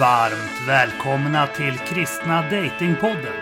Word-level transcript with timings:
Varmt 0.00 0.68
välkomna 0.68 1.46
till 1.46 1.78
Kristna 1.78 2.42
Datingpodden. 2.42 3.34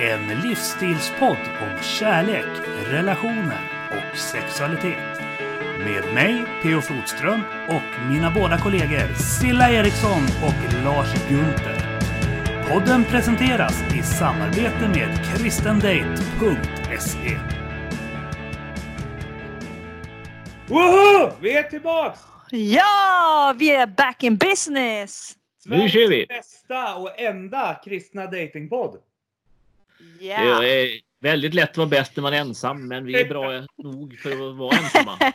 En 0.00 0.28
livsstilspodd 0.28 1.38
om 1.60 1.82
kärlek, 1.82 2.46
relationer 2.86 3.60
och 3.90 4.18
sexualitet. 4.18 5.20
Med 5.78 6.14
mig, 6.14 6.44
P.O. 6.62 6.80
Flodström, 6.80 7.40
och 7.68 8.08
mina 8.10 8.30
båda 8.30 8.58
kollegor 8.58 9.14
Silla 9.14 9.70
Eriksson 9.70 10.22
och 10.42 10.84
Lars 10.84 11.28
Gunther. 11.28 12.00
Podden 12.68 13.04
presenteras 13.04 13.82
i 13.94 14.02
samarbete 14.02 14.88
med 14.94 15.24
kristendate.se. 15.24 17.38
Woho! 20.66 21.32
Vi 21.40 21.56
är 21.56 21.62
tillbaks! 21.62 22.20
Ja, 22.50 23.54
vi 23.58 23.70
är 23.70 23.86
back 23.86 24.22
in 24.22 24.36
business! 24.36 25.35
Nu 25.68 25.88
kör 25.88 26.08
vi! 26.08 26.26
bästa 26.26 26.96
och 26.96 27.20
enda 27.20 27.80
kristna 27.84 28.26
datingpodd. 28.26 28.98
Ja. 30.20 30.60
Det 30.60 30.82
är 30.82 31.00
väldigt 31.20 31.54
lätt 31.54 31.70
att 31.70 31.76
vara 31.76 31.88
bäst 31.88 32.16
när 32.16 32.22
man 32.22 32.32
är 32.32 32.40
ensam, 32.40 32.88
men 32.88 33.04
vi 33.04 33.20
är 33.20 33.28
bra 33.28 33.66
nog 33.76 34.18
för 34.18 34.50
att 34.50 34.56
vara 34.56 34.76
ensamma. 34.76 35.18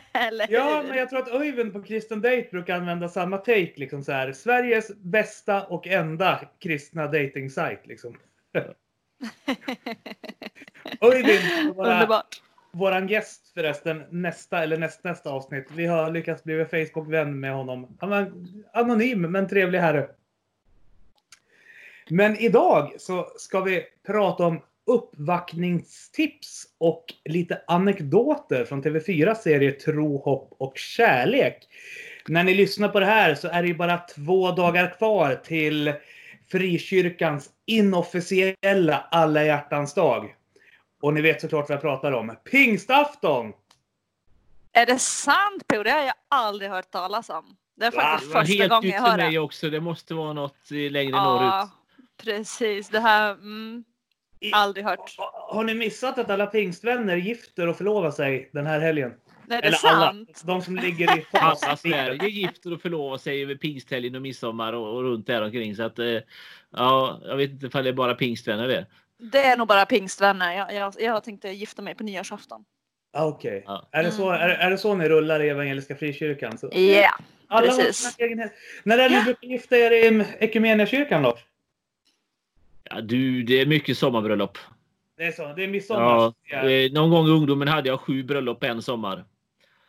Ja, 0.48 0.84
men 0.88 0.98
jag 0.98 1.10
tror 1.10 1.18
att 1.18 1.28
Öyvind 1.28 1.72
på 1.72 1.82
Kristen 1.82 2.20
Date 2.20 2.48
brukar 2.50 2.76
använda 2.76 3.08
samma 3.08 3.38
take. 3.38 3.72
Liksom 3.76 4.02
så 4.04 4.12
här, 4.12 4.32
Sveriges 4.32 4.96
bästa 4.96 5.62
och 5.62 5.86
enda 5.86 6.40
kristna 6.58 7.06
dating-sajt. 7.06 7.86
Liksom. 7.86 8.16
Öyvind, 11.00 11.74
våra, 11.76 12.22
våran 12.72 13.08
gäst 13.08 13.54
förresten, 13.54 14.02
nästa 14.10 14.62
eller 14.62 14.78
nästnästa 14.78 15.30
avsnitt. 15.30 15.66
Vi 15.74 15.86
har 15.86 16.10
lyckats 16.10 16.44
bli 16.44 16.64
Facebook-vän 16.64 17.40
med 17.40 17.54
honom. 17.54 17.96
Han 18.00 18.10
var 18.10 18.32
anonym 18.72 19.20
men 19.20 19.48
trevlig 19.48 19.78
herre. 19.78 20.08
Men 22.10 22.36
idag 22.36 22.92
så 22.98 23.32
ska 23.36 23.60
vi 23.60 23.82
prata 24.06 24.46
om 24.46 24.60
uppvaktningstips 24.86 26.64
och 26.78 27.04
lite 27.24 27.62
anekdoter 27.66 28.64
från 28.64 28.82
TV4 28.82 29.34
serie 29.34 29.72
Tro, 29.72 30.18
hopp 30.18 30.54
och 30.58 30.78
kärlek. 30.78 31.68
När 32.28 32.44
ni 32.44 32.54
lyssnar 32.54 32.88
på 32.88 33.00
det 33.00 33.06
här 33.06 33.34
så 33.34 33.48
är 33.48 33.62
det 33.62 33.68
ju 33.68 33.74
bara 33.74 33.98
två 33.98 34.50
dagar 34.50 34.94
kvar 34.98 35.34
till 35.44 35.92
frikyrkans 36.50 37.50
inofficiella 37.66 39.08
alla 39.10 39.44
hjärtans 39.44 39.94
dag. 39.94 40.34
Och 41.02 41.14
ni 41.14 41.20
vet 41.20 41.40
såklart 41.40 41.68
vad 41.68 41.76
jag 41.76 41.82
pratar 41.82 42.12
om. 42.12 42.36
Pingstafton! 42.50 43.52
Är 44.72 44.86
det 44.86 44.98
sant 44.98 45.68
Po? 45.68 45.82
Det 45.82 45.90
har 45.90 46.00
jag 46.00 46.14
aldrig 46.28 46.70
hört 46.70 46.90
talas 46.90 47.30
om. 47.30 47.56
Det 47.76 47.86
är 47.86 47.90
faktiskt 47.90 48.30
Det 48.30 48.34
var 48.34 48.44
första 48.44 48.58
helt 48.58 48.70
gången 48.70 48.84
nytt 48.84 48.94
jag 48.94 49.04
för 49.04 49.10
hör 49.10 49.18
mig 49.18 49.38
också. 49.38 49.70
Det 49.70 49.80
måste 49.80 50.14
vara 50.14 50.32
något 50.32 50.70
eh, 50.70 50.90
längre 50.90 51.10
Ja, 51.10 51.24
norrut. 51.24 51.70
Precis. 52.24 52.88
Det 52.88 53.00
här... 53.00 53.32
Mm, 53.32 53.84
I- 54.40 54.52
aldrig 54.52 54.84
hört. 54.86 55.14
Har 55.48 55.64
ni 55.64 55.74
missat 55.74 56.18
att 56.18 56.30
alla 56.30 56.46
pingstvänner 56.46 57.16
gifter 57.16 57.66
och 57.68 57.76
förlovar 57.76 58.10
sig 58.10 58.50
den 58.52 58.66
här 58.66 58.80
helgen? 58.80 59.12
Nej, 59.46 59.60
det 59.62 59.66
är 59.66 59.68
Eller 59.68 59.88
alla. 59.96 60.06
sant. 60.06 60.42
De 60.44 60.62
som 60.62 60.76
ligger 60.76 61.18
i 61.18 61.24
Alla 61.32 61.56
fas. 61.56 61.80
Sverige 61.80 62.28
gifter 62.28 62.72
och 62.72 62.82
förlovar 62.82 63.18
sig 63.18 63.42
över 63.42 63.54
pingsthelgen 63.54 64.14
och 64.14 64.22
midsommar 64.22 64.72
och, 64.72 64.94
och 64.96 65.02
runt 65.02 65.26
där 65.26 65.42
omkring. 65.42 65.76
Så 65.76 65.82
att, 65.82 65.98
eh, 65.98 66.18
ja, 66.70 67.20
jag 67.24 67.36
vet 67.36 67.50
inte 67.50 67.66
ifall 67.66 67.84
det 67.84 67.90
är 67.90 67.94
bara 67.94 68.14
pingstvänner 68.14 68.68
det. 68.68 68.86
Det 69.18 69.38
är 69.44 69.56
nog 69.56 69.68
bara 69.68 69.86
pingstvänner. 69.86 70.52
Jag, 70.56 70.74
jag, 70.74 70.94
jag 70.98 71.24
tänkte 71.24 71.48
gifta 71.48 71.82
mig 71.82 71.94
på 71.94 72.04
nyårsafton. 72.04 72.64
Ah, 73.12 73.24
Okej. 73.26 73.62
Ja. 73.66 73.88
Är, 73.92 74.02
det 74.02 74.10
så, 74.10 74.30
är, 74.30 74.48
är 74.48 74.70
det 74.70 74.78
så 74.78 74.94
ni 74.94 75.08
rullar 75.08 75.42
i 75.42 75.48
Evangeliska 75.48 75.96
Frikyrkan? 75.96 76.58
Ja, 76.72 77.14
alla 77.48 77.70
har 77.70 77.78
precis. 77.78 77.96
sina 78.14 78.26
egen. 78.28 78.50
När 78.82 78.98
är 78.98 79.08
det 79.08 79.18
ni 79.18 79.24
brukar 79.24 79.48
gifta 79.48 79.76
er 79.76 79.90
i 79.90 80.24
Ekumeniakyrkan 80.38 81.22
Lars? 81.22 81.40
Ja, 82.94 83.00
du, 83.00 83.42
det 83.42 83.60
är 83.60 83.66
mycket 83.66 83.98
sommarbröllop. 83.98 84.58
Det 85.16 85.24
är 85.24 85.32
så? 85.32 85.52
Det 85.56 85.64
är 85.64 85.68
midsommar? 85.68 86.32
Ja, 86.50 86.70
eh, 86.70 86.92
någon 86.92 87.10
gång 87.10 87.26
i 87.26 87.30
ungdomen 87.30 87.68
hade 87.68 87.88
jag 87.88 88.00
sju 88.00 88.22
bröllop 88.22 88.60
på 88.60 88.66
en 88.66 88.82
sommar. 88.82 89.24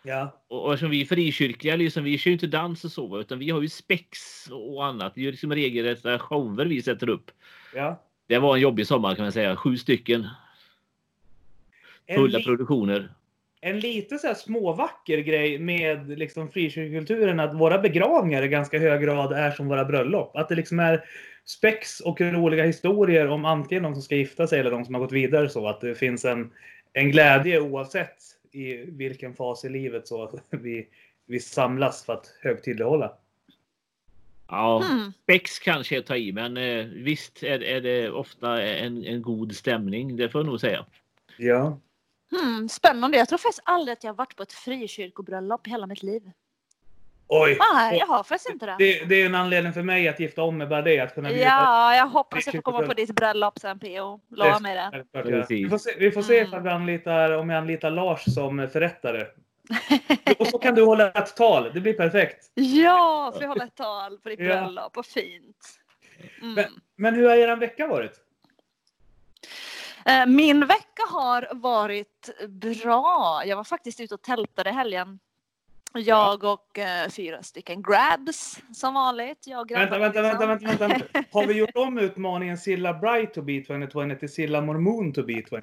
ja. 0.04 0.44
Och, 0.48 0.66
och 0.66 0.74
eftersom 0.74 0.92
vi 0.92 1.02
är 1.02 1.06
frikyrkliga, 1.06 1.76
liksom, 1.76 2.04
vi 2.04 2.18
kör 2.18 2.30
ju 2.30 2.34
inte 2.34 2.48
dans 2.48 2.86
och 2.86 2.92
så, 2.92 3.20
utan 3.20 3.40
vi 3.40 3.50
har 3.50 3.62
ju 3.62 3.70
spex 3.70 4.20
och 4.52 4.86
annat. 4.86 5.16
Det 5.16 5.22
är 5.22 5.24
ju 5.24 5.32
liksom 5.32 5.54
regelrätta 5.54 6.20
shower 6.20 6.66
vi 6.66 6.82
sätter 6.82 7.10
upp. 7.10 7.32
ja. 7.76 8.04
Det 8.28 8.40
var 8.40 8.56
en 8.56 8.62
jobbig 8.62 8.88
sommar 8.88 9.16
kan 9.16 9.26
man 9.26 9.32
säga. 9.32 9.56
Sju 9.56 9.78
stycken 9.78 10.28
En, 12.06 12.16
fulla 12.16 12.40
produktioner. 12.40 13.14
En 13.64 13.80
lite 13.80 14.18
så 14.18 14.28
här 14.28 14.34
småvacker 14.34 15.18
grej 15.18 15.60
med 15.60 16.20
liksom 16.20 16.52
frikyrkokulturen 16.52 17.40
att 17.40 17.56
våra 17.56 17.80
begravningar 17.80 18.44
i 18.44 18.48
ganska 18.48 18.80
hög 18.80 19.02
grad 19.02 19.34
är 19.34 19.52
som 19.52 19.68
våra 19.68 19.86
bröllop. 19.86 20.36
Att 20.36 20.50
det 20.50 20.56
liksom 20.56 20.80
är 20.80 21.06
spex 21.46 22.00
och 22.00 22.22
roliga 22.22 22.64
historier 22.64 23.28
om 23.28 23.46
antingen 23.46 23.84
de 23.84 23.94
som 23.94 24.02
ska 24.02 24.16
gifta 24.16 24.48
sig 24.48 24.60
eller 24.60 24.72
de 24.72 24.86
som 24.86 24.94
har 24.94 25.02
gått 25.02 25.12
vidare 25.12 25.50
så 25.50 25.68
att 25.68 25.82
det 25.82 25.96
finns 25.96 26.26
en, 26.26 26.52
en 26.94 27.12
glädje 27.12 27.60
oavsett 27.60 28.18
i 28.52 28.74
vilken 28.78 29.34
fas 29.34 29.66
i 29.66 29.70
livet 29.70 30.08
så 30.08 30.24
att 30.24 30.34
vi, 30.50 30.88
vi 31.26 31.40
samlas 31.40 32.06
för 32.06 32.14
att 32.14 32.38
högtidlighålla. 32.42 33.14
Ja, 34.48 34.84
Hmm. 34.90 35.14
spex 35.24 35.60
kanske 35.60 35.96
jag 35.96 36.06
tar 36.06 36.16
i, 36.16 36.32
men 36.32 36.58
eh, 36.58 36.86
visst 36.86 37.44
är, 37.44 37.64
är 37.64 37.82
det 37.82 38.10
ofta 38.10 38.62
en, 38.62 39.06
en 39.06 39.22
god 39.22 39.56
stämning. 39.56 40.18
Det 40.18 40.30
får 40.30 40.42
jag 40.42 40.46
nog 40.46 40.60
säga. 40.60 40.86
Ja. 41.38 41.80
Hmm, 42.40 42.70
spännande. 42.70 43.18
Jag 43.18 43.30
tror 43.30 43.38
faktiskt 43.38 43.64
aldrig 43.66 43.94
att 43.94 44.04
jag 44.04 44.12
har 44.12 44.16
varit 44.16 44.36
på 44.36 44.44
ett 44.44 44.54
frikyrkobröllop 44.54 45.68
i 45.68 45.70
hela 45.70 45.88
mitt 45.88 46.04
liv. 46.04 46.32
Oj! 47.28 47.58
Nej, 47.74 47.98
jag 48.00 48.08
har 48.08 48.24
faktiskt 48.24 48.50
inte 48.50 48.66
det. 48.66 48.76
Det, 48.80 49.06
det 49.06 49.22
är 49.22 49.26
en 49.26 49.36
anledning 49.36 49.74
för 49.74 49.82
mig 49.82 50.08
att 50.08 50.20
gifta 50.20 50.44
om 50.44 50.58
mig 50.58 50.68
bara 50.68 50.82
det. 50.82 51.00
Att 51.00 51.14
kunna 51.14 51.32
Ja, 51.32 51.96
jag 51.96 52.08
hoppas 52.08 52.46
jag 52.46 52.56
får 52.56 52.62
komma 52.62 52.82
på 52.82 52.94
ditt 52.94 53.16
bröllop 53.16 53.60
sen 53.60 53.80
PO. 53.80 54.20
Lova 54.30 54.60
mig 54.60 54.76
det. 54.76 55.06
Vi 55.50 55.70
får 55.70 55.78
se, 55.78 55.92
vi 56.00 56.12
får 56.12 56.22
se 56.22 56.40
Mm. 56.40 56.64
vi 56.64 56.70
anlitar, 56.70 57.32
om 57.32 57.50
jag 57.50 57.58
anlitar 57.58 57.90
Lars 57.92 58.34
som 58.34 58.70
förrättare. 58.74 59.26
Och 60.40 60.48
så 60.48 60.58
kan 60.58 60.76
du 60.76 60.84
hålla 60.84 61.12
ett 61.12 61.36
tal. 61.36 61.72
Det 61.74 61.80
blir 61.80 61.94
perfekt. 61.94 62.52
Ja, 62.54 63.32
får 63.34 63.42
jag 63.42 63.50
hålla 63.50 63.64
ett 63.64 63.76
tal 63.76 64.18
på 64.18 64.30
ditt 64.30 64.40
bröllop. 64.40 64.96
Vad 64.96 65.06
fint. 65.06 65.58
Mm. 66.42 66.54
Men, 66.54 66.66
men 66.96 67.16
hur 67.16 67.30
har 67.30 67.36
er 67.36 67.56
vecka 67.56 67.88
varit? 67.88 68.23
Eh, 70.06 70.26
Min 70.26 70.68
vecka 70.68 71.04
har 71.10 71.48
varit 71.52 72.30
bra. 72.48 73.42
Jag 73.46 73.58
var 73.58 73.64
faktiskt 73.64 74.00
ute 74.00 74.14
och 74.14 74.22
tältade 74.22 74.70
i 74.70 74.74
helgen. 74.74 75.20
Jag 75.96 76.44
och 76.44 76.80
eh, 76.80 77.10
fyra 77.10 77.44
stycken 77.44 77.82
grabs 77.82 78.60
som 78.74 78.94
vanligt. 78.94 79.48
Jag 79.48 79.72
Vänta, 79.72 80.00
vänta, 80.00 80.22
vänta, 80.22 80.46
liksom. 80.46 80.70
vänta, 80.70 80.88
vänta. 80.88 81.24
Har 81.40 81.48
vi 81.48 81.54
gjort 81.54 81.76
om 81.76 81.98
utmaningen 81.98 82.58
Silla 82.58 82.94
Bright 82.94 83.34
to 83.34 83.42
be 83.42 83.62
2020 83.62 84.16
till 84.20 84.34
Silla 84.34 84.62
Mormon 84.62 85.14
to 85.14 85.24
be 85.24 85.42
2020? 85.42 85.60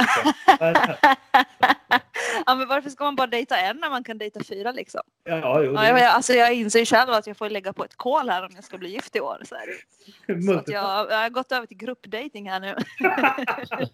Ja, 2.47 2.55
men 2.55 2.69
varför 2.69 2.91
ska 2.91 3.05
man 3.05 3.17
bara 3.17 3.27
dejta 3.27 3.59
en 3.59 3.77
när 3.77 3.91
man 3.91 4.05
kan 4.05 4.19
dejta 4.19 4.45
fyra 4.45 4.73
liksom? 4.73 5.01
Ja, 5.25 5.63
jo. 5.63 5.75
Ja, 5.75 5.87
jag, 5.87 6.03
alltså, 6.03 6.33
jag 6.33 6.55
inser 6.55 6.85
själv 6.85 7.11
att 7.11 7.27
jag 7.27 7.37
får 7.37 7.51
lägga 7.51 7.73
på 7.73 7.85
ett 7.85 7.97
kol 7.97 8.29
här 8.29 8.45
om 8.45 8.51
jag 8.55 8.65
ska 8.65 8.79
bli 8.79 8.91
gift 8.91 9.17
i 9.17 9.21
år. 9.21 9.43
Så, 9.45 9.57
så 10.47 10.59
att 10.59 10.69
jag, 10.69 11.11
jag 11.11 11.17
har 11.17 11.31
gått 11.31 11.53
över 11.53 11.67
till 11.67 11.77
gruppdating 11.77 12.51
här 12.51 12.61
nu. 12.61 12.77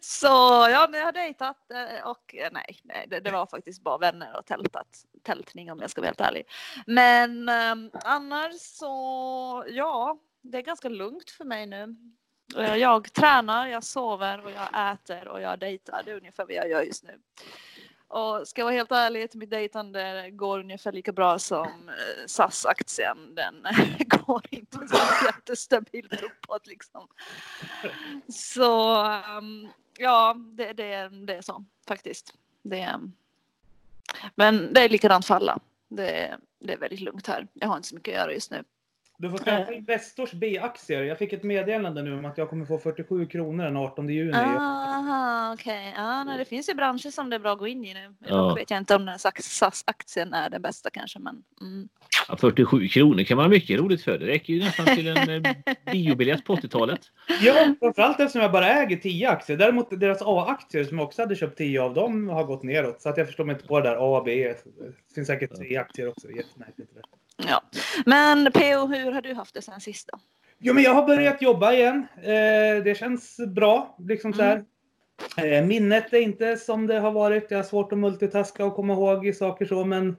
Så 0.00 0.26
ja, 0.70 0.86
men 0.90 1.00
jag 1.00 1.06
har 1.06 1.12
dejtat 1.12 1.70
eh, 1.70 2.08
och 2.08 2.34
eh, 2.34 2.48
nej, 2.52 2.80
nej 2.84 3.06
det, 3.08 3.20
det 3.20 3.30
var 3.30 3.46
faktiskt 3.46 3.82
bara 3.82 3.98
vänner 3.98 4.36
och 4.38 4.46
tältat. 4.46 5.04
Tältning 5.22 5.72
om 5.72 5.80
jag 5.80 5.90
ska 5.90 6.00
vara 6.00 6.08
helt 6.08 6.20
ärlig. 6.20 6.46
Men 6.86 7.48
eh, 7.48 7.74
annars 8.04 8.54
så 8.54 9.64
ja, 9.68 10.18
det 10.42 10.58
är 10.58 10.62
ganska 10.62 10.88
lugnt 10.88 11.30
för 11.30 11.44
mig 11.44 11.66
nu. 11.66 11.96
Eh, 12.56 12.76
jag 12.76 13.12
tränar, 13.12 13.66
jag 13.66 13.84
sover 13.84 14.44
och 14.44 14.50
jag 14.50 14.92
äter 14.92 15.28
och 15.28 15.40
jag 15.40 15.58
dejtar. 15.58 16.02
Det 16.04 16.10
är 16.10 16.16
ungefär 16.16 16.44
vad 16.44 16.54
jag 16.54 16.70
gör 16.70 16.82
just 16.82 17.04
nu. 17.04 17.18
Och 18.08 18.48
ska 18.48 18.60
jag 18.60 18.66
vara 18.66 18.74
helt 18.74 18.92
ärlig, 18.92 19.28
mitt 19.34 19.50
dejtande 19.50 20.30
går 20.30 20.58
ungefär 20.58 20.92
lika 20.92 21.12
bra 21.12 21.38
som 21.38 21.88
eh, 21.88 22.26
SAS-aktien. 22.26 23.34
Den 23.34 23.66
går 24.26 24.42
inte 24.50 24.88
så 24.88 25.26
jättestabilt 25.26 26.22
uppåt 26.22 26.66
liksom. 26.66 27.08
Så 28.28 29.04
ehm, 29.04 29.68
ja, 29.98 30.36
det, 30.38 30.72
det, 30.72 31.08
det 31.08 31.34
är 31.34 31.42
så 31.42 31.64
faktiskt. 31.88 32.34
Det, 32.62 33.00
men 34.34 34.72
det 34.72 34.80
är 34.80 34.88
likadant 34.88 35.26
för 35.26 35.34
alla. 35.34 35.58
Det, 35.88 36.36
det 36.58 36.72
är 36.72 36.78
väldigt 36.78 37.00
lugnt 37.00 37.26
här. 37.26 37.46
Jag 37.52 37.68
har 37.68 37.76
inte 37.76 37.88
så 37.88 37.94
mycket 37.94 38.14
att 38.14 38.20
göra 38.20 38.32
just 38.32 38.50
nu. 38.50 38.64
Du 39.18 39.30
får 39.30 39.38
skaffa 39.38 39.72
Investors 39.72 40.32
B-aktier. 40.32 41.02
Jag 41.02 41.18
fick 41.18 41.32
ett 41.32 41.42
meddelande 41.42 42.02
nu 42.02 42.18
om 42.18 42.24
att 42.24 42.38
jag 42.38 42.50
kommer 42.50 42.66
få 42.66 42.78
47 42.78 43.26
kronor 43.26 43.64
den 43.64 43.76
18 43.76 44.08
juni. 44.08 44.32
Aha, 44.32 45.54
okej. 45.54 45.92
Ja, 45.96 46.24
nej, 46.24 46.38
det 46.38 46.44
finns 46.44 46.68
ju 46.68 46.74
branscher 46.74 47.10
som 47.10 47.30
det 47.30 47.36
är 47.36 47.40
bra 47.40 47.52
att 47.52 47.58
gå 47.58 47.66
in 47.66 47.84
i 47.84 47.94
nu. 47.94 48.14
Ja. 48.18 48.54
Vet 48.54 48.70
jag 48.70 48.78
inte 48.78 48.96
om 48.96 49.06
den 49.06 49.18
SAS-aktien 49.18 50.32
är 50.32 50.50
den 50.50 50.62
bästa 50.62 50.90
kanske, 50.90 51.18
men 51.18 51.42
mm. 51.60 51.88
Ja, 52.28 52.36
47 52.36 52.88
kronor 52.88 53.22
kan 53.22 53.36
man 53.36 53.44
ha 53.44 53.50
mycket 53.50 53.80
roligt 53.80 54.02
för. 54.02 54.18
Det 54.18 54.26
räcker 54.26 54.52
ju 54.52 54.60
nästan 54.60 54.86
till 54.86 55.08
en 55.08 55.46
eh, 55.46 55.52
biobiljett 55.92 56.44
på 56.44 56.56
80-talet. 56.56 57.00
Ja, 57.42 57.74
framförallt 57.80 58.20
eftersom 58.20 58.42
jag 58.42 58.52
bara 58.52 58.68
äger 58.68 58.96
10 58.96 59.28
aktier. 59.28 59.56
Däremot 59.56 60.00
deras 60.00 60.22
A-aktier 60.22 60.84
som 60.84 60.98
jag 60.98 61.06
också 61.06 61.22
hade 61.22 61.36
köpt 61.36 61.58
10 61.58 61.82
av, 61.82 61.94
de 61.94 62.28
har 62.28 62.44
gått 62.44 62.62
neråt. 62.62 63.02
Så 63.02 63.08
att 63.08 63.16
jag 63.16 63.26
förstår 63.26 63.44
mig 63.44 63.54
inte 63.54 63.66
på 63.66 63.80
det 63.80 63.88
där 63.88 63.96
A 63.96 64.18
och 64.18 64.24
B. 64.24 64.54
Det 65.08 65.14
finns 65.14 65.26
säkert 65.26 65.56
tre 65.56 65.76
aktier 65.76 66.08
också. 66.08 66.30
Jättemärkligt. 66.30 66.90
Ja. 67.36 67.62
Men 68.06 68.52
PO, 68.52 68.86
hur 68.86 69.12
har 69.12 69.22
du 69.22 69.34
haft 69.34 69.54
det 69.54 69.62
sen 69.62 69.80
sista? 69.80 70.18
Jo, 70.58 70.74
men 70.74 70.82
jag 70.82 70.94
har 70.94 71.06
börjat 71.06 71.42
jobba 71.42 71.72
igen. 71.72 72.06
Eh, 72.16 72.82
det 72.84 72.98
känns 72.98 73.36
bra. 73.48 73.96
Liksom 73.98 74.32
så 74.32 74.42
här. 74.42 74.64
Eh, 75.36 75.64
minnet 75.64 76.12
är 76.12 76.18
inte 76.20 76.56
som 76.56 76.86
det 76.86 76.98
har 76.98 77.10
varit. 77.10 77.50
Jag 77.50 77.58
har 77.58 77.64
svårt 77.64 77.92
att 77.92 77.98
multitaska 77.98 78.64
och 78.64 78.74
komma 78.74 78.92
ihåg 78.92 79.34
saker 79.34 79.66
så, 79.66 79.84
men 79.84 80.16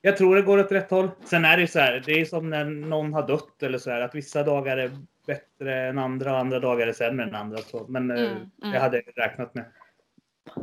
jag 0.00 0.16
tror 0.16 0.36
det 0.36 0.42
går 0.42 0.58
åt 0.58 0.72
rätt 0.72 0.90
håll. 0.90 1.10
Sen 1.24 1.44
är 1.44 1.56
det 1.56 1.60
ju 1.60 1.66
så 1.66 1.78
här, 1.78 2.02
det 2.06 2.20
är 2.20 2.24
som 2.24 2.50
när 2.50 2.64
någon 2.64 3.12
har 3.12 3.26
dött 3.26 3.62
eller 3.62 3.78
så 3.78 3.90
här, 3.90 4.00
att 4.00 4.14
vissa 4.14 4.42
dagar 4.42 4.76
är 4.76 4.90
bättre 5.26 5.88
än 5.88 5.98
andra 5.98 6.32
och 6.32 6.38
andra 6.38 6.60
dagar 6.60 6.86
är 6.86 6.92
sämre 6.92 7.24
än 7.24 7.34
andra. 7.34 7.58
Så. 7.58 7.86
Men 7.88 8.10
eh, 8.10 8.16
Mm, 8.16 8.32
mm. 8.32 8.72
det 8.72 8.78
hade 8.78 8.96
jag 8.96 9.24
räknat 9.24 9.54
med. 9.54 9.64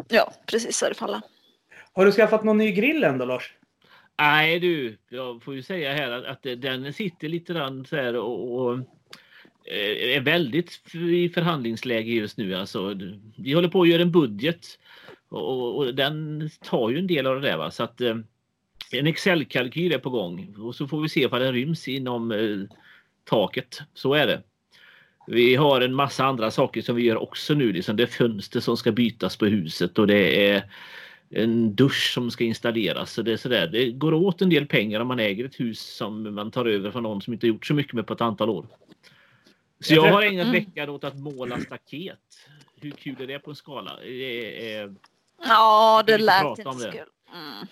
Ja, 0.08 0.34
precis 0.46 0.78
så 0.78 0.86
är 0.86 0.90
det 0.90 0.96
för 0.96 1.06
alla. 1.06 1.22
Har 1.94 2.06
du 2.06 2.12
skaffat 2.12 2.44
någon 2.44 2.58
ny 2.58 2.72
grill 2.72 3.04
än 3.04 3.18
då, 3.18 3.26
Lars? 3.26 3.54
Nej 4.20 4.60
du, 4.60 4.98
jag 5.10 5.44
får 5.44 5.56
ju 5.56 5.64
säga 5.64 5.94
här 5.94 6.12
att, 6.12 6.26
att 6.26 6.62
den 6.62 6.94
sitter 6.94 7.30
lite 7.30 7.54
grann 7.54 7.86
så 7.86 7.96
här 7.96 8.16
och, 8.16 8.62
och 8.62 8.74
eh, 9.66 10.16
är 10.16 10.22
väldigt 10.22 10.96
i 10.96 11.30
förhandlingsläge 11.30 12.12
just 12.12 12.38
nu. 12.38 12.56
Alltså, 12.56 12.96
vi 13.38 13.54
håller 13.54 13.70
på 13.70 13.82
att 13.82 13.90
göra 13.90 14.02
en 14.02 14.12
budget 14.12 14.80
och, 15.30 15.78
och, 15.78 15.96
den 15.96 16.50
tar 16.64 16.90
ju 16.90 16.98
en 16.98 17.08
del 17.08 17.28
av 17.28 17.42
det 17.42 17.48
där. 17.48 17.58
Va? 17.58 17.72
Så 17.72 17.84
att 17.84 18.02
eh, 18.02 18.16
en 18.92 19.08
Excel-kalkyl 19.08 19.94
är 19.94 19.98
på 19.98 20.10
gång 20.10 20.56
och 20.60 20.76
så 20.76 20.88
får 20.88 21.02
vi 21.02 21.10
se 21.10 21.28
vad 21.28 21.42
den 21.42 21.54
ryms 21.54 21.88
inom 21.88 22.32
eh, 22.32 22.78
taket. 23.24 23.82
Så 23.94 24.14
är 24.14 24.28
det. 24.28 24.42
Vi 25.28 25.56
har 25.56 25.82
en 25.82 25.94
massa 25.94 26.26
andra 26.26 26.52
saker 26.52 26.82
som 26.82 26.96
vi 26.96 27.04
gör 27.04 27.18
också 27.18 27.54
nu. 27.54 27.74
Liksom 27.74 27.96
det 27.96 28.04
är 28.04 28.08
fönster 28.08 28.60
som 28.60 28.78
ska 28.78 28.92
bytas 28.92 29.38
på 29.38 29.46
huset 29.46 30.00
och 30.00 30.08
det 30.08 30.50
är 30.50 30.64
en 31.32 31.76
dusch 31.76 32.12
som 32.14 32.32
ska 32.32 32.44
installeras. 32.44 33.12
Så 33.14 33.22
det, 33.22 33.34
är 33.34 33.38
sådär. 33.38 33.68
det 33.68 33.92
går 33.92 34.14
åt 34.14 34.42
en 34.42 34.50
del 34.50 34.66
pengar 34.68 35.00
om 35.00 35.08
man 35.08 35.20
äger 35.20 35.46
ett 35.46 35.60
hus 35.60 35.80
som 35.96 36.36
man 36.36 36.52
tar 36.52 36.66
över 36.66 36.92
från 36.92 37.04
någon 37.04 37.22
som 37.22 37.34
inte 37.34 37.48
gjort 37.48 37.66
så 37.66 37.74
mycket 37.74 37.94
med 37.94 38.08
på 38.08 38.14
ett 38.14 38.22
antal 38.22 38.50
år. 38.50 38.66
Så 39.80 39.94
jag 39.94 40.12
har 40.12 40.22
ägnat 40.22 40.48
Mm. 40.48 40.52
veckan 40.66 40.90
åt 40.90 41.04
att 41.04 41.18
måla 41.20 41.60
staket. 41.60 42.20
Hur 42.82 42.92
kul 42.92 43.16
är 43.22 43.28
det 43.28 43.40
på 43.40 43.50
en 43.50 43.56
skala? 43.56 43.92
Det 44.04 44.74
är, 44.76 44.96
Ja, 45.44 46.04
det 46.08 46.18
lät 46.18 46.46
inte 46.58 46.70
om 46.70 46.80
så 46.80 46.86
det. 46.86 46.92
kul. 46.92 47.08
Mm. 47.34 47.68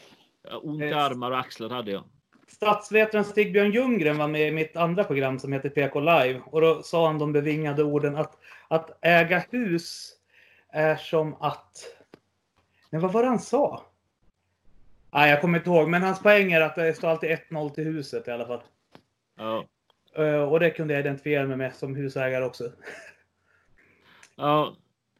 ont 0.61 0.81
i 0.81 0.91
armar 0.94 1.31
och 1.31 1.39
axlar 1.39 1.69
hade 1.69 1.91
jag. 1.91 2.03
Statsvetaren 2.47 3.25
Stigbjörn 3.25 3.71
Ljunggren 3.71 4.17
var 4.17 4.27
med 4.27 4.47
i 4.47 4.51
mitt 4.51 4.75
andra 4.77 5.03
program 5.03 5.39
som 5.39 5.53
heter 5.53 5.69
PK 5.69 6.00
Live. 6.00 6.41
Och 6.45 6.61
då 6.61 6.81
sa 6.83 7.07
han 7.07 7.19
de 7.19 7.33
bevingade 7.33 7.83
orden 7.83 8.15
att, 8.15 8.38
att 8.67 9.00
äga 9.01 9.44
hus 9.51 10.11
är 10.73 10.95
som 10.95 11.35
att... 11.39 11.95
Nej, 12.89 13.01
vad 13.01 13.12
var 13.13 13.21
det 13.24 13.30
han 13.30 13.39
sa? 13.39 13.86
Nej, 15.12 15.30
jag 15.30 15.41
kommer 15.41 15.57
inte 15.57 15.69
ihåg. 15.69 15.89
Men 15.89 16.01
hans 16.03 16.19
poäng 16.21 16.51
är 16.51 16.62
att 16.62 16.75
det 16.75 16.94
står 16.94 17.07
alltid 17.07 17.30
1-0 17.30 17.69
till 17.69 17.83
huset 17.83 18.27
i 18.27 18.31
alla 18.31 18.45
fall. 18.47 18.62
Ja. 19.38 19.65
Eh, 20.15 20.41
Och 20.41 20.59
det 20.59 20.69
kunde 20.71 20.94
jag 20.94 21.01
identifiera 21.01 21.45
mig 21.45 21.57
med 21.57 21.75
som 21.75 21.95
husägare 21.95 22.45
också. 22.45 22.71
Ja, 24.36 24.75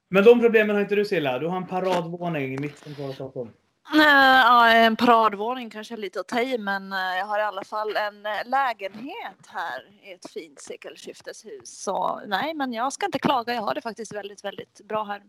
Men 0.10 0.24
de 0.24 0.40
problemen 0.40 0.76
har 0.76 0.82
inte 0.82 0.96
du 0.96 1.06
Silla. 1.06 1.40
Du 1.40 1.48
har 1.48 1.58
en 1.58 1.68
paradvåning 1.68 2.54
i 2.54 2.58
mitten 2.58 2.96
på 2.96 3.14
Stockholm. 3.14 3.50
Ja, 3.94 4.70
en 4.74 4.96
paradvåning 4.96 5.70
kanske 5.70 5.94
är 5.94 5.98
lite 5.98 6.20
att 6.20 6.28
ta 6.28 6.42
i, 6.42 6.58
men 6.58 6.94
eh, 6.94 7.00
jag 7.00 7.26
har 7.26 7.40
i 7.40 7.42
alla 7.44 7.64
fall 7.64 7.96
en 7.96 8.26
eh, 8.26 8.32
lägenhet 8.46 9.48
här 9.48 9.92
i 10.04 10.12
ett 10.12 10.30
fint 10.32 10.60
sekelskifteshus. 10.62 11.82
Så 11.84 12.22
nej, 12.28 12.54
men 12.54 12.74
jag 12.74 12.94
ska 12.94 13.06
inte 13.06 13.20
klaga. 13.20 13.54
Jag 13.54 13.62
har 13.62 13.74
det 13.76 13.82
faktiskt 13.82 14.14
väldigt, 14.16 14.44
väldigt 14.46 14.82
bra 14.84 15.04
här. 15.04 15.22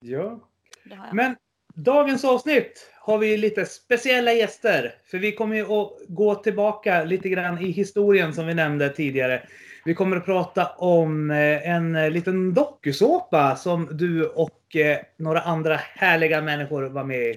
Ja. 0.00 0.40
Det 0.84 0.94
har 0.94 1.06
jag. 1.06 1.14
Men 1.14 1.36
dagens 1.78 2.24
avsnitt 2.24 2.90
har 3.00 3.18
vi 3.18 3.36
lite 3.36 3.66
speciella 3.66 4.32
gäster. 4.32 4.94
För 5.10 5.18
vi 5.18 5.32
kommer 5.32 5.56
ju 5.56 5.62
att 5.62 5.92
gå 6.08 6.34
tillbaka 6.34 7.04
lite 7.04 7.28
grann 7.28 7.58
i 7.58 7.70
historien 7.70 8.34
som 8.34 8.46
vi 8.46 8.54
nämnde 8.54 8.88
tidigare. 8.88 9.42
Vi 9.84 9.94
kommer 9.94 10.16
att 10.16 10.24
prata 10.24 10.66
om 10.66 11.30
eh, 11.30 11.68
en 11.68 11.96
eh, 11.96 12.10
liten 12.10 12.54
dokusåpa 12.54 13.56
som 13.56 13.88
du 13.90 14.26
och 14.26 14.76
eh, 14.76 14.98
några 15.16 15.40
andra 15.40 15.76
härliga 15.76 16.42
människor 16.42 16.82
var 16.82 17.04
med 17.04 17.20
i. 17.20 17.36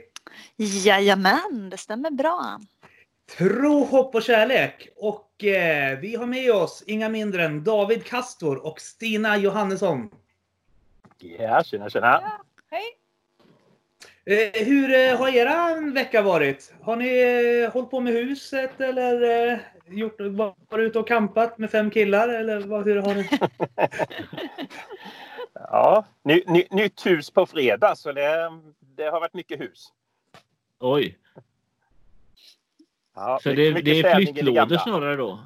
Jajamän, 0.58 1.70
det 1.72 1.78
stämmer 1.78 2.12
bra. 2.12 2.60
Tro, 3.38 3.84
hopp 3.84 4.16
och 4.16 4.24
kärlek. 4.24 4.88
Och 4.96 5.44
eh, 5.44 6.00
vi 6.00 6.16
har 6.16 6.26
med 6.26 6.52
oss 6.52 6.84
inga 6.88 7.10
mindre 7.10 7.46
än 7.46 7.64
David 7.64 8.06
Kastor 8.06 8.66
och 8.66 8.82
Stina 8.82 9.38
Johannesson. 9.38 10.10
Ja, 11.20 11.64
tjena 11.64 11.90
tjena. 11.90 12.08
Hej! 12.08 12.50
Eh, 14.25 14.63
hur 14.65 14.94
eh, 14.94 15.18
har 15.18 15.29
era 15.29 15.75
vecka 15.94 16.21
varit? 16.21 16.73
Har 16.81 16.95
ni 16.95 17.19
eh, 17.63 17.73
hållit 17.73 17.89
på 17.91 18.00
med 18.00 18.13
huset 18.13 18.81
eller 18.81 19.50
eh, 19.51 19.59
gjort, 19.88 20.15
varit 20.19 20.88
ute 20.89 21.00
och 21.00 21.07
campat 21.07 21.57
med 21.57 21.71
fem 21.71 21.91
killar? 21.91 22.29
Eller 22.29 22.59
vad, 22.59 22.85
hur 22.85 23.01
har 23.01 23.15
ni? 23.15 23.29
Ja, 25.53 26.06
ny, 26.23 26.44
ny, 26.47 26.65
nytt 26.71 27.06
hus 27.06 27.31
på 27.31 27.45
fredag 27.45 27.95
så 27.95 28.12
det, 28.12 28.51
det 28.79 29.03
har 29.03 29.19
varit 29.19 29.33
mycket 29.33 29.59
hus. 29.59 29.94
oj. 30.79 31.18
Ja, 33.15 33.39
Så 33.44 33.50
mycket- 33.50 33.65
det, 33.65 33.73
mycket 33.73 33.85
det 34.03 34.09
är 34.09 34.15
flyttlådor 34.15 34.77
snarare 34.77 35.15
då? 35.15 35.39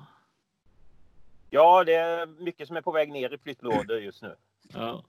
Ja, 1.49 1.83
det 1.83 1.93
är 1.93 2.25
mycket 2.25 2.67
som 2.67 2.77
är 2.77 2.81
på 2.81 2.91
väg 2.91 3.11
ner 3.11 3.33
i 3.33 3.37
flyttlådor 3.37 3.99
just 3.99 4.21
nu. 4.21 4.35
Ja. 4.73 5.03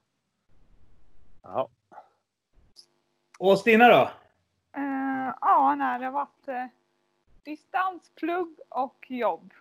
Ja. 1.43 1.69
Och 3.37 3.59
Stina 3.59 3.87
då? 3.87 4.09
Eh, 4.77 5.33
ja, 5.41 5.75
nej, 5.75 5.99
det 5.99 6.05
har 6.05 6.11
varit 6.11 6.47
uh, 6.47 6.65
distansplugg 7.43 8.59
och 8.69 9.05
jobb. 9.09 9.53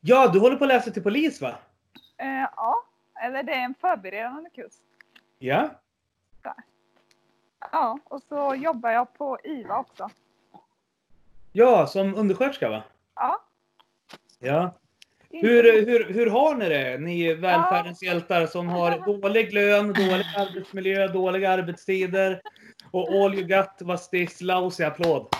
Ja, 0.00 0.28
du 0.28 0.38
håller 0.40 0.56
på 0.56 0.64
att 0.64 0.68
läsa 0.68 0.90
till 0.90 1.02
polis 1.02 1.40
va? 1.40 1.58
Eh, 2.16 2.48
ja, 2.56 2.84
eller 3.20 3.42
det 3.42 3.52
är 3.52 3.64
en 3.64 3.74
förberedande 3.74 4.50
kurs. 4.50 4.72
Ja. 5.38 5.70
Ja, 7.72 7.98
och 8.04 8.22
så 8.22 8.54
jobbar 8.54 8.90
jag 8.90 9.14
på 9.14 9.38
IVA 9.44 9.78
också. 9.78 10.10
Ja, 11.52 11.86
som 11.86 12.14
undersköterska 12.14 12.70
va? 12.70 12.82
Ja. 13.14 13.40
Ja. 14.38 14.74
Hur, 15.40 15.86
hur, 15.86 16.14
hur 16.14 16.30
har 16.30 16.54
ni 16.54 16.68
det? 16.68 16.98
Ni 16.98 17.34
välfärdens 17.34 18.02
hjältar 18.02 18.46
som 18.46 18.68
har 18.68 18.98
dålig 19.22 19.52
lön, 19.52 19.86
dålig 19.86 20.24
arbetsmiljö, 20.36 21.08
dåliga 21.08 21.50
arbetstider. 21.50 22.40
Och 22.90 23.08
all 23.08 23.34
you 23.34 23.48
got 23.48 23.76
was 23.80 24.10
this 24.10 24.40
lousy 24.40 24.84
applåd. 24.84 25.26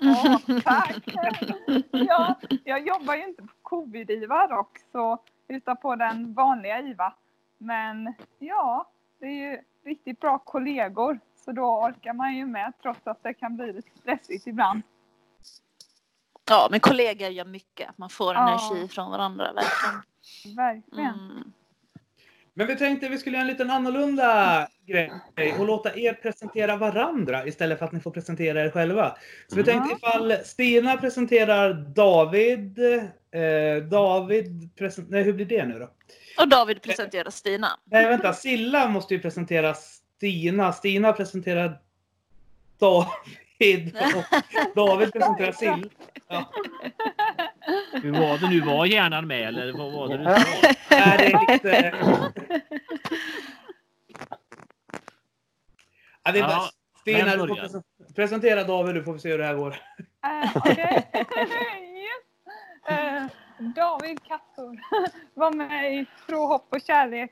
Ja, 0.00 0.40
tack! 0.64 1.02
ja, 1.90 2.34
jag 2.64 2.86
jobbar 2.86 3.14
ju 3.14 3.24
inte 3.24 3.42
på 3.42 3.52
covid-IVA 3.62 4.46
dock, 4.46 4.78
så, 4.92 5.18
utan 5.48 5.76
på 5.76 5.96
den 5.96 6.34
vanliga 6.34 6.80
IVA. 6.80 7.14
Men 7.58 8.14
ja, 8.38 8.90
det 9.20 9.26
är 9.26 9.50
ju 9.50 9.58
riktigt 9.84 10.20
bra 10.20 10.38
kollegor, 10.38 11.18
så 11.36 11.52
då 11.52 11.62
orkar 11.62 12.12
man 12.12 12.34
ju 12.34 12.46
med 12.46 12.72
trots 12.82 13.06
att 13.06 13.22
det 13.22 13.34
kan 13.34 13.56
bli 13.56 13.72
lite 13.72 13.90
stressigt 14.00 14.46
ibland. 14.46 14.82
Ja, 16.48 16.68
men 16.70 16.80
kollegor 16.80 17.28
gör 17.28 17.44
mycket. 17.44 17.98
Man 17.98 18.10
får 18.10 18.34
Ja. 18.34 18.48
energi 18.48 18.88
från 18.88 19.10
varandra. 19.10 19.52
Verkligen. 19.52 20.56
Verkligen. 20.56 21.30
Mm. 21.30 21.52
Men 22.56 22.66
vi 22.66 22.76
tänkte 22.76 23.08
vi 23.08 23.18
skulle 23.18 23.36
göra 23.36 23.42
en 23.42 23.52
liten 23.52 23.70
annorlunda 23.70 24.68
grej 24.86 25.12
och 25.58 25.66
låta 25.66 25.96
er 25.96 26.12
presentera 26.12 26.76
varandra 26.76 27.46
istället 27.46 27.78
för 27.78 27.86
att 27.86 27.92
ni 27.92 28.00
får 28.00 28.10
presentera 28.10 28.64
er 28.64 28.70
själva. 28.70 29.16
Så 29.48 29.56
vi 29.56 29.64
tänkte 29.64 29.94
ifall 29.96 30.32
Stina 30.44 30.96
presenterar 30.96 31.72
David. 31.74 32.78
Eh, 33.30 33.82
David 33.90 34.70
present- 34.76 35.10
Nej, 35.10 35.22
hur 35.22 35.32
blir 35.32 35.46
det 35.46 35.64
nu 35.66 35.78
då? 35.78 35.90
Och 36.42 36.48
David 36.48 36.82
presenterar 36.82 37.30
Stina. 37.30 37.68
Nej, 37.84 38.06
vänta. 38.08 38.32
Silla 38.32 38.88
måste 38.88 39.14
ju 39.14 39.20
presentera 39.20 39.74
Stina. 39.74 40.72
Stina 40.72 41.12
presenterar 41.12 41.78
David. 42.78 43.08
Och 44.16 44.24
David 44.74 45.12
presenterar 45.12 45.52
Sill. 45.52 45.90
Ja. 46.28 46.52
Hur 47.92 48.12
var 48.12 48.38
det 48.38 48.48
nu? 48.48 48.60
Var 48.60 48.86
hjärnan 48.86 49.26
med 49.26 49.48
eller 49.48 49.72
vad 49.72 49.92
var 49.92 50.08
det 50.08 50.16
du 50.16 50.24
sa? 50.24 50.30
Nej, 50.90 51.16
det 51.18 51.26
är 51.26 51.52
lite... 51.52 51.96
Ja, 56.24 56.32
det 56.32 56.38
är 56.38 56.42
bara... 56.42 56.60
Stina, 57.00 57.36
du 57.36 57.48
får 57.48 57.82
presentera 58.14 58.64
David. 58.64 58.94
Du 58.94 59.04
får 59.04 59.12
vi 59.12 59.18
se 59.18 59.30
hur 59.30 59.38
det 59.38 59.44
här 59.44 59.54
går. 59.54 59.76
Eh, 60.24 60.56
Okej. 60.56 61.10
yes. 61.94 62.98
Eh, 62.98 63.24
David 63.58 64.22
Kastor 64.22 64.80
var 65.34 65.52
med 65.52 65.94
i 65.94 66.06
Tro, 66.26 66.46
hopp 66.46 66.66
och 66.70 66.80
kärlek 66.86 67.30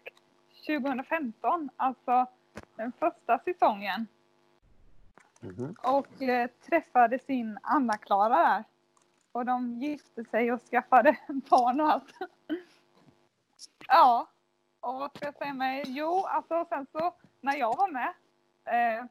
2015, 0.67 1.71
alltså 1.77 2.27
den 2.77 2.93
första 3.01 3.39
säsongen. 3.39 4.07
Mhm. 5.43 5.75
Och 5.83 6.23
eh, 6.23 6.51
träffade 6.67 7.19
sin 7.19 7.59
Anna-Klara 7.63 8.29
där. 8.29 8.65
Och 9.33 9.45
de 9.45 9.79
gifte 9.81 10.25
sig 10.25 10.53
och 10.53 10.63
skaffade 10.63 11.17
barn 11.51 11.81
och 11.81 11.91
allt. 11.91 12.13
ja, 13.89 14.29
och 14.81 14.95
vad 14.95 15.17
ska 15.17 15.25
jag 15.25 15.37
säga 15.37 15.55
med? 15.55 15.85
Jo, 15.87 16.25
alltså 16.27 16.67
sen 16.69 16.87
så 16.93 17.15
när 17.41 17.57
jag 17.57 17.77
var 17.77 17.89
med 17.89 18.13
eh, 18.65 19.05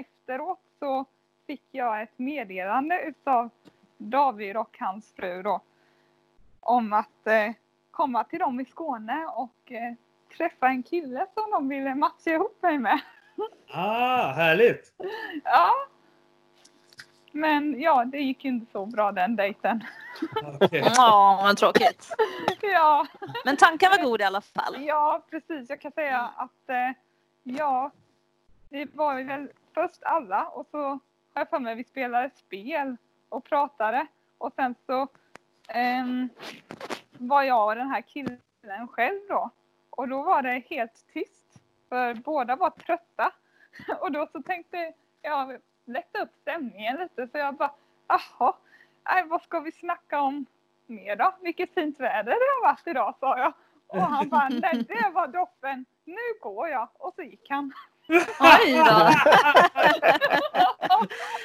efteråt 0.00 0.62
så 0.78 1.04
fick 1.46 1.64
jag 1.70 2.02
ett 2.02 2.18
meddelande 2.18 3.00
utav 3.02 3.50
David 3.98 4.56
och 4.56 4.76
hans 4.78 5.12
fru 5.12 5.42
då 5.42 5.60
om 6.60 6.92
att 6.92 7.26
eh, 7.26 7.52
komma 7.90 8.24
till 8.24 8.38
dem 8.38 8.60
i 8.60 8.64
Skåne 8.64 9.26
och 9.26 9.72
eh, 9.72 9.94
träffa 10.36 10.68
en 10.68 10.82
kille 10.82 11.26
som 11.34 11.50
de 11.50 11.68
ville 11.68 11.94
matcha 11.94 12.30
ihop 12.30 12.62
mig 12.62 12.78
med. 12.78 13.00
Ah, 13.70 14.32
härligt! 14.32 14.92
Ja. 15.44 15.72
Men 17.32 17.80
ja, 17.80 18.04
det 18.04 18.18
gick 18.18 18.44
inte 18.44 18.72
så 18.72 18.86
bra 18.86 19.12
den 19.12 19.36
dejten. 19.36 19.84
Okej. 20.60 20.92
Ja, 20.96 21.40
vad 21.42 21.56
tråkigt. 21.56 22.08
Ja, 22.62 23.06
Men 23.44 23.56
tanken 23.56 23.90
var 23.90 24.02
god 24.04 24.20
i 24.20 24.24
alla 24.24 24.40
fall. 24.40 24.76
ja 24.86 25.22
precis. 25.30 25.70
Jag 25.70 25.80
kan 25.80 25.92
säga 25.92 26.30
att 26.36 26.68
eh, 26.68 26.90
ja, 27.42 27.90
det 28.68 28.94
var 28.94 29.22
väl 29.22 29.48
först 29.74 30.02
alla 30.02 30.44
och 30.46 30.66
så 30.70 30.78
har 30.88 31.00
jag 31.34 31.48
för 31.50 31.58
mig 31.58 31.74
vi 31.74 31.84
spelade 31.84 32.30
spel 32.34 32.96
och 33.28 33.44
pratade 33.44 34.06
och 34.38 34.52
sen 34.56 34.74
så 34.86 35.08
ehm, 35.68 36.28
var 37.12 37.42
jag 37.42 37.66
och 37.66 37.74
den 37.74 37.90
här 37.90 38.00
killen 38.00 38.88
själv 38.90 39.20
då. 39.28 39.50
Och 39.90 40.08
då 40.08 40.22
var 40.22 40.42
det 40.42 40.62
helt 40.70 41.04
tyst. 41.12 41.47
För 41.88 42.14
båda 42.14 42.56
var 42.56 42.70
trötta. 42.70 43.32
Och 44.00 44.12
då 44.12 44.28
så 44.32 44.42
tänkte 44.42 44.92
jag 45.22 45.58
lätta 45.84 46.22
upp 46.22 46.32
stämningen 46.42 46.96
lite. 46.96 47.28
Så 47.32 47.38
jag 47.38 47.54
bara, 47.54 47.74
jaha, 48.08 48.54
vad 49.26 49.42
ska 49.42 49.60
vi 49.60 49.72
snacka 49.72 50.20
om 50.20 50.46
mer 50.86 51.16
då? 51.16 51.34
Vilket 51.40 51.74
fint 51.74 52.00
väder 52.00 52.30
det 52.30 52.30
har 52.60 52.62
varit 52.72 52.86
idag, 52.86 53.14
sa 53.20 53.38
jag. 53.38 53.52
Och 53.86 54.00
han 54.02 54.28
bara, 54.28 54.48
nej 54.48 54.84
det 54.88 55.10
var 55.14 55.28
doppen. 55.28 55.84
Nu 56.04 56.40
går 56.40 56.68
jag. 56.68 56.88
Och 56.98 57.14
så 57.14 57.22
gick 57.22 57.50
han. 57.50 57.72
Oj 58.40 58.72
då. 58.72 59.10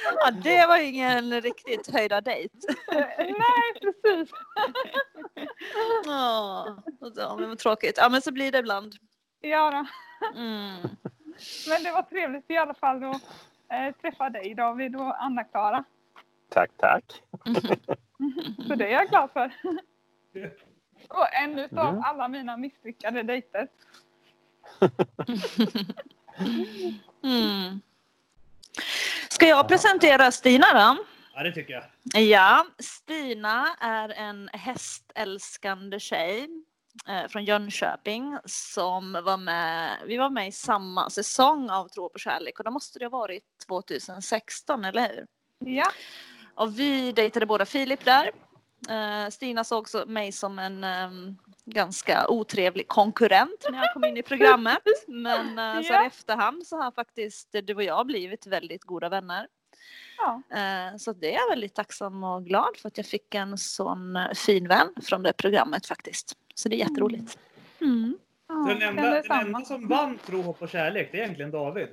Ja, 0.04 0.30
det 0.30 0.66
var 0.66 0.76
ingen 0.76 1.40
riktigt 1.40 1.92
höjda 1.92 2.20
dejt. 2.20 2.58
nej, 3.18 3.80
precis. 3.80 4.30
Ja, 6.06 6.76
men 7.38 7.48
vad 7.48 7.58
tråkigt. 7.58 7.98
Ja, 7.98 8.08
men 8.08 8.22
så 8.22 8.32
blir 8.32 8.52
det 8.52 8.58
ibland. 8.58 8.94
Ja, 9.48 9.70
då. 9.70 9.86
Mm. 10.38 10.80
men 11.68 11.82
det 11.82 11.92
var 11.92 12.02
trevligt 12.02 12.50
i 12.50 12.56
alla 12.56 12.74
fall 12.74 13.04
att 13.04 13.22
eh, 13.72 13.94
träffa 14.00 14.30
dig 14.30 14.54
David 14.54 14.96
och 14.96 15.22
Anna-Klara. 15.22 15.84
Tack, 16.50 16.70
tack. 16.76 17.22
Så 18.68 18.74
det 18.74 18.84
är 18.86 18.92
jag 18.92 19.08
glad 19.08 19.30
för. 19.32 19.52
Och 21.08 21.34
en 21.34 21.58
utav 21.58 21.88
Mm. 21.88 22.02
alla 22.04 22.28
mina 22.28 22.56
misslyckade 22.56 23.22
dejter. 23.22 23.68
Mm. 27.22 27.80
Ska 29.28 29.46
jag 29.46 29.68
presentera 29.68 30.30
Stina 30.32 30.66
då? 30.72 31.04
Ja, 31.34 31.42
det 31.42 31.52
tycker 31.52 31.72
jag. 31.72 32.22
Ja, 32.22 32.66
Stina 32.78 33.76
är 33.80 34.08
en 34.08 34.50
hästälskande 34.52 36.00
tjej 36.00 36.48
från 37.28 37.44
Jönköping 37.44 38.38
som 38.44 39.12
var 39.12 39.36
med. 39.36 39.96
Vi 40.06 40.16
var 40.16 40.30
med 40.30 40.48
i 40.48 40.52
samma 40.52 41.10
säsong 41.10 41.70
av 41.70 41.88
Tro 41.88 42.08
på 42.08 42.18
kärlek 42.18 42.58
och 42.58 42.64
då 42.64 42.70
måste 42.70 42.98
det 42.98 43.04
ha 43.04 43.10
varit 43.10 43.44
2016, 43.68 44.84
eller 44.84 45.08
hur? 45.08 45.26
Ja, 45.58 45.86
Och 46.54 46.78
vi 46.78 47.12
dejtade 47.12 47.46
båda 47.46 47.66
Filip 47.66 48.04
där. 48.04 48.30
Eh, 48.90 49.30
Stina 49.30 49.64
såg 49.64 49.78
också 49.78 50.04
mig 50.06 50.32
som 50.32 50.58
en 50.58 50.84
ehm, 50.84 51.36
ganska 51.64 52.28
otrevlig 52.28 52.88
konkurrent 52.88 53.66
när 53.70 53.78
jag 53.78 53.92
kom 53.92 54.04
in 54.04 54.16
i 54.16 54.22
programmet. 54.22 54.82
Men 55.06 55.58
eh, 55.58 55.82
så 55.82 55.92
här 55.92 56.04
i 56.04 56.06
efterhand 56.06 56.66
så 56.66 56.76
har 56.82 56.90
faktiskt 56.90 57.48
du 57.62 57.74
och 57.74 57.82
jag 57.82 58.06
blivit 58.06 58.46
väldigt 58.46 58.84
goda 58.84 59.08
vänner. 59.08 59.48
ja. 60.18 60.42
Eh, 60.58 60.96
Så 60.96 61.12
det 61.12 61.34
är 61.34 61.38
jag 61.38 61.48
väldigt 61.48 61.74
tacksam 61.74 62.24
och 62.24 62.44
glad 62.44 62.76
för 62.76 62.88
att 62.88 62.96
jag 62.96 63.06
fick 63.06 63.34
en 63.34 63.58
sån 63.58 64.16
eh, 64.16 64.32
fin 64.34 64.68
vän 64.68 64.88
från 65.02 65.22
det 65.22 65.32
programmet 65.32 65.86
faktiskt. 65.86 66.36
Så 66.54 66.68
det 66.68 66.76
är 66.76 66.78
jätteroligt. 66.78 67.38
Mm. 67.80 68.18
ja 68.48 68.54
Den 68.54 68.80
känner 68.80 69.04
enda, 69.04 69.22
den 69.22 69.46
enda 69.46 69.60
som 69.60 69.88
vann 69.88 70.18
Tro, 70.26 70.42
hopp 70.42 70.62
och 70.62 70.68
kärlek, 70.68 71.08
det 71.12 71.18
är 71.18 71.22
egentligen 71.22 71.50
David. 71.50 71.88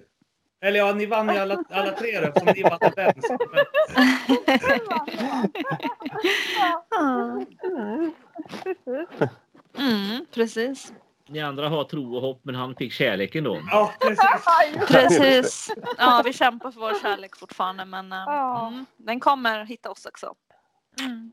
Eller 0.64 0.80
ja, 0.80 0.94
ni 0.94 1.06
vann 1.06 1.30
ju 1.30 1.38
alla, 1.38 1.64
alla 1.70 1.92
tre 1.92 2.20
då, 2.20 2.28
eftersom 2.28 2.54
ni 2.56 2.64
vann 2.64 2.80
precis. 2.80 3.32
Mm, 9.78 10.26
precis. 10.34 10.94
Ni 11.30 11.42
andra 11.42 11.70
har 11.70 11.84
tro 11.84 12.16
och 12.16 12.22
hopp 12.22 12.40
men 12.44 12.56
han 12.56 12.76
fick 12.76 12.94
kärleken 12.94 13.44
då. 13.44 13.62
Ja, 13.72 13.94
precis. 14.02 14.88
Precis. 14.88 15.72
Ja, 15.98 16.22
vi 16.26 16.34
kämpar 16.34 16.72
för 16.72 16.80
vår 16.80 17.02
kärlek 17.02 17.36
fortfarande 17.36 17.86
men 17.86 18.12
eh, 18.12 18.24
Ja. 18.26 18.68
mm, 18.68 18.86
den 18.98 19.20
kommer 19.20 19.66
hitta 19.66 19.92
oss 19.92 20.06
också. 20.06 20.34
Mm. 21.02 21.32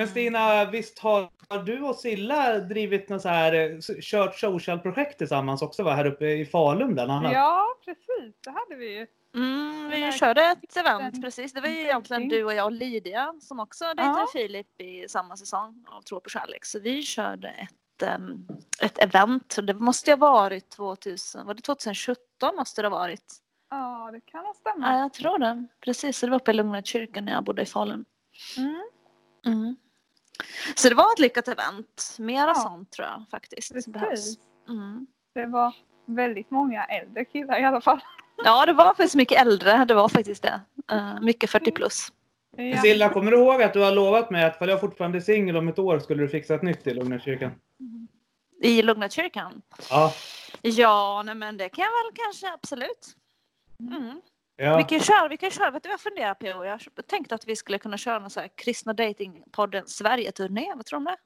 Men 0.00 0.08
Stina, 0.08 0.64
visst 0.70 0.98
har 0.98 1.30
du 1.64 1.80
och 1.82 1.96
Silla 1.96 2.58
drivit 2.58 3.08
något 3.08 3.22
så 3.22 3.28
här, 3.28 3.52
eh, 3.52 3.78
kört 4.00 4.38
social-projekt 4.38 5.18
tillsammans 5.18 5.62
också 5.62 5.82
va? 5.82 5.94
Här 5.94 6.06
uppe 6.06 6.26
i 6.26 6.46
Falun 6.46 6.94
bland 6.94 7.10
annat? 7.12 7.32
Ja, 7.32 7.66
precis. 7.84 8.34
Det 8.44 8.50
hade 8.50 8.76
vi 8.76 8.98
ju. 8.98 9.06
Mm, 9.34 9.88
vi 9.90 10.12
körde 10.12 10.42
ett 10.42 10.76
event 10.76 11.22
precis. 11.22 11.52
Det 11.52 11.60
var 11.60 11.68
ju 11.68 11.74
den 11.74 11.84
egentligen 11.84 12.28
du 12.28 12.44
och 12.44 12.54
jag 12.54 12.64
och 12.64 12.72
Lydia 12.72 13.34
som 13.40 13.60
också 13.60 13.84
dejtade 13.84 14.08
Ja. 14.20 14.26
Filip 14.32 14.80
i 14.80 15.08
samma 15.08 15.36
säsong 15.36 15.84
av 15.88 16.02
Tro 16.02 16.20
på 16.20 16.30
kärlek. 16.30 16.64
Så 16.64 16.80
vi 16.80 17.02
körde 17.02 17.48
ett, 17.48 18.02
em, 18.02 18.46
ett 18.82 18.98
event. 18.98 19.56
Det 19.62 19.74
måste 19.74 20.10
ju 20.10 20.16
ha 20.16 20.32
varit 20.32 20.68
2000, 20.70 21.46
var 21.46 21.54
det 21.54 21.62
2017 21.62 22.56
måste 22.56 22.82
det 22.82 22.88
ha 22.88 22.98
varit. 22.98 23.34
Ja, 23.70 24.10
det 24.12 24.20
kan 24.20 24.44
Ja, 24.44 24.54
stämma. 24.60 24.98
jag 24.98 25.12
tror 25.12 25.38
det. 25.38 25.66
Precis, 25.84 26.18
så 26.18 26.26
det 26.26 26.30
var 26.30 26.38
uppe 26.40 26.50
i 26.50 26.54
Lugna 26.54 26.82
kyrkan 26.82 27.24
när 27.24 27.32
jag 27.32 27.44
bodde 27.44 27.62
i 27.62 27.66
Falun. 27.66 28.04
Mm, 28.56 28.82
Mm. 29.46 29.76
Så 30.74 30.88
det 30.88 30.94
var 30.94 31.12
ett 31.12 31.18
lyckat 31.18 31.48
event. 31.48 32.16
Mera 32.18 32.46
Ja. 32.46 32.54
sånt 32.54 32.90
tror 32.90 33.08
jag 33.08 33.24
faktiskt. 33.30 33.72
precis. 33.72 33.92
behövs. 33.92 34.34
Mm. 34.68 35.06
Det 35.34 35.46
var 35.46 35.74
väldigt 36.06 36.50
många 36.50 36.84
äldre 36.84 37.24
killar 37.24 37.60
i 37.60 37.64
alla 37.64 37.80
fall. 37.80 38.00
Ja, 38.44 38.66
det 38.66 38.72
var 38.72 38.84
faktiskt 38.84 39.14
mycket 39.14 39.40
äldre. 39.40 39.84
Det 39.84 39.94
var 39.94 40.08
faktiskt 40.08 40.42
det. 40.42 40.60
Eh, 40.92 41.20
mycket 41.20 41.50
40 41.50 41.70
plus. 41.70 42.12
Ja. 42.56 42.82
Silla, 42.82 43.08
kommer 43.08 43.30
du 43.30 43.36
ihåg 43.38 43.62
att 43.62 43.72
du 43.72 43.80
har 43.80 43.92
lovat 43.92 44.30
mig 44.30 44.44
att 44.44 44.56
ifall 44.56 44.68
jag 44.68 44.80
fortfarande 44.80 45.18
är 45.18 45.20
singel 45.20 45.56
om 45.56 45.68
ett 45.68 45.78
år 45.78 45.98
skulle 45.98 46.22
du 46.22 46.28
fixa 46.28 46.54
ett 46.54 46.62
nytt 46.62 46.86
i 46.86 46.94
Lugnarkyrkan? 46.94 47.50
I 48.62 48.82
Lugna 48.82 49.08
kyrkan. 49.08 49.62
Ja. 49.90 50.12
Ja, 50.62 51.22
nej, 51.26 51.34
men 51.34 51.56
det 51.56 51.68
kan 51.68 51.84
jag 51.84 51.90
väl 51.90 52.12
kanske 52.24 52.52
absolut. 52.52 53.16
Mm. 53.80 54.20
Ja. 54.60 54.76
Vi 54.76 54.84
kan 54.84 55.00
köra, 55.00 55.28
vi 55.28 55.36
kan 55.36 55.50
köra. 55.50 55.70
Vet 55.70 55.82
du 55.82 55.88
vad 55.88 55.92
jag 55.92 56.00
funderar 56.00 56.34
på? 56.34 56.64
Jag 56.64 57.06
tänkte 57.06 57.34
att 57.34 57.46
vi 57.46 57.56
skulle 57.56 57.78
kunna 57.78 57.96
köra 57.96 58.18
någon 58.18 58.30
så 58.30 58.40
här 58.40 58.50
kristna 58.54 58.92
datingpodden 58.92 59.86
Sverige-turné. 59.86 60.72
Vad 60.76 60.86
tror 60.86 61.00
du 61.00 61.00
om 61.00 61.04
det? 61.04 61.16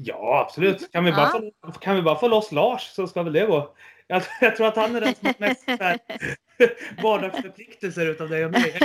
Ja, 0.00 0.44
absolut. 0.46 0.92
Kan 0.92 1.04
vi, 1.04 1.12
bara 1.12 1.28
få, 1.28 1.72
kan 1.80 1.96
vi 1.96 2.02
bara 2.02 2.18
få 2.18 2.28
loss 2.28 2.52
Lars 2.52 2.82
så 2.82 3.06
ska 3.06 3.22
väl 3.22 3.32
det 3.32 3.46
gå. 3.46 3.74
Jag, 4.06 4.22
jag 4.40 4.56
tror 4.56 4.66
att 4.66 4.76
han 4.76 4.96
är 4.96 5.00
den 5.00 5.14
som 5.14 5.26
har 5.26 5.34
mest 5.38 5.64
vardagsförpliktelser 7.02 8.06
utav 8.06 8.28
dig 8.28 8.44
och 8.44 8.52
mig. 8.52 8.78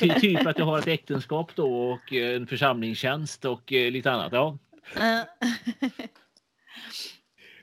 Ty, 0.00 0.20
typ 0.20 0.46
att 0.46 0.58
jag 0.58 0.66
har 0.66 0.78
ett 0.78 0.86
äktenskap 0.86 1.54
då 1.54 1.90
och 1.90 2.12
eh, 2.12 2.36
en 2.36 2.46
församlingstjänst 2.46 3.44
och 3.44 3.72
eh, 3.72 3.90
lite 3.90 4.10
annat. 4.10 4.32
Ja. 4.32 4.58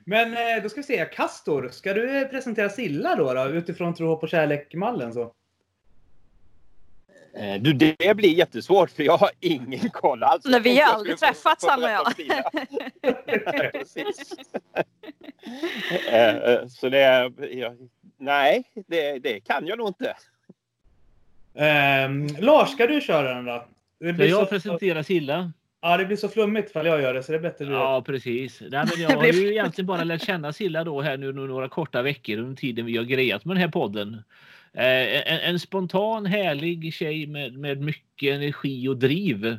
Men 0.10 0.34
eh, 0.34 0.64
då 0.64 0.70
ska 0.70 0.82
vi 0.82 0.84
se. 0.84 1.06
Kastor, 1.06 1.70
ska 1.70 1.94
du 1.94 2.18
eh, 2.18 2.28
presentera 2.28 2.70
Silla 2.70 3.16
då, 3.16 3.34
då 3.34 3.46
utifrån 3.46 3.94
tro, 3.94 4.08
hopp 4.08 4.24
och 4.24 4.30
kärlek-mallen? 4.30 5.14
Så? 5.14 5.34
Eh, 7.34 7.62
Du, 7.62 7.74
det 7.74 8.16
blir 8.16 8.34
jättesvårt 8.34 8.92
för 8.92 9.04
jag 9.04 9.18
har 9.18 9.30
ingen 9.40 9.90
koll 9.90 10.24
alls. 10.24 10.46
Nej, 10.46 10.62
vi 10.62 10.80
har 10.80 10.94
aldrig 10.94 11.18
träffats, 11.18 11.66
han 11.68 11.84
och 11.84 11.90
jag. 11.90 12.08
Så 16.72 16.90
det 16.90 17.32
ja, 17.52 17.74
Nej, 18.18 18.64
det, 18.88 19.20
det 19.20 19.40
kan 19.40 19.68
jag 19.68 19.78
nog 19.78 19.88
inte. 19.88 20.16
Ehm, 21.56 22.28
Lars, 22.40 22.70
ska 22.70 22.88
du 22.88 23.02
köra 23.02 23.34
den 23.34 23.46
då? 23.46 23.66
Det 24.00 24.14
Ska 24.14 24.26
jag 24.26 24.40
så, 24.40 24.46
presentera 24.46 25.04
Silla? 25.04 25.52
Ja, 25.92 25.98
det 25.98 26.06
blir 26.06 26.18
så 26.18 26.30
flummigt 26.30 26.70
ifall 26.70 26.86
jag 26.86 27.02
gör 27.02 27.14
det, 27.14 27.24
så 27.24 27.32
det 27.32 27.38
är 27.38 27.42
bättre 27.42 27.66
du. 27.66 27.72
Ja, 27.72 28.04
precis. 28.06 28.62
Nej, 28.62 28.70
men 28.72 29.02
jag 29.02 29.10
har 29.10 29.26
ju 29.26 29.52
egentligen 29.52 29.86
bara 29.86 30.04
lärt 30.04 30.26
känna 30.26 30.54
Silla 30.54 30.84
då 30.84 31.02
här 31.02 31.18
nu 31.18 31.32
några 31.32 31.70
korta 31.70 32.02
veckor 32.02 32.38
under 32.38 32.56
tiden 32.56 32.86
vi 32.86 32.98
har 32.98 33.04
grejat 33.04 33.46
med 33.46 33.56
den 33.56 33.62
här 33.62 33.72
podden. 33.72 34.14
Eh, 34.74 35.34
en, 35.34 35.40
en 35.40 35.60
spontan, 35.60 36.26
härlig 36.26 36.94
tjej 36.94 37.28
med, 37.28 37.54
med 37.54 37.82
mycket 37.82 38.36
energi 38.36 38.88
och 38.88 38.98
driv. 38.98 39.58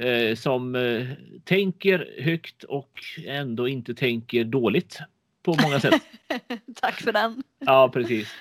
Eh, 0.00 0.34
som 0.34 0.74
eh, 0.74 1.06
tänker 1.44 2.22
högt 2.22 2.64
och 2.64 3.00
ändå 3.26 3.68
inte 3.68 3.94
tänker 3.94 4.44
dåligt 4.44 4.98
på 5.42 5.56
många 5.62 5.80
sätt. 5.80 6.02
Tack 6.80 7.00
för 7.00 7.12
den. 7.12 7.42
Ja, 7.58 7.88
precis. 7.88 8.34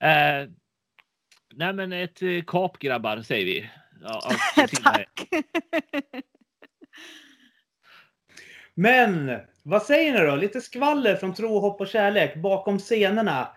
Eh, 0.00 0.48
nej, 1.54 1.72
men 1.72 1.92
ett 1.92 2.22
eh, 2.22 2.42
kap 2.46 2.78
grabbar 2.78 3.22
säger 3.22 3.44
vi. 3.44 3.70
Ja. 4.02 4.30
Tack. 4.82 5.28
Men 8.74 9.38
vad 9.62 9.82
säger 9.82 10.12
ni 10.12 10.26
då? 10.30 10.36
Lite 10.36 10.60
skvaller 10.60 11.16
från 11.16 11.34
tro, 11.34 11.58
hopp 11.58 11.80
och 11.80 11.88
kärlek 11.88 12.36
bakom 12.36 12.78
scenerna. 12.78 13.48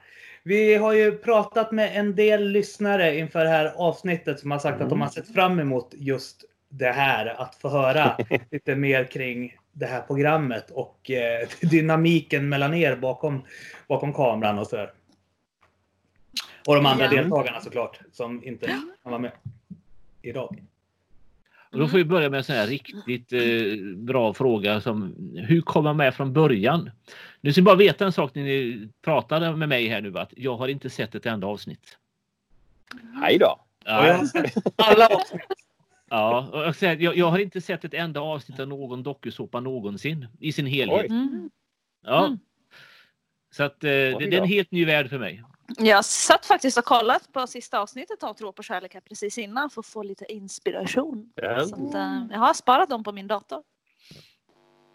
Vi 0.44 0.76
har 0.76 0.94
ju 0.94 1.18
pratat 1.18 1.72
med 1.72 1.98
en 1.98 2.16
del 2.16 2.50
lyssnare 2.50 3.18
inför 3.18 3.44
det 3.44 3.50
här 3.50 3.74
avsnittet 3.76 4.40
som 4.40 4.52
har 4.52 4.60
sagt 4.60 4.82
att 4.82 4.90
de 4.90 5.02
har 5.02 5.10
sett 5.10 5.34
fram 5.34 5.60
emot 5.60 5.94
just 5.98 6.46
det 6.70 6.92
här. 6.92 7.26
Att 7.42 7.56
få 7.56 7.70
höra 7.70 8.18
lite 8.52 8.76
mer 8.76 9.04
kring 9.06 9.56
det 9.72 9.86
här 9.86 10.02
programmet 10.02 10.72
och 10.72 11.12
eh, 11.12 11.48
dynamiken 11.62 12.50
mellan 12.50 12.74
er 12.74 12.96
bakom, 12.96 13.44
bakom 13.88 14.14
kameran 14.14 14.60
och 14.60 14.68
sådär. 14.68 14.92
Och 16.68 16.76
de 16.76 16.86
andra 16.86 17.06
Ja. 17.06 17.12
deltagarna 17.12 17.62
såklart 17.62 18.00
som 18.12 18.44
inte 18.44 18.68
kan 18.68 18.92
vara 19.04 19.18
med 19.18 19.32
idag. 20.22 20.64
Och 21.74 21.80
då 21.80 21.88
får 21.88 21.98
vi 21.98 22.06
börja 22.06 22.30
med 22.30 22.38
en 22.38 22.44
sån 22.44 22.56
här 22.56 22.68
riktigt 22.68 23.34
eh, 23.34 23.96
bra 23.96 24.34
fråga 24.34 24.82
som 24.82 25.16
hur 25.36 25.62
kom 25.62 25.84
man 25.84 25.98
med 25.98 26.16
från 26.16 26.34
början? 26.34 26.92
Nu 27.42 27.52
ska 27.52 27.62
ni 27.62 27.66
bara 27.66 27.76
veta 27.76 28.06
en 28.06 28.12
sak 28.12 28.36
när 28.36 28.44
ni 28.44 28.90
pratade 29.02 29.56
med 29.56 29.70
mig 29.70 29.88
här 29.88 30.02
nu 30.02 30.20
att 30.20 30.34
jag 30.38 30.58
har 30.58 30.68
inte 30.68 30.90
sett 30.90 31.16
ett 31.16 31.26
enda 31.26 31.48
avsnitt. 31.48 31.98
Hej 33.22 33.38
då. 33.38 33.60
Och 33.86 34.08
jag 34.08 34.18
har 34.18 34.26
sett 34.26 34.54
alla 34.76 35.08
avsnitt. 35.08 35.42
Ja, 36.10 36.50
och 36.52 36.60
jag, 36.60 36.76
säger, 36.76 36.98
jag, 36.98 37.18
jag 37.18 37.32
har 37.32 37.40
inte 37.40 37.62
sett 37.62 37.86
ett 37.86 37.94
enda 37.94 38.20
avsnitt 38.20 38.60
av 38.60 38.68
någon 38.68 39.04
dokusåpa 39.04 39.60
någonsin 39.60 40.28
i 40.40 40.52
sin 40.52 40.66
helhet. 40.66 41.10
Mm. 41.10 41.50
Ja. 42.06 42.26
Mm. 42.26 42.40
Så 43.52 43.64
att 43.64 43.84
eh, 43.84 43.90
det, 43.90 44.18
det 44.20 44.38
är 44.38 44.42
en 44.42 44.48
helt 44.48 44.72
ny 44.72 44.86
värld 44.86 45.10
för 45.10 45.20
mig. 45.20 45.44
Jag 45.78 46.06
satt 46.06 46.46
faktiskt 46.46 46.78
och 46.78 46.86
kollat 46.86 47.32
på 47.34 47.48
sista 47.48 47.80
avsnittet 47.80 48.24
av 48.24 48.34
Tro 48.34 48.52
på 48.52 48.64
kärlek 48.64 48.94
här 48.94 49.02
precis 49.02 49.38
innan 49.38 49.70
för 49.70 49.80
att 49.80 49.86
få 49.86 50.04
lite 50.04 50.32
inspiration. 50.34 51.32
Ja. 51.36 51.66
Så 51.66 51.76
att, 51.76 51.96
eh, 51.96 52.22
jag 52.32 52.40
har 52.40 52.54
sparat 52.54 52.90
dem 52.90 53.04
på 53.04 53.12
min 53.12 53.28
dator. 53.28 53.64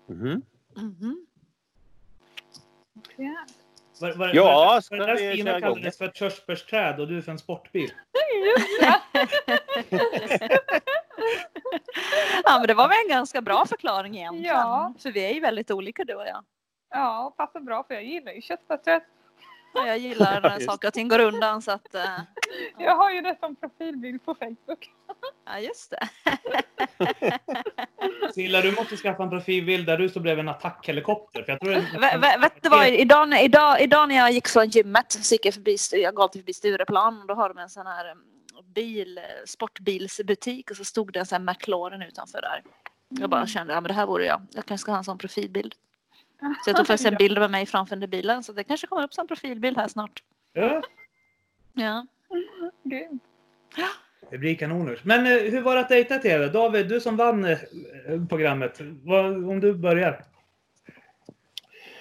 Mhm. 0.08 0.42
Mhm. 0.76 1.26
Ja. 3.16 3.46
Var, 4.00 4.12
var, 4.12 4.30
Ja, 4.34 4.44
var, 4.44 4.80
ska 4.80 4.96
var 4.96 5.06
det 5.06 5.12
där 5.14 5.22
vi 5.28 5.32
Stina 5.32 5.50
köra 5.50 5.58
igång? 5.58 5.75
kallades 5.75 5.98
för 5.98 6.04
ett 6.04 6.16
körsbärsträd 6.16 7.00
och 7.00 7.08
du 7.08 7.22
för 7.22 7.32
en 7.32 7.38
sportbil? 7.38 7.92
Ja, 12.44 12.58
men 12.58 12.66
det 12.66 12.75
var 12.75 12.88
väl 12.88 12.96
en 13.04 13.08
ganska 13.10 13.40
bra 13.42 13.66
förklaring 13.66 14.16
egentligen. 14.16 14.56
Ja. 14.56 14.94
För 14.98 15.10
vi 15.12 15.25
är 15.25 15.34
ju 15.34 15.40
väldigt 15.40 15.70
olika 15.70 16.04
du 16.04 16.14
och 16.14 16.26
jag. 16.26 16.44
ja, 16.90 17.34
passar 17.37 17.60
bra 17.60 17.84
för 17.84 17.94
jag 17.94 18.04
gillar 18.04 18.32
ju 18.32 18.40
köttfärssrätt. 18.40 19.02
Jag 19.75 19.98
gillar 19.98 20.40
när 20.42 20.54
Just. 20.54 20.66
saker 20.66 20.88
och 20.88 20.94
ting 20.94 21.08
går 21.08 21.18
undan 21.18 21.62
så 21.62 21.70
att... 21.72 21.94
eh, 21.94 22.02
Jag 22.78 22.96
har 22.96 23.10
ju 23.10 23.20
det 23.20 23.37
som 23.40 23.56
profilbild 23.56 24.25
på 24.25 24.34
Facebook. 24.34 24.90
Ja, 25.50 25.58
just 25.58 25.90
det. 25.90 26.08
Silla, 28.34 28.60
du 28.60 28.72
måste 28.72 28.96
skaffa 28.96 29.22
en 29.22 29.30
profilbild 29.30 29.87
där 29.87 29.98
du 29.98 30.08
står 30.08 30.20
bredvid 30.20 30.42
en 30.44 30.48
attackhelikopter. 30.48 31.42
För 31.42 31.52
jag 31.52 31.60
tror 31.60 31.70
det 31.70 32.38
Vet 32.38 32.62
du 32.62 32.68
vad, 32.68 32.87
idag, 32.88 33.28
när- 33.28 33.44
idag, 33.44 33.80
idag 33.80 34.08
när 34.08 34.14
jag 34.16 34.32
gick 34.32 34.48
från 34.48 34.68
gymmet 34.68 35.12
så 35.12 35.34
gick 35.34 35.46
jag 35.46 35.54
förbi, 35.54 35.76
jag 35.92 36.14
gav 36.14 36.28
förbi 36.28 36.52
Stureplan 36.54 37.20
och 37.20 37.26
då 37.26 37.34
har 37.34 37.48
de 37.48 37.58
en 37.58 37.68
sån 37.68 37.87
här 37.87 38.04
mm, 38.10 38.18
bil, 38.75 39.20
sportbilsbutik 39.46 40.70
och 40.70 40.76
så 40.76 40.84
stod 40.84 41.12
det 41.12 41.18
en 41.20 41.26
sån 41.26 41.48
här 41.48 41.54
McLaren 41.54 42.02
utanför 42.02 42.40
där. 42.40 42.62
Jag 43.08 43.30
bara 43.30 43.46
kände, 43.46 43.72
ja 43.75 43.80
men 43.80 43.88
det 43.88 43.94
här 43.94 44.06
vore 44.06 44.25
jag. 44.26 44.46
Jag 44.52 44.66
kanske 44.66 44.82
ska 44.82 44.90
ha 44.92 44.98
en 44.98 45.04
sån 45.04 45.18
profilbild. 45.18 45.75
Så 46.40 46.71
jag 46.71 46.76
tog 46.76 46.87
faktiskt 46.87 47.09
en 47.09 47.14
bild 47.18 47.38
med 47.38 47.50
mig 47.50 47.66
framför 47.66 48.07
bilen 48.07 48.42
så 48.45 48.52
det 48.52 48.64
kanske 48.64 48.87
kommer 48.87 49.02
upp 49.04 49.14
som 49.14 49.26
profilbild 49.28 49.76
här 49.76 49.88
snart. 49.88 50.23
Ja, 50.52 50.83
Ja. 51.75 52.07
Grymt. 52.85 53.23
det 54.30 54.38
blir 54.38 54.54
kanoners. 54.54 55.04
Men 55.04 55.26
eh, 55.26 55.33
hur 55.42 55.61
var 55.62 55.75
det 55.75 55.80
att 55.80 55.88
dejta 55.88 56.18
TV? 56.18 56.49
David, 56.49 56.88
du 56.88 57.00
som 57.00 57.16
vann 57.16 57.45
eh, 57.45 57.59
programmet. 58.28 58.80
Om 59.50 59.61
du 59.61 59.75
börjar. 59.75 60.25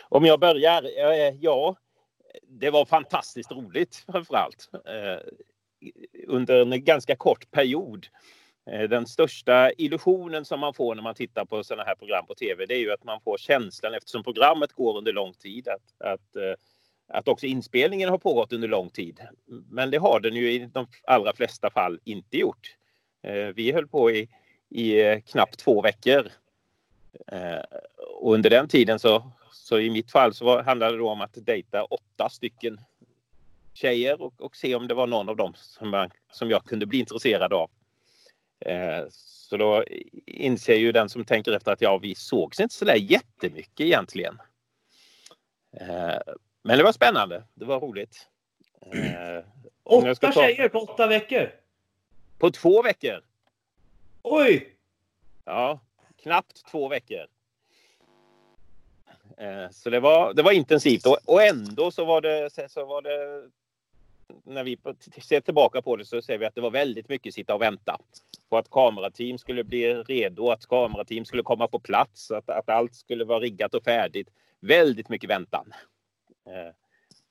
Om 0.10 0.26
jag 0.26 0.40
börjar? 0.40 0.84
Eh, 0.84 1.36
Ja, 1.40 1.76
det 2.48 2.70
var 2.70 2.86
fantastiskt 2.86 3.52
roligt 3.52 4.06
framförallt. 4.12 4.70
Eh, 4.74 5.20
Under 6.28 6.62
en 6.74 6.84
ganska 6.84 7.16
kort 7.16 7.52
period. 7.52 8.08
Eh, 8.72 8.90
den 8.90 9.08
största 9.08 9.72
illusionen 9.78 10.46
som 10.46 10.60
man 10.60 10.74
får 10.74 10.96
när 10.96 11.04
man 11.04 11.16
tittar 11.16 11.46
på 11.46 11.64
sådana 11.64 11.84
här 11.84 11.96
program 11.96 12.26
på 12.26 12.36
tv 12.36 12.66
det 12.66 12.76
är 12.76 12.80
ju 12.80 12.92
att 12.92 13.04
man 13.04 13.22
får 13.22 13.38
känslan 13.38 13.94
eftersom 13.94 14.24
programmet 14.24 14.74
går 14.74 14.98
under 14.98 15.14
lång 15.14 15.34
tid 15.34 15.68
att, 15.68 16.08
att, 16.08 16.36
eh, 16.36 16.54
att 17.08 17.28
också 17.28 17.46
inspelningen 17.46 18.10
har 18.10 18.18
pågått 18.18 18.54
under 18.54 18.68
lång 18.68 18.90
tid. 18.90 19.20
Men 19.70 19.92
det 19.92 19.98
har 19.98 20.20
den 20.20 20.36
ju 20.36 20.52
i 20.52 20.70
de 20.74 20.88
allra 21.04 21.34
flesta 21.34 21.70
fall 21.70 22.00
inte 22.04 22.38
gjort. 22.38 22.76
Eh, 23.24 23.48
vi 23.48 23.72
höll 23.72 23.88
på 23.88 24.12
i, 24.12 24.30
i 24.70 25.22
knappt 25.22 25.60
två 25.60 25.82
veckor. 25.82 26.28
Och 28.20 28.34
under 28.34 28.50
den 28.50 28.68
tiden 28.68 29.00
så, 29.00 29.32
så 29.52 29.80
i 29.80 29.90
mitt 29.90 30.12
fall 30.12 30.34
så 30.34 30.46
var, 30.46 30.64
handlade 30.64 30.92
det 30.92 30.98
då 30.98 31.10
om 31.10 31.22
att 31.22 31.34
dejta 31.46 31.84
åtta 31.84 32.30
stycken 32.30 32.80
tjejer 33.74 34.22
och, 34.22 34.42
och 34.42 34.56
se 34.56 34.76
om 34.76 34.88
det 34.88 34.94
var 34.94 35.08
någon 35.08 35.30
av 35.30 35.36
dem 35.36 35.54
som, 35.56 35.90
man, 35.90 36.10
som 36.32 36.50
jag 36.50 36.66
kunde 36.66 36.86
bli 36.86 37.00
intresserad 37.00 37.54
av. 37.54 37.70
Eh, 38.60 39.06
så 39.10 39.58
då 39.58 39.84
inser 40.26 40.76
ju 40.76 40.92
den 40.92 41.10
som 41.10 41.26
tänker 41.26 41.52
efter 41.52 41.72
att 41.72 41.82
ja, 41.82 41.98
vi 41.98 42.16
sågs 42.16 42.60
inte 42.60 42.76
så 42.76 42.86
där 42.86 42.96
jättemycket 42.96 43.80
egentligen. 43.86 44.40
Eh, 45.80 46.18
men 46.64 46.78
det 46.78 46.84
var 46.84 46.92
spännande. 46.92 47.44
Det 47.54 47.66
var 47.66 47.80
roligt. 47.80 48.28
Eh, 48.82 49.44
Åtta 49.84 50.16
ta- 50.16 50.32
tjejer 50.32 50.70
på 50.70 50.80
åtta 50.80 51.08
veckor. 51.08 51.52
På 52.40 52.52
två 52.52 52.82
veckor. 52.82 53.22
Oj! 54.22 54.76
Ja, 55.46 55.80
knappt 56.24 56.66
två 56.72 56.88
veckor. 56.88 57.26
Så 59.72 59.90
det 59.90 60.00
var, 60.00 60.34
det 60.34 60.42
var 60.44 60.52
intensivt 60.52 61.06
och, 61.06 61.18
och 61.26 61.44
ändå 61.44 61.92
så 61.92 62.06
var 62.06 62.22
det, 62.22 62.50
så 62.72 62.86
var 62.86 63.02
det 63.02 63.50
när 64.44 64.64
vi 64.64 64.78
ser 65.22 65.42
tillbaka 65.42 65.82
på 65.82 65.96
det 65.96 66.06
så 66.06 66.22
ser 66.22 66.38
vi 66.38 66.46
att 66.46 66.56
det 66.56 66.62
var 66.62 66.72
väldigt 66.72 67.10
mycket 67.10 67.34
sitta 67.34 67.56
och 67.56 67.62
vänta 67.62 67.98
på 68.50 68.58
att 68.58 68.70
kamerateam 68.70 69.38
skulle 69.38 69.64
bli 69.64 69.94
redo, 69.94 70.50
att 70.50 70.68
kamerateam 70.68 71.26
skulle 71.26 71.44
komma 71.44 71.68
på 71.68 71.80
plats, 71.80 72.32
att, 72.32 72.50
att 72.50 72.70
allt 72.70 72.96
skulle 72.96 73.26
vara 73.26 73.40
riggat 73.40 73.74
och 73.74 73.84
färdigt. 73.84 74.30
Väldigt 74.60 75.10
mycket 75.10 75.30
väntan. 75.30 75.74
Eh, 76.46 76.74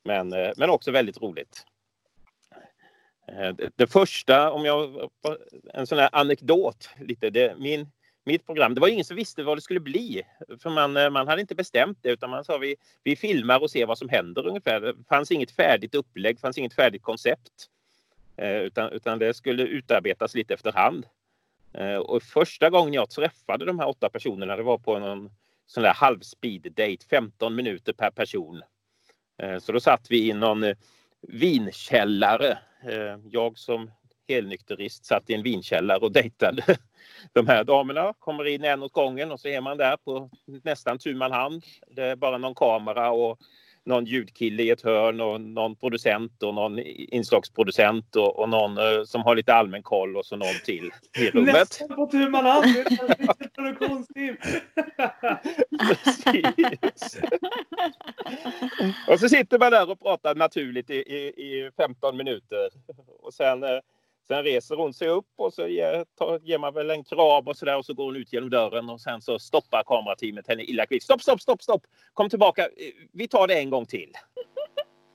men, 0.05 0.33
eh, 0.33 0.52
men 0.57 0.70
också 0.70 0.90
väldigt 0.90 1.22
roligt. 1.22 1.64
Eh, 3.29 3.55
det, 3.55 3.70
det 3.76 3.87
första, 3.87 4.52
om 4.52 4.64
jag, 4.64 5.11
en 5.74 5.87
sån 5.87 5.98
här 5.98 6.11
anekdot 6.12 6.90
lite, 7.00 7.31
det, 7.31 7.59
min, 7.59 7.88
mitt 8.24 8.46
program, 8.46 8.74
det 8.74 8.81
var 8.81 8.88
ingen 8.88 9.05
som 9.05 9.16
visste 9.16 9.42
vad 9.42 9.57
det 9.57 9.62
skulle 9.62 9.81
bli. 9.81 10.22
För 10.62 10.70
man, 10.70 11.12
man 11.12 11.29
hade 11.29 11.40
inte 11.40 11.55
bestämt 11.55 11.98
det 12.02 12.11
utan 12.11 12.31
man 12.31 12.44
sa 12.44 12.59
vi, 12.59 12.76
vi 13.02 13.16
filmar 13.16 13.62
och 13.62 13.70
ser 13.70 13.87
vad 13.87 13.98
som 13.98 14.09
händer 14.09 14.46
ungefär. 14.46 14.81
Det 14.81 14.94
fanns 15.09 15.31
inget 15.31 15.50
färdigt 15.50 15.94
upplägg, 15.94 16.40
fanns 16.40 16.59
inget 16.59 16.74
färdigt 16.74 17.02
koncept. 17.02 17.70
Eh, 18.37 18.57
utan, 18.57 18.92
utan 18.92 19.18
det 19.18 19.35
skulle 19.35 19.62
utarbetas 19.62 20.35
lite 20.35 20.55
efterhand. 20.55 21.07
Eh, 21.72 21.96
och 21.96 22.22
första 22.22 22.70
gången 22.70 22.94
jag 22.94 23.11
träffade 23.11 23.64
de 23.64 23.79
här 23.79 23.88
åtta 23.88 24.11
personerna 24.11 24.57
det 24.57 24.62
var 24.62 24.79
på 24.79 24.99
någon 24.99 25.31
sån 25.66 25.83
där 25.83 25.94
halvspeed 25.94 26.62
date, 26.62 27.07
15 27.11 27.55
minuter 27.55 27.92
per 27.92 28.11
person. 28.11 28.62
Eh, 29.42 29.59
så 29.59 29.72
då 29.72 29.81
satt 29.81 30.11
vi 30.11 30.29
i 30.29 30.33
någon 30.33 30.64
vinkällare. 31.20 32.59
Jag 33.31 33.59
som 33.59 33.90
helnykterist 34.29 35.05
satt 35.05 35.31
i 35.31 35.35
en 35.35 35.42
vinkällare 35.42 35.99
och 35.99 36.12
dejtade 36.12 36.62
de 37.33 37.46
här 37.46 37.64
damerna. 37.64 38.14
Kommer 38.18 38.46
in 38.46 38.64
en 38.64 38.83
åt 38.83 38.92
gången 38.92 39.33
och 39.33 39.40
så 39.40 39.49
är 39.49 39.61
man 39.61 39.77
där 39.77 39.96
på 39.96 40.31
nästan 40.44 40.99
tu 40.99 41.14
man 41.14 41.33
hand. 41.33 41.64
Det 41.87 42.03
är 42.03 42.16
bara 42.16 42.38
någon 42.38 42.55
kamera 42.55 43.11
och 43.11 43.38
någon 43.87 44.05
ljudkille 44.05 44.62
i 44.62 44.70
ett 44.70 44.83
hörn 44.83 45.20
och 45.20 45.40
någon 45.40 45.77
producent 45.77 46.42
och 46.42 46.55
någon 46.55 46.79
inslagsproducent 46.79 48.16
och, 48.16 48.38
och 48.38 48.49
någon 48.49 48.79
eh, 48.79 49.05
som 49.05 49.22
har 49.22 49.37
lite 49.37 49.55
allmän 49.55 49.83
koll 49.83 50.16
och 50.16 50.27
så 50.27 50.37
någon 50.37 50.55
till 50.64 50.90
i 51.18 51.31
rummet. 51.31 51.55
Nästan 51.55 51.88
på 51.88 52.07
tu 52.07 52.29
man 52.29 52.44
hand. 52.44 52.66
Produktionsteam. 53.55 54.37
Precis. 55.88 57.18
och 59.09 59.20
så 59.20 59.29
sitter 59.29 59.59
man 59.59 59.72
där 59.72 59.90
och 59.90 60.01
pratar 60.01 60.35
naturligt 60.35 60.90
i, 60.90 60.94
i, 60.94 61.27
i 61.27 61.70
15 61.77 62.16
minuter. 62.16 62.70
Och 63.22 63.35
sen, 63.35 63.62
eh, 63.62 63.79
sen 64.29 64.43
reser 64.43 64.77
hon 64.77 64.95
sig 64.95 65.09
upp 65.09 65.29
och 65.37 65.53
så 65.53 65.67
ger, 65.67 66.05
tar, 66.19 66.41
ger 66.43 66.59
man 66.59 66.75
väl 66.75 66.91
en 66.91 67.05
kram 67.05 67.47
och 67.47 67.57
så 67.57 67.65
där 67.65 67.77
och 67.77 67.85
så 67.85 67.95
går 67.95 68.05
hon 68.05 68.17
ut 68.17 68.33
genom 68.33 68.51
dörren 68.51 68.91
och 68.91 69.01
sen 69.01 69.23
så 69.23 69.39
stoppar 69.39 69.83
kamerateamet 69.87 70.49
henne 70.49 70.62
illa 70.62 70.87
kvickt. 70.87 71.05
Stopp, 71.05 71.23
stopp, 71.23 71.41
stopp, 71.41 71.62
stopp! 71.62 71.83
Kom 72.15 72.29
tillbaka. 72.29 72.69
Vi 73.12 73.29
tar 73.29 73.47
det 73.47 73.59
en 73.59 73.71
gång 73.71 73.87
till. 73.87 74.12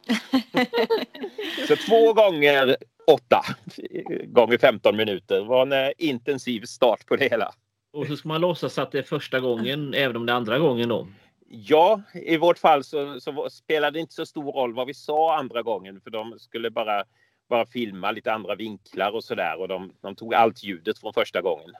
Så 1.67 1.75
två 1.75 2.13
gånger 2.13 2.75
åtta 3.07 3.41
gånger 4.25 4.57
15 4.57 4.97
minuter 4.97 5.41
var 5.41 5.61
en 5.61 5.71
eh, 5.71 5.91
intensiv 5.97 6.61
start 6.61 7.05
på 7.05 7.15
det 7.15 7.29
hela. 7.31 7.53
Och 7.93 8.07
så 8.07 8.15
ska 8.15 8.27
man 8.27 8.41
låtsas 8.41 8.77
att 8.77 8.91
det 8.91 8.99
är 8.99 9.03
första 9.03 9.39
gången 9.39 9.93
även 9.93 10.15
om 10.15 10.25
det 10.25 10.31
är 10.31 10.35
andra 10.35 10.59
gången 10.59 10.89
då. 10.89 11.07
Ja, 11.47 12.01
i 12.13 12.37
vårt 12.37 12.57
fall 12.57 12.83
så, 12.83 13.19
så 13.19 13.49
spelade 13.49 13.97
det 13.97 13.99
inte 13.99 14.13
så 14.13 14.25
stor 14.25 14.51
roll 14.51 14.73
vad 14.73 14.87
vi 14.87 14.93
sa 14.93 15.37
andra 15.37 15.61
gången 15.61 16.01
för 16.01 16.09
de 16.09 16.39
skulle 16.39 16.71
bara, 16.71 17.03
bara 17.51 17.65
filma 17.65 18.11
lite 18.11 18.33
andra 18.33 18.55
vinklar 18.55 19.11
och 19.15 19.23
sådär 19.23 19.59
och 19.59 19.67
de, 19.67 19.93
de 20.01 20.15
tog 20.15 20.33
allt 20.35 20.63
ljudet 20.63 20.99
från 20.99 21.13
första 21.13 21.41
gången. 21.41 21.71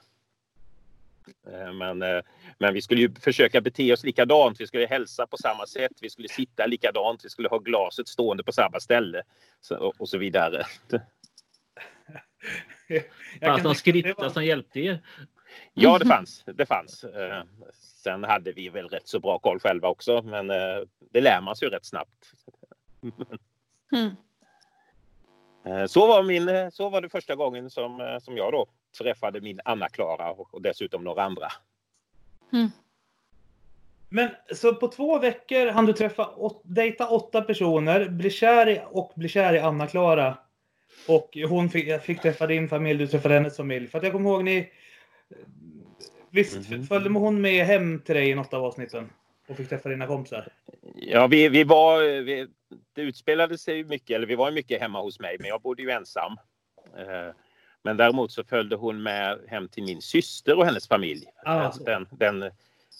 Eh, 1.52 1.72
Men, 1.72 2.02
eh, 2.02 2.20
men 2.58 2.74
vi 2.74 2.82
skulle 2.82 3.00
ju 3.00 3.14
försöka 3.14 3.60
bete 3.60 3.92
oss 3.92 4.04
likadant. 4.04 4.60
Vi 4.60 4.66
skulle 4.66 4.86
hälsa 4.86 5.26
på 5.26 5.36
samma 5.36 5.66
sätt. 5.66 5.92
Vi 6.00 6.10
skulle 6.10 6.28
sitta 6.28 6.66
likadant. 6.66 7.24
Vi 7.24 7.28
skulle 7.28 7.48
ha 7.48 7.58
glaset 7.58 8.08
stående 8.08 8.44
på 8.44 8.52
samma 8.52 8.80
ställe 8.80 9.22
så- 9.60 9.76
och, 9.76 9.94
och 10.00 10.08
så 10.08 10.18
vidare. 10.18 10.64
Fanns 13.40 13.62
någon 13.62 13.72
det 13.72 13.78
skrifta 13.78 14.22
var- 14.22 14.30
som 14.30 14.44
hjälpte 14.44 14.80
er? 14.80 14.98
Ja, 15.74 15.98
det 15.98 16.06
fanns. 16.06 16.44
Det 16.46 16.66
fanns. 16.66 17.04
Eh, 17.04 17.42
Sen 18.02 18.24
hade 18.24 18.52
vi 18.52 18.68
väl 18.68 18.88
rätt 18.88 19.08
så 19.08 19.20
bra 19.20 19.38
koll 19.38 19.60
själva 19.60 19.88
också, 19.88 20.22
men 20.22 20.46
det 21.12 21.20
lär 21.20 21.40
man 21.40 21.56
sig 21.56 21.66
ju 21.68 21.74
rätt 21.74 21.84
snabbt. 21.86 22.32
Mm. 23.92 24.16
Eh, 25.64 25.86
Så 25.86 26.06
var, 26.06 26.22
min, 26.22 26.48
eh, 26.48 26.68
så 26.70 26.88
var 26.88 27.00
det 27.00 27.08
första 27.08 27.34
gången 27.34 27.70
som, 27.70 28.00
eh, 28.00 28.18
som 28.18 28.36
jag 28.36 28.52
då 28.52 28.66
träffade 28.98 29.40
min 29.40 29.60
Anna-Klara 29.64 30.30
och, 30.32 30.54
och 30.54 30.62
dessutom 30.62 31.04
några 31.04 31.22
andra. 31.22 31.48
Men 34.08 34.30
så 34.54 34.74
på 34.74 34.88
två 34.88 35.18
veckor 35.18 35.66
hann 35.66 35.86
du 35.86 35.92
träffa, 35.92 36.34
åt, 36.36 36.62
dejta 36.64 37.08
åtta 37.08 37.42
personer, 37.42 38.08
bli 38.08 38.30
kär 38.30 38.68
i, 38.68 38.80
och 38.90 39.12
bli 39.16 39.28
kär 39.28 39.54
i 39.54 39.58
Anna-Klara. 39.58 40.38
Och 41.08 41.36
hon 41.48 41.70
fick, 41.70 42.02
fick 42.02 42.22
träffa 42.22 42.46
din 42.46 42.68
familj, 42.68 42.98
du 42.98 43.06
träffade 43.06 43.34
hennes 43.34 43.56
familj. 43.56 43.86
För 43.86 43.98
att 43.98 44.04
jag 44.04 44.12
kommer 44.12 44.30
ihåg 44.30 44.44
ni... 44.44 44.70
Visst 46.30 46.70
Mhm. 46.70 46.86
följde 46.86 47.10
hon 47.10 47.40
med 47.40 47.66
hem 47.66 48.00
till 48.00 48.14
dig 48.14 48.30
i 48.30 48.34
något 48.34 48.54
av 48.54 48.64
avsnitten? 48.64 49.10
Och 49.48 49.56
fick 49.56 49.68
träffa 49.68 49.88
dina 49.88 50.06
kompisar? 50.06 50.48
Ja, 50.94 51.26
vi, 51.26 51.48
vi 51.48 51.64
var, 51.64 52.00
vi, 52.22 52.46
det 52.92 53.02
utspelade 53.02 53.58
sig 53.58 53.76
ju 53.76 53.84
mycket, 53.84 54.14
eller 54.16 54.26
vi 54.26 54.34
var 54.34 54.50
mycket 54.50 54.80
hemma 54.80 55.00
hos 55.02 55.20
mig, 55.20 55.36
men 55.40 55.48
jag 55.48 55.60
bodde 55.62 55.82
ju 55.82 55.90
ensam. 55.90 56.32
Eh, 56.98 57.34
Men 57.84 57.96
däremot 57.96 58.32
så 58.32 58.44
följde 58.44 58.76
hon 58.76 59.02
med 59.02 59.38
hem 59.48 59.68
till 59.68 59.82
min 59.84 60.02
syster 60.02 60.58
och 60.58 60.64
hennes 60.64 60.88
familj. 60.88 61.26
Ah, 61.44 61.64
Eh, 61.64 61.72
så. 61.72 61.84
den, 61.84 62.06
den, 62.10 62.50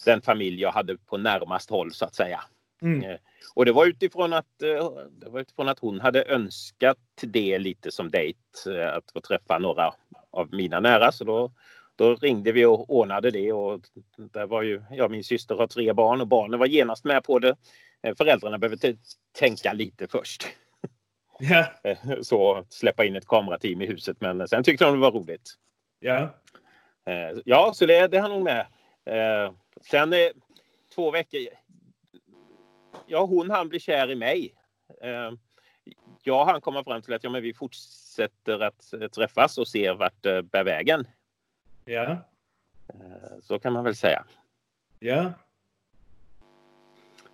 den 0.04 0.22
familj 0.22 0.60
jag 0.60 0.72
hade 0.72 0.96
på 0.98 1.16
närmast 1.16 1.70
håll 1.70 1.92
så 1.92 2.04
att 2.04 2.14
säga. 2.14 2.40
Mm. 2.82 3.18
Och 3.54 3.64
det 3.64 3.72
var 3.72 3.86
utifrån 3.86 4.32
att, 4.32 4.62
eh, 4.62 4.90
det 5.10 5.28
var 5.30 5.40
utifrån 5.40 5.68
att 5.68 5.78
hon 5.78 6.00
hade 6.00 6.24
önskat 6.24 6.98
det 7.22 7.58
lite 7.58 7.90
som 7.90 8.10
dejt. 8.10 8.38
eh, 8.66 8.94
Att 8.96 9.10
få 9.12 9.20
träffa 9.20 9.58
några 9.58 9.94
av 10.30 10.48
mina 10.54 10.80
nära. 10.80 11.12
Så 11.12 11.24
då, 11.24 11.52
då 11.96 12.14
ringde 12.14 12.52
vi 12.52 12.64
och 12.64 12.90
ordnade 12.90 13.30
det. 13.30 13.52
Och 13.52 13.80
där 14.16 14.46
var 14.46 14.62
ju, 14.62 14.82
ja, 14.90 15.08
min 15.08 15.24
syster 15.24 15.54
har 15.54 15.66
tre 15.66 15.92
barn 15.92 16.20
och 16.20 16.26
barnen 16.28 16.58
var 16.60 16.66
genast 16.66 17.04
med 17.04 17.24
på 17.24 17.38
det. 17.38 17.56
Eh, 18.02 18.14
Föräldrarna 18.14 18.58
behöver 18.58 18.96
tänka 19.38 19.72
lite 19.72 20.08
först. 20.08 20.46
Ja. 21.38 21.66
Eh, 21.84 21.98
Så 22.22 22.66
släppa 22.68 23.04
in 23.04 23.16
ett 23.16 23.26
kamerateam 23.26 23.82
i 23.82 23.86
huset. 23.86 24.20
Men 24.20 24.48
sen 24.48 24.64
tyckte 24.64 24.84
de 24.84 24.94
det 24.94 25.00
var 25.00 25.10
roligt. 25.12 25.54
ja. 26.00 26.34
Eh, 27.06 27.38
Ja, 27.44 27.72
så 27.74 27.86
det, 27.86 28.06
det 28.08 28.18
hann 28.18 28.30
hon 28.30 28.42
med. 28.42 28.66
Sen 29.90 30.12
två 30.94 31.10
veckor. 31.10 31.40
Ja, 33.06 33.24
hon 33.24 33.50
han 33.50 33.68
bli 33.68 33.80
kär 33.80 34.10
i 34.10 34.14
mig. 34.14 34.54
Jag 36.22 36.44
han 36.44 36.60
komma 36.60 36.84
fram 36.84 37.02
till 37.02 37.14
att 37.14 37.24
ja, 37.24 37.30
men 37.30 37.42
vi 37.42 37.54
fortsätter 37.54 38.60
att 38.60 38.94
träffas 39.14 39.58
och 39.58 39.68
ser 39.68 39.94
vart 39.94 40.22
det 40.22 40.42
bär 40.42 40.64
vägen. 40.64 41.04
Ja. 41.84 42.16
Så 43.42 43.58
kan 43.58 43.72
man 43.72 43.84
väl 43.84 43.96
säga. 43.96 44.24
Ja. 44.98 45.32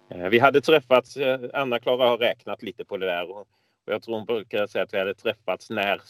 Eh, 0.09 0.29
Vi 0.29 0.39
hade 0.39 0.61
träffats, 0.61 1.17
eh, 1.17 1.41
Anna-Klara 1.55 2.09
har 2.09 2.19
räknat 2.19 2.63
lite 2.63 2.85
på 2.85 2.97
det 2.97 3.07
där 3.07 3.31
och 3.31 3.49
jag 3.85 4.03
tror 4.03 4.15
hon 4.17 4.25
brukar 4.27 4.67
säga 4.67 4.85
att 4.85 4.95
vi 4.95 4.99
hade 4.99 5.15
träffats 5.15 5.71
när 5.71 6.01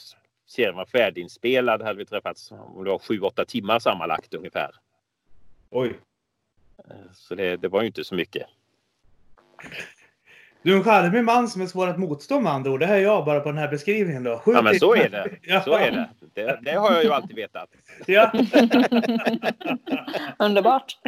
serien 0.47 0.77
var 0.77 0.87
färdiginspelad. 0.87 1.83
Hade 1.83 1.99
vi 1.99 2.07
träffats 2.07 2.51
om 2.53 2.85
det 2.85 2.91
var 2.91 2.99
sju, 2.99 3.21
åtta 3.21 3.45
timmar 3.45 3.79
sammanlagt 3.79 4.35
ungefär. 4.35 4.71
Oj. 5.71 5.99
Eh, 6.91 6.97
Så 7.13 7.35
det, 7.35 7.57
det 7.57 7.69
var 7.69 7.81
ju 7.81 7.87
inte 7.87 8.05
så 8.05 8.15
mycket. 8.15 8.47
Du 10.63 10.73
är 10.73 10.77
en 10.77 10.85
charmig 10.85 11.25
man 11.25 11.49
som 11.49 11.63
är 11.63 11.67
svår 11.67 11.89
att 11.89 11.99
motstå 11.99 12.41
med 12.41 12.53
andra 12.53 12.71
ord. 12.71 12.81
Det 12.81 12.87
här 12.87 12.97
är 12.97 13.01
jag 13.03 13.25
bara 13.25 13.41
på 13.41 13.49
den 13.49 13.59
här 13.59 13.69
beskrivningen 13.69 14.25
då. 14.25 14.39
Sju 14.39 14.53
Ja, 14.53 14.63
men 14.63 14.79
så 14.79 14.95
är 14.95 15.09
det. 15.09 15.31
Ja. 15.43 15.61
Så 15.65 15.75
är 15.75 15.91
det. 15.91 16.09
det. 16.35 16.59
Det 16.63 16.73
har 16.73 16.93
jag 16.93 17.05
ju 17.05 17.13
alltid 17.13 17.37
vetat. 17.37 17.69
Ja. 18.07 18.33
Underbart. 20.39 20.99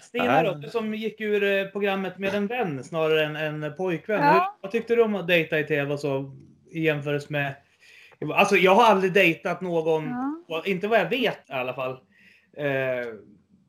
Stina 0.00 0.42
då, 0.42 0.54
du 0.54 0.68
som 0.68 0.94
gick 0.94 1.20
ur 1.20 1.42
eh, 1.42 1.66
programmet 1.66 2.18
med 2.18 2.34
en 2.34 2.46
vän 2.46 2.84
snarare 2.84 3.24
än 3.24 3.36
en 3.62 3.76
pojkvän. 3.76 4.24
Ja. 4.24 4.32
Hur, 4.32 4.62
vad 4.62 4.70
tyckte 4.70 4.94
du 4.96 5.02
om 5.02 5.14
att 5.14 5.26
dejta 5.26 5.58
i 5.58 5.64
tv 5.64 5.92
och 5.92 6.00
så 6.00 6.32
i 6.70 6.80
jämförelse 6.80 7.26
med... 7.30 7.54
Alltså 8.34 8.56
jag 8.56 8.74
har 8.74 8.84
aldrig 8.84 9.12
dejtat 9.12 9.60
någon, 9.60 10.08
Ja. 10.48 10.62
inte 10.66 10.88
vad 10.88 11.00
jag 11.00 11.10
vet 11.10 11.50
i 11.50 11.52
alla 11.52 11.74
fall. 11.74 11.92
Eh, 12.56 13.06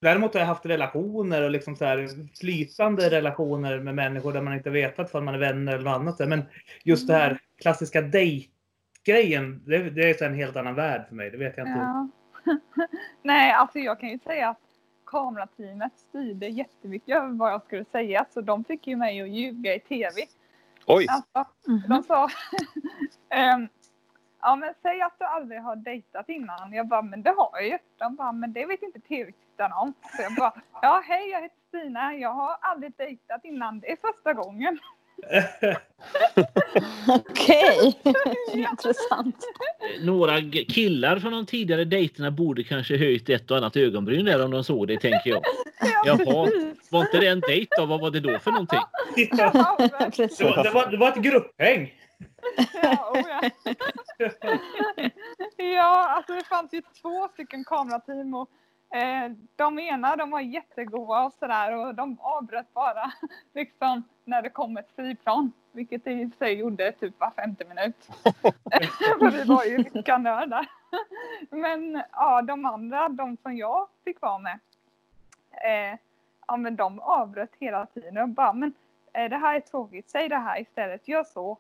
däremot 0.02 0.34
har 0.34 0.40
jag 0.42 0.48
haft 0.48 0.66
relationer 0.66 1.42
och 1.42 1.52
liksom 1.52 1.76
så 1.76 1.86
här 1.86 2.08
flytande 2.40 3.10
relationer 3.10 3.80
med 3.80 3.96
människor 3.96 4.34
där 4.34 4.42
man 4.42 4.54
inte 4.54 4.70
vetat 4.70 5.16
om 5.16 5.26
man 5.26 5.34
är 5.34 5.40
vänner 5.40 5.74
eller 5.74 5.84
något 5.84 6.00
annat. 6.00 6.30
Men 6.30 6.44
just 6.84 7.08
det 7.08 7.14
här 7.14 7.38
klassiska 7.62 8.02
dejtgrejen, 8.02 9.64
det, 9.66 9.90
det 9.90 10.10
är 10.10 10.14
så 10.14 10.26
en 10.26 10.36
helt 10.36 10.56
annan 10.56 10.76
värld 10.76 11.06
för 11.08 11.16
mig. 11.16 11.32
Det 11.32 11.38
vet 11.38 11.58
jag 11.58 11.68
inte. 11.68 11.80
Ja. 11.80 12.10
Nej, 13.24 13.52
alltså 13.52 13.80
jag 13.80 14.00
kan 14.00 14.10
ju 14.10 14.20
säga 14.20 14.50
att 14.50 14.60
kamerateamet 15.14 15.92
styrde 15.96 16.48
jättemycket 16.48 17.18
över 17.18 17.30
vad 17.30 17.52
jag 17.52 17.64
skulle 17.64 17.86
säga. 17.86 18.26
Så 18.34 18.42
de 18.42 18.64
fick 18.64 18.88
ju 18.88 18.96
mig 18.96 19.22
att 19.22 19.30
ljuga 19.30 19.76
i 19.76 19.80
tv. 19.80 20.22
Oj! 20.86 21.08
Alltså, 21.10 21.46
de 21.88 22.04
sa 22.04 22.30
ehm, 23.30 23.68
Ja 24.44 24.56
men 24.56 24.74
säg 24.82 25.02
att 25.02 25.20
du 25.20 25.26
aldrig 25.26 25.62
har 25.62 25.76
dejtat 25.76 26.30
innan. 26.30 26.74
Jag 26.74 26.88
bara, 26.88 27.02
men 27.02 27.24
det 27.24 27.30
har 27.30 27.50
jag 27.54 27.68
ju. 27.68 27.78
De 27.98 28.16
bara, 28.16 28.32
men 28.32 28.54
det 28.54 28.66
vet 28.66 28.82
inte 28.82 29.00
tv-tittarna 29.00 29.76
om. 29.76 29.94
Så 30.16 30.22
jag 30.22 30.36
bara, 30.36 30.54
ja 30.82 31.04
hej 31.06 31.30
jag 31.30 31.42
heter 31.42 31.58
Stina. 31.68 32.16
Jag 32.16 32.34
har 32.34 32.58
aldrig 32.62 32.94
dejtat 32.98 33.46
innan. 33.46 33.80
Det 33.80 33.92
är 33.92 33.96
första 33.96 34.34
gången. 34.34 34.80
Okej, 37.08 38.00
intressant. 38.54 39.38
Några 40.02 40.42
killar 40.68 41.20
från 41.20 41.32
de 41.32 41.46
tidigare 41.46 41.86
dejterna 41.86 42.32
borde 42.32 42.64
kanske 42.64 42.98
höjt 42.98 43.30
ett 43.30 43.52
och 43.52 43.58
annat 43.58 43.76
ögonbryn 43.76 44.26
där 44.26 44.46
om 44.46 44.52
de 44.52 44.64
såg 44.64 44.88
det, 44.88 44.98
tänker 44.98 45.30
jag. 45.30 45.44
Jaha, 46.06 46.50
var 46.90 47.02
inte 47.02 47.20
det 47.20 47.28
en 47.28 47.40
dejt 47.40 47.76
då? 47.78 47.86
Vad 47.86 48.02
var 48.02 48.12
det 48.12 48.20
då 48.20 48.40
för 48.40 48.52
någonting? 48.52 48.80
Ja. 48.80 48.90
Det, 49.16 50.44
var, 50.44 50.64
det, 50.64 50.70
var, 50.70 50.92
det 50.92 50.98
var 50.98 51.10
ett 51.10 51.24
grupphäng. 51.24 51.94
Ja, 52.74 53.12
oh 53.14 53.22
ja. 53.30 53.50
ja, 55.58 56.16
alltså 56.16 56.34
det 56.34 56.44
fanns 56.44 56.74
ju 56.74 56.82
två 57.02 57.28
stycken 57.34 57.64
kamerateam 57.64 58.34
och 58.34 58.50
de 59.56 59.80
ena 59.80 60.16
de 60.16 60.32
var 60.32 60.40
jättegoda 60.40 61.24
och 61.24 61.34
sådär 61.34 61.76
och 61.76 61.96
de 61.96 62.18
avbröt 62.22 62.74
bara 62.74 63.12
liksom 63.54 64.04
när 64.24 64.42
det 64.42 64.50
kom 64.50 64.78
ett 64.78 64.92
flygplan. 64.96 65.52
Vilket 65.72 66.04
det 66.04 66.12
i 66.12 66.26
och 66.26 66.30
för 66.30 66.38
sig 66.38 66.54
gjorde 66.54 66.92
typ 66.92 67.20
var 67.20 67.32
femte 67.32 67.66
minut. 67.66 67.96
För 69.20 69.32
vi 69.32 69.44
var 69.44 69.64
ju 69.64 69.78
lyckanördar. 69.78 70.68
Men 71.50 72.04
ja, 72.12 72.42
de 72.42 72.66
andra, 72.66 73.10
de 73.10 73.38
som 73.38 73.58
jag 73.58 73.88
fick 74.04 74.22
vara 74.22 74.38
med. 74.38 74.60
Eh, 75.52 76.00
ja 76.48 76.58
men 76.58 76.76
de 76.76 77.00
avbröt 77.00 77.52
hela 77.60 77.86
tiden 77.86 78.18
och 78.18 78.30
bara 78.30 78.54
men 78.54 78.74
eh, 79.14 79.30
det 79.30 79.38
här 79.38 79.56
är 79.56 79.60
tråkigt, 79.60 80.10
säg 80.10 80.30
det 80.30 80.38
här 80.38 80.62
istället, 80.62 81.08
gör 81.08 81.24
så. 81.24 81.58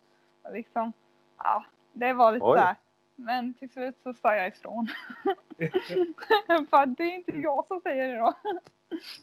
Liksom, 0.54 0.94
ja, 1.38 1.64
det 1.94 2.14
var 2.14 2.32
lite 2.32 2.46
Oj. 2.46 2.60
där. 2.60 2.76
Men 3.16 3.54
till 3.54 3.70
slut 3.70 4.00
så 4.04 4.14
sa 4.14 4.36
jag 4.36 4.48
ifrån. 4.48 4.88
För 6.70 6.86
det 6.86 7.04
är 7.04 7.16
inte 7.16 7.38
jag 7.38 7.68
som 7.68 7.82
säger 7.82 8.08
det 8.08 8.20
då. 8.20 8.34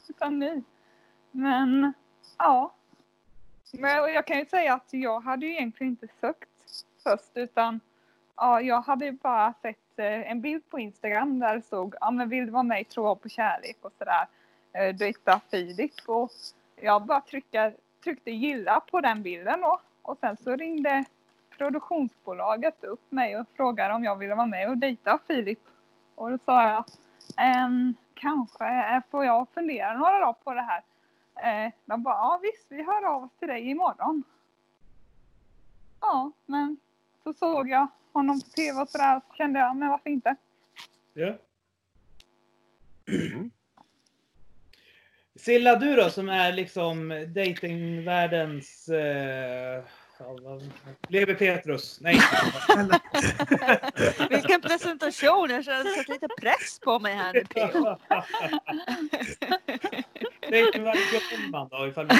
Utan 0.08 0.38
ni. 0.38 0.62
Men 1.30 1.92
ja. 2.38 2.74
Men 3.72 3.90
jag 3.90 4.26
kan 4.26 4.38
ju 4.38 4.46
säga 4.46 4.74
att 4.74 4.88
jag 4.90 5.20
hade 5.20 5.46
ju 5.46 5.52
egentligen 5.52 5.90
inte 5.90 6.08
sökt 6.20 6.48
först 7.02 7.30
utan 7.34 7.80
ja, 8.36 8.60
jag 8.60 8.80
hade 8.80 9.04
ju 9.04 9.12
bara 9.12 9.54
sett 9.62 9.98
eh, 9.98 10.30
en 10.30 10.40
bild 10.40 10.70
på 10.70 10.78
Instagram 10.78 11.38
där 11.38 11.56
det 11.56 11.62
stod 11.62 11.94
ja 12.00 12.10
men 12.10 12.28
vill 12.28 12.46
du 12.46 12.52
vara 12.52 12.62
med 12.62 12.80
i 12.80 12.84
Tro 12.84 13.16
på 13.16 13.28
kärlek 13.28 13.76
och 13.80 13.92
sådär. 13.98 14.26
Eh, 14.72 14.94
Dejta 14.94 15.40
Filip 15.50 15.92
och 16.06 16.30
jag 16.76 17.06
bara 17.06 17.20
tryckte, 17.20 17.74
tryckte 18.04 18.30
gilla 18.30 18.80
på 18.80 19.00
den 19.00 19.22
bilden 19.22 19.60
då. 19.60 19.80
Och 20.02 20.18
sen 20.18 20.36
så 20.36 20.56
ringde 20.56 21.04
produktionsbolaget 21.60 22.84
upp 22.84 23.12
mig 23.12 23.36
och 23.36 23.46
frågade 23.56 23.94
om 23.94 24.04
jag 24.04 24.16
ville 24.16 24.34
vara 24.34 24.46
med 24.46 24.68
och 24.68 24.78
dejta 24.78 25.18
Filip. 25.26 25.58
Och 26.14 26.30
då 26.30 26.38
sa 26.44 26.68
jag, 26.68 26.84
ehm, 27.36 27.94
kanske 28.14 29.02
får 29.10 29.24
jag 29.24 29.46
fundera 29.54 29.94
några 29.94 30.18
dagar 30.18 30.32
på 30.32 30.54
det 30.54 30.60
här. 30.60 30.82
Eh, 31.36 31.72
de 31.84 32.02
bara, 32.02 32.14
ja 32.14 32.40
visst 32.42 32.66
vi 32.68 32.82
hör 32.82 33.04
av 33.06 33.24
oss 33.24 33.30
till 33.38 33.48
dig 33.48 33.70
imorgon. 33.70 34.22
Ja, 36.00 36.32
men 36.46 36.76
så 37.22 37.32
såg 37.32 37.68
jag 37.68 37.86
honom 38.12 38.40
på 38.40 38.46
tv 38.46 38.80
och 38.80 38.88
sådär 38.88 39.20
så 39.28 39.34
kände 39.34 39.60
jag, 39.60 39.76
men 39.76 39.88
varför 39.88 40.10
inte? 40.10 40.36
Ja. 41.14 41.34
Silla, 45.36 45.76
du 45.76 45.96
då 45.96 46.10
som 46.10 46.28
är 46.28 46.52
liksom 46.52 47.08
datingvärldens... 47.34 48.88
Eh, 48.88 49.84
Lever 51.08 51.34
Petrus. 51.34 51.98
Nej. 52.00 52.18
Vilken 54.30 54.60
presentation! 54.60 55.50
Jag 55.50 55.64
känner 55.64 55.84
sätter 55.84 56.12
lite 56.12 56.28
press 56.40 56.78
på 56.80 56.98
mig 56.98 57.14
här 57.14 57.32
nu 57.32 57.44
P.O. 57.44 57.96
Är 60.40 60.66
inte 60.66 60.80
varje 60.80 61.02
Gullman 61.30 61.68
då 61.68 61.86
ifall 61.86 62.06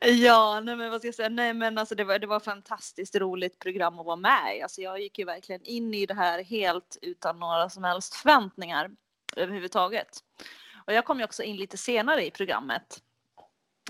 Ja, 0.00 0.60
nej 0.60 0.76
men 0.76 0.90
vad 0.90 1.00
ska 1.00 1.08
jag 1.08 1.14
säga? 1.14 1.28
Nej 1.28 1.54
men 1.54 1.78
alltså 1.78 1.94
det 1.94 2.04
var, 2.04 2.18
det 2.18 2.26
var 2.26 2.40
fantastiskt 2.40 3.16
roligt 3.16 3.58
program 3.58 3.98
att 3.98 4.06
vara 4.06 4.16
med 4.16 4.56
i. 4.58 4.62
Alltså 4.62 4.82
jag 4.82 5.00
gick 5.00 5.18
ju 5.18 5.24
verkligen 5.24 5.62
in 5.64 5.94
i 5.94 6.06
det 6.06 6.14
här 6.14 6.44
helt 6.44 6.98
utan 7.02 7.38
några 7.38 7.68
som 7.68 7.84
helst 7.84 8.14
förväntningar 8.14 8.90
överhuvudtaget. 9.36 10.08
Och 10.86 10.92
jag 10.92 11.04
kom 11.04 11.18
ju 11.18 11.24
också 11.24 11.42
in 11.42 11.56
lite 11.56 11.76
senare 11.76 12.26
i 12.26 12.30
programmet. 12.30 13.02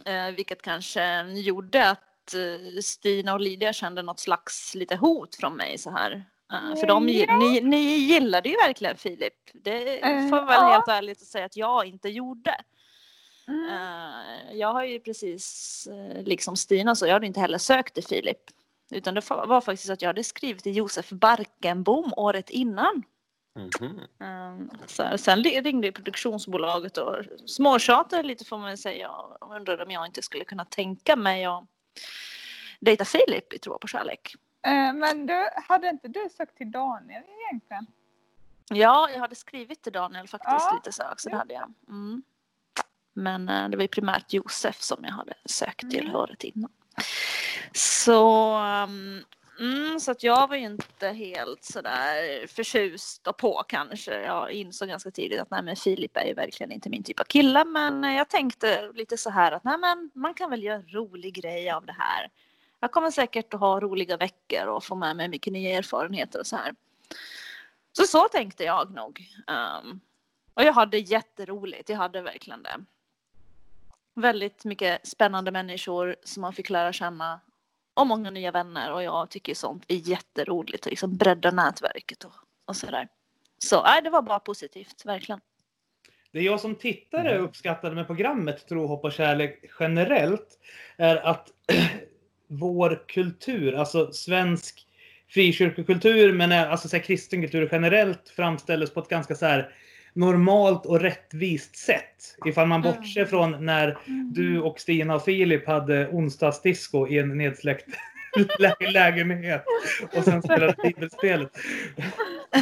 Eh, 0.04 0.30
vilket 0.36 0.62
kanske 0.62 1.22
gjorde 1.22 1.90
att 1.90 2.34
eh, 2.34 2.80
Stina 2.82 3.32
och 3.34 3.40
Lydia 3.40 3.72
kände 3.72 4.02
något 4.02 4.20
slags 4.20 4.74
lite 4.74 4.96
hot 4.96 5.34
från 5.34 5.56
mig 5.56 5.78
så 5.78 5.90
här. 5.90 6.24
Eh, 6.52 6.80
för 6.80 6.86
de, 6.86 7.08
Ja. 7.08 7.38
ni, 7.38 7.60
ni 7.60 7.80
gillade 7.96 8.48
ju 8.48 8.56
verkligen 8.56 8.96
Filip. 8.96 9.34
Det 9.52 10.00
får 10.30 10.38
jag 10.38 10.46
väl 10.46 10.54
ja. 10.54 10.70
helt 10.72 10.88
ärligt 10.88 11.20
säga 11.20 11.44
att 11.44 11.56
jag 11.56 11.86
inte 11.86 12.08
gjorde. 12.08 12.56
Mm. 13.48 14.58
Jag 14.58 14.72
har 14.72 14.84
ju 14.84 15.00
precis, 15.00 15.88
liksom 16.24 16.56
Stina, 16.56 16.94
så 16.94 17.06
jag 17.06 17.12
hade 17.12 17.26
inte 17.26 17.40
heller 17.40 17.58
sökt 17.58 17.94
till 17.94 18.04
Filip. 18.04 18.38
Utan 18.90 19.14
det 19.14 19.30
var 19.30 19.60
faktiskt 19.60 19.90
att 19.90 20.02
jag 20.02 20.08
hade 20.08 20.24
skrivit 20.24 20.62
till 20.62 20.76
Josef 20.76 21.10
Barkenbom 21.10 22.12
året 22.16 22.50
innan. 22.50 23.02
Mhm. 23.54 24.00
Eh, 24.20 24.76
så, 24.86 25.18
sen 25.18 25.44
ringde 25.44 25.92
produktionsbolaget 25.92 26.98
och 26.98 27.16
småtjatade 27.46 28.22
lite 28.22 28.44
får 28.44 28.58
man 28.58 28.66
väl 28.68 28.78
säga. 28.78 29.10
Och 29.10 29.56
undrade 29.56 29.84
om 29.84 29.90
jag 29.90 30.06
inte 30.06 30.22
skulle 30.22 30.44
kunna 30.44 30.64
tänka 30.64 31.16
mig 31.16 31.44
att 31.44 31.64
dejta 32.80 33.04
Filip 33.04 33.52
i 33.52 33.58
Tro 33.58 33.78
på 33.78 33.86
kärlek. 33.86 34.34
Eh, 34.66 34.92
Men 34.94 35.26
du, 35.26 35.48
hade 35.68 35.88
inte 35.88 36.08
du 36.08 36.28
sökt 36.36 36.56
till 36.56 36.70
Daniel 36.70 37.22
egentligen? 37.50 37.86
Ja, 38.72 39.10
jag 39.12 39.20
hade 39.20 39.34
skrivit 39.34 39.82
till 39.82 39.92
Daniel 39.92 40.28
faktiskt 40.28 40.66
Ja. 40.70 40.74
lite 40.74 40.92
så 40.92 41.02
också, 41.12 41.28
det 41.30 41.36
hade 41.36 41.54
jag. 41.54 41.72
Mm. 41.88 42.22
Men 43.12 43.48
eh, 43.48 43.68
det 43.68 43.76
var 43.76 43.82
ju 43.82 43.88
primärt 43.88 44.32
Josef 44.32 44.80
som 44.82 45.04
jag 45.04 45.12
hade 45.12 45.34
sökt 45.44 45.90
till 45.90 46.04
Mm. 46.04 46.16
året 46.16 46.44
innan. 46.44 46.70
Så, 47.72 48.56
um, 48.84 49.24
mm, 49.60 50.00
så 50.00 50.10
att 50.10 50.22
jag 50.22 50.48
var 50.48 50.56
ju 50.56 50.64
inte 50.66 51.08
helt 51.08 51.64
sådär 51.64 52.46
förtjust 52.46 53.26
och 53.26 53.36
på 53.36 53.62
kanske. 53.68 54.20
Jag 54.20 54.50
insåg 54.52 54.88
ganska 54.88 55.10
tidigt 55.10 55.40
att 55.40 55.50
nej 55.50 55.62
men 55.62 55.76
Filip 55.76 56.16
är 56.16 56.24
ju 56.24 56.34
verkligen 56.34 56.72
inte 56.72 56.90
min 56.90 57.02
typ 57.02 57.20
av 57.20 57.24
kille. 57.24 57.64
Men 57.64 58.02
jag 58.02 58.28
tänkte 58.28 58.92
lite 58.94 59.16
så 59.16 59.30
här 59.30 59.52
att 59.52 59.64
nej 59.64 59.78
men 59.78 60.10
man 60.14 60.34
kan 60.34 60.50
väl 60.50 60.62
göra 60.62 60.76
en 60.76 60.88
rolig 60.88 61.34
grej 61.34 61.70
av 61.70 61.86
det 61.86 61.96
här. 61.98 62.30
Jag 62.80 62.92
kommer 62.92 63.10
säkert 63.10 63.54
att 63.54 63.60
ha 63.60 63.80
roliga 63.80 64.16
veckor 64.16 64.66
och 64.66 64.84
få 64.84 64.94
med 64.94 65.16
mig 65.16 65.28
mycket 65.28 65.52
nya 65.52 65.78
erfarenheter 65.78 66.38
och 66.40 66.46
så 66.46 66.56
här. 66.56 66.74
Så 67.92 68.04
så 68.04 68.28
tänkte 68.28 68.64
jag 68.64 68.94
nog. 68.94 69.26
Um, 69.46 70.00
och 70.54 70.62
jag 70.62 70.72
hade 70.72 70.98
jätteroligt, 70.98 71.88
jag 71.88 71.96
hade 71.96 72.22
verkligen 72.22 72.62
det. 72.62 72.84
Väldigt 74.14 74.64
mycket 74.64 75.06
spännande 75.08 75.50
människor 75.50 76.16
som 76.24 76.40
man 76.40 76.52
fick 76.52 76.70
lära 76.70 76.92
känna. 76.92 77.40
Och 77.94 78.06
många 78.06 78.30
nya 78.30 78.50
vänner 78.50 78.92
och 78.92 79.02
jag 79.02 79.30
tycker 79.30 79.54
sånt 79.54 79.84
är 79.88 80.08
jätteroligt 80.08 80.86
och 80.86 80.90
liksom 80.90 81.16
bredda 81.16 81.50
nätverket 81.50 82.24
och, 82.24 82.34
och 82.64 82.76
sådär. 82.76 83.08
Så 83.58 83.82
nej, 83.82 84.02
det 84.02 84.10
var 84.10 84.22
bara 84.22 84.40
positivt, 84.40 85.02
verkligen. 85.04 85.40
Det 86.32 86.40
jag 86.40 86.60
som 86.60 86.74
tittare 86.74 87.38
uppskattade 87.38 87.94
med 87.94 88.06
programmet 88.06 88.68
Tro, 88.68 88.86
hopp 88.86 89.04
och 89.04 89.12
kärlek 89.12 89.64
generellt 89.80 90.58
är 90.96 91.16
att 91.16 91.48
vår 92.48 93.04
kultur, 93.08 93.74
alltså 93.74 94.12
svensk 94.12 94.86
frikyrkokultur, 95.28 96.32
men 96.32 96.52
alltså 96.52 96.88
så 96.88 96.96
här, 96.96 97.02
kristen 97.02 97.42
kultur 97.42 97.68
generellt 97.72 98.28
framställdes 98.28 98.94
på 98.94 99.00
ett 99.00 99.08
ganska 99.08 99.34
så 99.34 99.46
här 99.46 99.74
normalt 100.12 100.86
och 100.86 101.00
rättvist 101.00 101.76
sätt. 101.76 102.36
Ifall 102.46 102.66
man 102.68 102.80
Mm. 102.84 102.92
bortser 102.96 103.24
från 103.24 103.66
när 103.66 103.98
du 104.34 104.60
och 104.60 104.80
Stina 104.80 105.14
och 105.14 105.24
Filip 105.24 105.66
hade 105.66 106.08
onsdagsdisco 106.08 107.08
i 107.08 107.18
en 107.18 107.38
nedsläckt 107.38 107.86
lä- 108.58 108.74
lägenhet 108.92 109.64
och 110.16 110.24
sen 110.24 110.42
spelade 110.42 110.74
bibelspelet. 110.82 111.50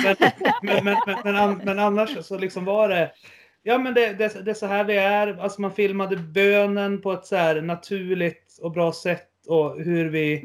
Men, 0.02 0.16
men, 0.62 0.84
men, 0.84 0.96
men, 1.06 1.16
men, 1.24 1.37
an- 1.37 1.61
men 1.64 1.78
annars 1.78 2.24
så 2.26 2.38
liksom 2.38 2.64
var 2.64 2.88
det 2.88 3.12
Ja 3.62 3.78
men 3.78 3.94
det, 3.94 4.12
det, 4.12 4.44
det 4.44 4.50
är 4.50 4.54
så 4.54 4.66
här 4.66 4.84
det 4.84 4.94
är. 4.96 5.38
Alltså 5.40 5.61
man 5.61 5.72
filmade 5.72 6.16
bönen 6.16 7.00
på 7.00 7.12
ett 7.12 7.24
så 7.24 7.37
här 7.37 7.61
naturligt 7.61 8.58
och 8.62 8.72
bra 8.72 8.92
sätt 8.92 9.28
och 9.46 9.80
hur 9.82 10.08
vi 10.11 10.44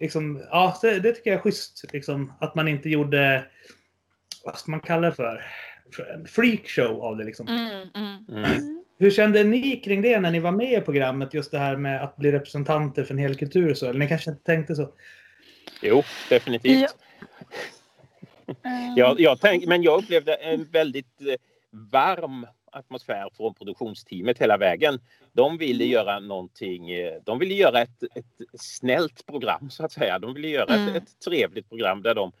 liksom, 0.00 0.42
ja 0.50 0.78
det, 0.82 0.98
det 1.00 1.12
tycker 1.12 1.30
jag 1.30 1.38
är 1.38 1.42
schysst 1.42 1.84
liksom 1.92 2.32
att 2.40 2.54
man 2.54 2.68
inte 2.68 2.88
gjorde, 2.88 3.44
vad 4.44 4.58
ska 4.58 4.70
man 4.70 4.80
kalla 4.80 5.10
det 5.10 5.14
för? 5.16 5.44
En 6.02 6.26
freakshow 6.26 7.00
av 7.00 7.16
det 7.16 7.24
liksom. 7.24 7.48
Mm, 7.48 7.88
mm. 7.94 8.44
Mm. 8.44 8.84
Hur 8.98 9.10
kände 9.10 9.44
ni 9.44 9.76
kring 9.76 10.02
det 10.02 10.20
när 10.20 10.30
ni 10.30 10.38
var 10.40 10.52
med 10.52 10.72
i 10.72 10.80
programmet? 10.80 11.34
Just 11.34 11.50
det 11.50 11.58
här 11.58 11.76
med 11.76 12.04
att 12.04 12.16
bli 12.16 12.32
representanter 12.32 13.04
för 13.04 13.14
en 13.14 13.18
hel 13.18 13.34
kultur 13.36 13.70
och 13.70 13.78
så? 13.78 13.86
Eller 13.86 13.98
ni 13.98 14.08
kanske 14.08 14.30
inte 14.30 14.44
tänkte 14.44 14.74
så? 14.74 14.88
Jo, 15.82 16.02
definitivt. 16.28 16.80
Ja. 16.80 16.88
Jag, 18.96 19.20
jag 19.20 19.40
tänk, 19.40 19.66
men 19.66 19.82
jag 19.82 20.02
upplevde 20.02 20.34
en 20.34 20.64
väldigt 20.72 21.20
eh, 21.20 21.34
varm 21.70 22.46
atmosfär 22.72 23.28
från 23.36 23.54
produktionsteamet 23.54 24.38
hela 24.38 24.56
vägen. 24.56 25.00
De 25.32 25.58
ville 25.58 25.84
göra 25.84 26.20
någonting, 26.20 26.90
eh, 26.90 27.12
de 27.24 27.38
ville 27.38 27.54
göra 27.54 27.82
ett, 27.82 28.02
ett 28.02 28.60
snällt 28.60 29.26
program 29.26 29.70
så 29.70 29.84
att 29.84 29.92
säga. 29.92 30.18
De 30.18 30.34
ville 30.34 30.48
göra 30.48 30.74
Mm. 30.74 30.88
ett, 30.88 31.02
ett 31.02 31.20
trevligt 31.24 31.68
program 31.68 32.02
där 32.02 32.14
de 32.14 32.28
eh, 32.28 32.32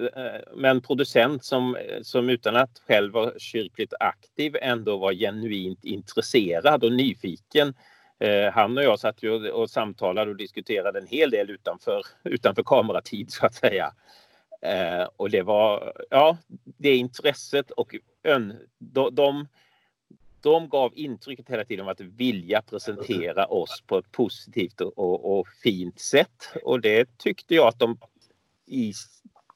Eh, 0.00 0.40
med 0.56 0.70
en 0.70 0.80
producent 0.80 1.44
som, 1.44 1.76
som 2.02 2.28
utan 2.28 2.56
att 2.56 2.82
själv 2.86 3.12
vara 3.12 3.38
kyrkligt 3.38 3.94
aktiv 4.00 4.56
ändå 4.62 4.96
var 4.96 5.12
genuint 5.12 5.84
intresserad 5.84 6.84
och 6.84 6.92
nyfiken. 6.92 7.74
Eh, 8.18 8.52
han 8.52 8.78
och 8.78 8.84
jag 8.84 8.98
satt 8.98 9.22
ju 9.22 9.30
och, 9.30 9.62
och 9.62 9.70
samtalade 9.70 10.30
och 10.30 10.36
diskuterade 10.36 10.98
en 10.98 11.06
hel 11.06 11.30
del 11.30 11.50
utanför, 11.50 12.02
utanför 12.24 12.62
kameratid 12.62 13.32
så 13.32 13.46
att 13.46 13.54
säga. 13.54 13.92
Eh, 14.62 15.08
och 15.16 15.30
det 15.30 15.42
var, 15.42 15.92
ja, 16.10 16.36
det 16.64 16.96
intresset 16.96 17.70
och 17.70 17.94
ön, 18.24 18.54
de, 18.78 19.14
de, 19.14 19.48
de 20.40 20.68
gav 20.68 20.92
intrycket 20.94 21.50
hela 21.50 21.64
tiden 21.64 21.84
av 21.84 21.90
att 21.90 22.00
vilja 22.00 22.62
presentera 22.62 23.46
oss 23.46 23.82
på 23.86 23.98
ett 23.98 24.12
positivt 24.12 24.80
och, 24.80 24.98
och, 24.98 25.38
och 25.38 25.48
fint 25.62 26.00
sätt. 26.00 26.52
Och 26.64 26.80
det 26.80 27.18
tyckte 27.18 27.54
jag 27.54 27.68
att 27.68 27.78
de 27.78 27.98
i 28.66 28.92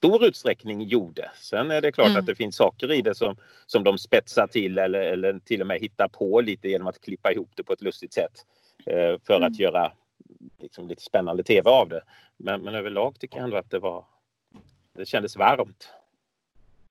stor 0.00 0.24
utsträckning 0.24 0.82
gjorde. 0.82 1.30
Sen 1.34 1.70
är 1.70 1.80
det 1.80 1.92
klart 1.92 2.06
Mm. 2.08 2.18
att 2.20 2.26
det 2.26 2.34
finns 2.34 2.56
saker 2.56 2.92
i 2.92 3.02
det 3.02 3.14
som, 3.14 3.36
som 3.66 3.84
de 3.84 3.98
spetsar 3.98 4.46
till 4.46 4.78
eller, 4.78 5.00
eller 5.00 5.38
till 5.38 5.60
och 5.60 5.66
med 5.66 5.80
hittar 5.80 6.08
på 6.08 6.40
lite 6.40 6.68
genom 6.68 6.86
att 6.86 7.00
klippa 7.00 7.32
ihop 7.32 7.50
det 7.54 7.62
på 7.64 7.72
ett 7.72 7.82
lustigt 7.82 8.12
sätt. 8.12 8.32
Eh, 8.86 9.16
för 9.26 9.36
Mm. 9.36 9.52
att 9.52 9.58
göra 9.58 9.92
liksom, 10.60 10.88
lite 10.88 11.02
spännande 11.02 11.42
tv 11.42 11.70
av 11.70 11.88
det. 11.88 12.02
Men, 12.36 12.62
men 12.62 12.74
överlag 12.74 13.18
tycker 13.20 13.36
jag 13.36 13.44
ändå 13.44 13.56
att 13.56 13.70
det 13.70 13.78
var 13.78 14.04
det 14.96 15.06
kändes 15.06 15.36
varmt. 15.36 15.88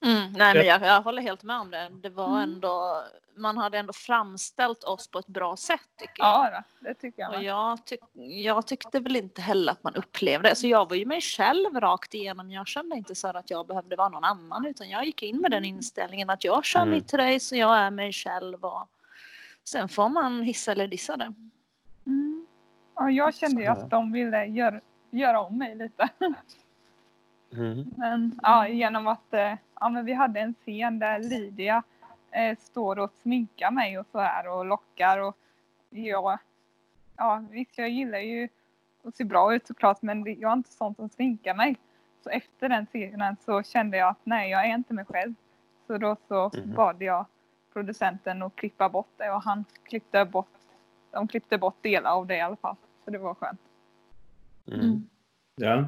Mm, 0.05 0.31
nej, 0.31 0.55
men 0.55 0.65
jag, 0.65 0.81
jag 0.81 1.01
håller 1.01 1.21
helt 1.21 1.43
med 1.43 1.59
om 1.59 1.71
det. 1.71 1.89
Det 2.01 2.09
var 2.09 2.27
Mm. 2.27 2.41
ändå, 2.53 3.03
man 3.35 3.57
hade 3.57 3.77
ändå 3.77 3.93
framställt 3.93 4.83
oss 4.83 5.07
på 5.07 5.19
ett 5.19 5.27
bra 5.27 5.55
sätt 5.57 5.81
tycker 5.97 6.23
jag. 6.23 6.53
Ja, 6.53 6.63
det 6.79 6.93
tycker 6.93 7.21
jag. 7.21 7.33
Och 7.35 7.43
jag, 7.43 7.85
tyck, 7.85 7.99
jag 8.43 8.67
tyckte 8.67 8.99
väl 8.99 9.15
inte 9.15 9.41
heller 9.41 9.71
att 9.71 9.83
man 9.83 9.95
upplevde 9.95 10.49
det. 10.49 10.55
Så 10.55 10.67
jag 10.67 10.89
var 10.89 10.95
ju 10.95 11.05
mig 11.05 11.21
själv 11.21 11.79
rakt 11.79 12.13
igenom. 12.13 12.51
Jag 12.51 12.67
kände 12.67 12.95
inte 12.95 13.15
så 13.15 13.27
att 13.27 13.49
jag 13.49 13.67
behövde 13.67 13.95
vara 13.95 14.09
någon 14.09 14.23
annan. 14.23 14.65
Utan 14.65 14.89
jag 14.89 15.05
gick 15.05 15.23
in 15.23 15.37
med 15.37 15.51
den 15.51 15.65
inställningen 15.65 16.29
att 16.29 16.43
jag 16.43 16.65
kör 16.65 16.79
Mm. 16.81 16.91
mitt 16.93 17.13
race 17.13 17.55
och 17.55 17.59
jag 17.59 17.77
är 17.77 17.91
mig 17.91 18.13
själv. 18.13 18.65
Och 18.65 18.87
sen 19.63 19.89
får 19.89 20.09
man 20.09 20.41
hissa 20.41 20.71
eller 20.71 20.87
dissa 20.87 21.17
det. 21.17 21.33
Mm. 22.07 22.47
Ja, 22.95 23.09
jag 23.11 23.35
kände 23.35 23.61
ju 23.61 23.67
att 23.67 23.89
de 23.89 24.11
ville 24.11 24.45
gör, 24.45 24.81
göra 25.11 25.41
om 25.41 25.57
mig 25.57 25.75
lite. 25.75 26.09
Mm. 27.53 27.93
Men 27.97 28.39
ja, 28.43 28.67
genom 28.67 29.07
att 29.07 29.33
eh, 29.33 29.53
ja, 29.79 29.89
men 29.89 30.05
vi 30.05 30.13
hade 30.13 30.39
en 30.39 30.53
scen 30.53 30.99
där 30.99 31.19
Lydia 31.19 31.83
eh, 32.31 32.57
står 32.57 32.99
och 32.99 33.11
sminkar 33.21 33.71
mig 33.71 33.99
och 33.99 34.05
så 34.11 34.19
här 34.19 34.49
och 34.49 34.65
lockar 34.65 35.17
och 35.19 35.37
jag, 35.89 36.39
ja 37.17 37.43
visst 37.49 37.77
jag 37.77 37.89
gillar 37.89 38.19
ju 38.19 38.49
att 39.03 39.15
se 39.15 39.23
bra 39.23 39.55
ut 39.55 39.67
såklart 39.67 40.01
men 40.01 40.23
det- 40.23 40.33
jag 40.33 40.51
är 40.51 40.53
inte 40.57 40.71
sån 40.71 40.95
som 40.95 41.09
sminkar 41.09 41.53
mig. 41.55 41.77
Så 42.23 42.29
efter 42.29 42.69
den 42.69 42.85
scenen 42.85 43.35
så 43.45 43.63
kände 43.63 43.97
jag 43.97 44.09
att 44.09 44.19
nej 44.25 44.49
jag 44.51 44.65
är 44.65 44.73
inte 44.75 44.93
mig 44.93 45.05
själv. 45.05 45.33
Så 45.87 45.97
då 45.97 46.15
så 46.27 46.51
Mhm. 46.53 46.73
bad 46.75 47.01
jag 47.01 47.25
producenten 47.73 48.43
att 48.43 48.55
klippa 48.55 48.89
bort 48.89 49.09
det 49.17 49.29
och 49.31 49.43
han 49.43 49.65
klippte 49.83 50.25
bort, 50.25 50.47
de 51.11 51.27
klippte 51.27 51.57
bort 51.57 51.83
delar 51.83 52.11
av 52.11 52.27
det 52.27 52.35
i 52.37 52.41
alla 52.41 52.55
fall. 52.55 52.75
Så 53.05 53.11
det 53.11 53.17
var 53.17 53.33
skönt. 53.35 53.61
Mm. 54.67 55.09
Ja. 55.55 55.85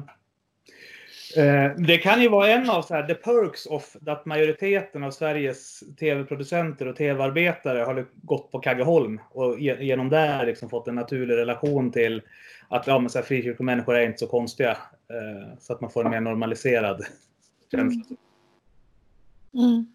Eh, 1.36 1.70
Det 1.76 1.98
kan 1.98 2.22
ju 2.22 2.28
vara 2.28 2.48
en 2.48 2.70
av 2.70 2.82
så 2.82 2.94
här, 2.94 3.06
the 3.06 3.14
perks 3.14 3.66
of 3.66 3.96
att 4.06 4.26
majoriteten 4.26 5.04
av 5.04 5.10
Sveriges 5.10 5.82
tv-producenter 6.00 6.88
och 6.88 6.96
tv-arbetare 6.96 7.78
har 7.78 8.06
gått 8.22 8.50
på 8.52 8.58
Kaggeholm 8.58 9.20
och 9.30 9.60
ge- 9.60 9.84
genom 9.84 10.08
det 10.08 10.44
liksom 10.46 10.68
fått 10.70 10.88
en 10.88 10.94
naturlig 10.94 11.36
relation 11.36 11.92
till 11.92 12.22
att 12.68 12.86
ja, 12.86 12.98
men 12.98 13.10
så 13.10 13.18
här, 13.18 13.24
frikyrkomänniskor 13.26 13.94
är 13.96 14.06
inte 14.06 14.18
så 14.18 14.26
konstiga. 14.26 14.70
eh, 14.70 15.58
Så 15.60 15.72
att 15.72 15.80
man 15.80 15.90
får 15.90 16.04
en 16.04 16.10
mer 16.10 16.20
normaliserad 16.20 17.04
känsla. 17.70 18.16
Mm. 19.54 19.86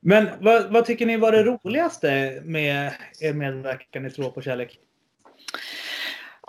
Men 0.00 0.28
vad, 0.40 0.72
vad 0.72 0.84
tycker 0.84 1.06
ni 1.06 1.16
var 1.16 1.32
det 1.32 1.42
roligaste 1.42 2.40
med 2.44 2.92
er 3.20 3.32
medverkan 3.32 4.06
i 4.06 4.10
Tro 4.10 4.30
på 4.30 4.40
kärlek? 4.42 4.78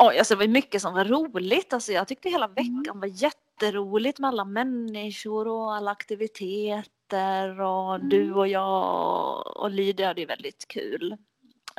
Oj, 0.02 0.18
alltså 0.18 0.36
det 0.36 0.40
var 0.40 0.48
mycket 0.48 0.82
som 0.82 0.94
var 0.94 1.06
roligt. 1.06 1.74
Alltså 1.74 1.92
jag 1.92 2.08
tyckte 2.08 2.30
hela 2.30 2.48
veckan 2.48 3.00
var 3.00 3.08
jätteroligt 3.08 4.20
med 4.20 4.28
alla 4.28 4.46
människor 4.46 5.48
och 5.48 5.76
alla 5.76 5.92
aktiviteter 5.92 7.62
och 7.62 8.06
du 8.06 8.34
och 8.34 8.48
jag 8.48 9.58
och 9.58 9.72
Lydia 9.72 10.08
hade 10.08 10.22
ju 10.22 10.28
väldigt 10.28 10.68
kul. 10.68 11.18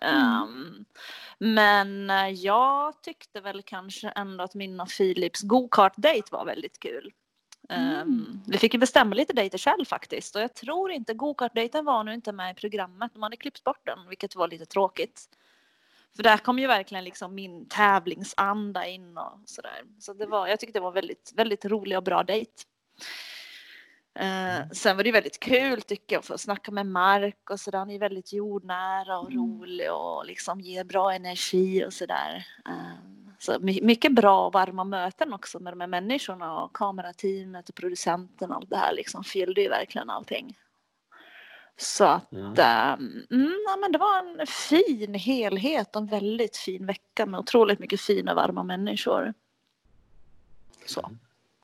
Ehm, 0.02 0.84
men 1.38 2.10
eh, 2.10 2.28
jag 2.28 3.02
tyckte 3.02 3.40
väl 3.40 3.62
kanske 3.62 4.08
ändå 4.08 4.44
att 4.44 4.54
min 4.54 4.80
och 4.80 4.88
Philips 4.88 5.42
go-kart-date 5.42 6.28
var 6.30 6.44
väldigt 6.44 6.80
kul. 6.80 7.12
Ehm, 7.68 8.40
vi 8.46 8.58
fick 8.58 8.74
ju 8.74 8.80
bestämma 8.80 9.14
lite 9.14 9.32
dejter 9.32 9.58
själv 9.58 9.84
faktiskt 9.84 10.36
och 10.36 10.42
jag 10.42 10.54
tror 10.54 10.90
inte 10.90 11.14
go-kart-dejten 11.14 11.84
var 11.84 12.04
nu 12.04 12.14
inte 12.14 12.32
med 12.32 12.50
i 12.50 12.54
programmet. 12.54 13.14
De 13.14 13.22
hade 13.22 13.36
klippt 13.36 13.64
bort 13.64 13.86
den, 13.86 14.08
vilket 14.08 14.36
var 14.36 14.48
lite 14.48 14.66
tråkigt. 14.66 15.28
För 16.16 16.22
där 16.22 16.38
kom 16.38 16.58
ju 16.58 16.66
verkligen 16.66 17.04
liksom 17.04 17.34
min 17.34 17.68
tävlingsanda 17.68 18.86
in 18.86 19.18
och 19.18 19.40
sådär. 19.44 19.82
Så 19.98 20.12
det 20.12 20.26
var, 20.26 20.48
jag 20.48 20.60
tyckte 20.60 20.78
det 20.78 20.82
var 20.82 20.92
väldigt, 20.92 21.32
väldigt 21.36 21.64
rolig 21.64 21.96
och 21.96 22.04
bra 22.04 22.22
dejt. 22.22 22.52
Eh, 24.14 24.68
sen 24.72 24.96
var 24.96 25.04
det 25.04 25.12
väldigt 25.12 25.40
kul 25.40 25.82
tycker 25.82 26.14
jag 26.16 26.20
att 26.20 26.26
få 26.26 26.38
snacka 26.38 26.70
med 26.70 26.86
Mark 26.86 27.50
och 27.50 27.60
sådär. 27.60 27.78
Han 27.78 27.90
är 27.90 27.98
väldigt 27.98 28.32
jordnära 28.32 29.18
och 29.18 29.32
rolig 29.32 29.92
och 29.92 30.26
liksom 30.26 30.60
ger 30.60 30.84
bra 30.84 31.12
energi 31.12 31.84
och 31.86 31.92
sådär. 31.92 32.46
Eh, 32.66 32.74
så 33.38 33.58
my- 33.60 33.82
mycket 33.82 34.12
bra 34.14 34.46
och 34.46 34.52
varma 34.52 34.84
möten 34.84 35.32
också 35.32 35.58
med 35.60 35.72
de 35.72 35.80
här 35.80 35.88
människorna 35.88 36.62
och 36.62 36.76
kamerateamet 36.76 37.68
och 37.68 37.74
producenten 37.74 38.50
och 38.50 38.56
allt 38.56 38.70
det 38.70 38.76
här 38.76 38.94
liksom 38.94 39.24
fyllde 39.24 39.60
ju 39.60 39.68
verkligen 39.68 40.10
allting. 40.10 40.56
Så 41.76 42.04
att 42.04 42.32
Mm. 42.32 42.54
ehm, 42.58 43.26
mm, 43.30 43.54
ja, 43.66 43.76
men 43.80 43.92
det 43.92 43.98
var 43.98 44.18
en 44.40 44.46
fin 44.46 45.14
helhet 45.14 45.96
och 45.96 46.02
en 46.02 46.08
väldigt 46.08 46.56
fin 46.56 46.86
vecka 46.86 47.26
med 47.26 47.40
otroligt 47.40 47.78
mycket 47.78 48.00
fina 48.00 48.34
varma 48.34 48.62
människor. 48.62 49.34
Så. 50.86 51.10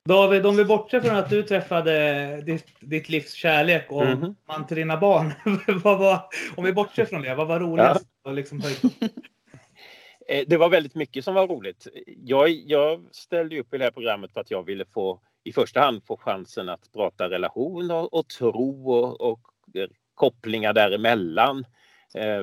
David, 0.05 0.47
om 0.47 0.57
vi 0.57 0.64
bortser 0.64 1.01
från 1.01 1.16
att 1.16 1.31
du 1.31 1.42
träffade 1.42 2.42
ditt, 2.42 2.66
ditt 2.81 3.09
livs 3.09 3.33
kärlek 3.33 3.87
och 3.92 4.07
Mhm. 4.07 4.35
man 4.49 4.66
till 4.66 4.77
dina 4.77 4.97
barn. 4.97 5.33
vad 5.85 5.99
var, 5.99 6.21
om 6.57 6.64
vi 6.64 6.73
bortser 6.73 7.05
från 7.05 7.23
det, 7.23 7.35
vad 7.35 7.49
var 7.49 7.61
roligast? 7.61 8.07
Och 8.23 8.33
liksom? 8.35 8.61
Eh, 10.29 10.45
Det 10.49 10.57
var 10.57 10.69
väldigt 10.69 10.95
mycket 10.95 11.25
som 11.25 11.35
var 11.35 11.47
roligt. 11.49 11.87
Jag, 12.25 12.49
jag 12.51 13.05
ställde 13.12 13.61
upp 13.61 13.75
i 13.75 13.79
det 13.79 13.85
här 13.85 13.90
programmet 13.90 14.33
för 14.33 14.40
att 14.40 14.51
jag 14.51 14.62
ville 14.62 14.85
få 14.85 15.21
i 15.45 15.53
första 15.53 15.81
hand 15.81 16.03
få 16.07 16.16
chansen 16.16 16.69
att 16.69 16.92
prata 16.92 17.31
relation 17.31 17.90
och, 17.90 18.29
tro 18.29 18.92
och, 18.92 19.21
och 19.21 19.40
kopplingar 20.15 20.73
däremellan. 20.73 21.67
Eh, 22.15 22.43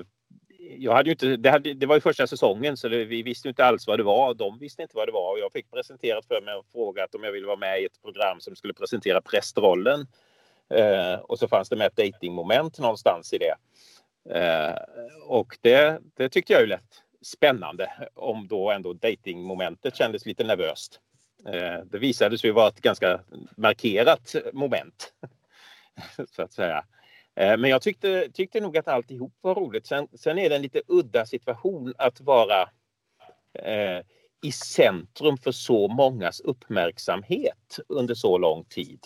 jag 0.78 0.94
hade 0.94 1.10
ju 1.10 1.12
inte, 1.12 1.38
det, 1.38 1.50
hade, 1.50 1.74
det 1.74 1.86
var 1.86 1.96
ju 1.96 2.02
första 2.02 2.28
säsongen 2.28 2.78
så 2.78 2.88
det, 2.88 3.06
vi 3.06 3.24
visste 3.24 3.50
inte 3.50 3.66
alls 3.66 3.88
vad 3.88 4.00
det 4.00 4.04
var. 4.04 4.34
De 4.34 4.60
visste 4.60 4.82
inte 4.82 4.96
vad 4.96 5.08
det 5.08 5.12
var 5.12 5.32
och 5.32 5.40
jag 5.40 5.52
fick 5.52 5.72
presenterat 5.72 6.26
för 6.26 6.42
mig 6.42 6.56
och 6.56 6.66
frågat 6.72 7.16
om 7.16 7.24
jag 7.24 7.32
ville 7.32 7.48
vara 7.48 7.58
med 7.58 7.82
i 7.82 7.86
ett 7.86 8.02
program 8.02 8.40
som 8.40 8.56
skulle 8.56 8.74
presentera 8.74 9.22
prästrollen. 9.22 10.08
Eh, 10.70 11.20
och 11.20 11.40
så 11.40 11.48
fanns 11.48 11.70
det 11.70 11.76
med 11.76 11.88
ett 11.88 11.96
datingmoment 11.96 12.80
någonstans 12.80 13.34
i 13.34 13.38
det. 13.38 13.56
Eh, 14.30 14.76
och 15.28 15.58
det, 15.62 16.02
det 16.16 16.30
tyckte 16.30 16.54
jag 16.54 16.62
ju 16.62 16.68
lät 16.68 17.04
spännande 17.22 17.94
om 18.14 18.48
då 18.48 18.72
ändå 18.72 18.94
datingmomentet 18.94 19.96
kändes 19.96 20.26
lite 20.26 20.44
nervöst. 20.44 21.00
Eh, 21.48 21.86
det 21.86 21.98
visade 21.98 22.38
sig 22.38 22.52
vara 22.52 22.68
ett 22.68 22.82
ganska 22.82 23.20
markerat 23.58 24.36
moment. 24.54 25.14
så 26.36 26.42
att 26.42 26.54
säga. 26.54 26.86
Eh, 27.36 27.58
men 27.58 27.70
jag 27.70 27.82
tyckte, 27.82 28.30
tyckte 28.34 28.60
nog 28.60 28.78
att 28.78 28.88
alltihop 28.88 29.34
var 29.42 29.56
roligt. 29.56 29.88
Sen, 29.88 30.08
sen 30.14 30.38
är 30.38 30.50
det 30.50 30.56
en 30.56 30.62
lite 30.62 30.82
udda 30.88 31.26
situation 31.26 31.94
att 31.98 32.22
vara 32.22 32.62
eh, 33.54 34.02
i 34.44 34.52
centrum 34.52 35.38
för 35.38 35.52
så 35.52 35.88
mångas 35.88 36.40
uppmärksamhet 36.40 37.80
under 37.88 38.16
så 38.16 38.38
lång 38.38 38.64
tid. 38.66 39.00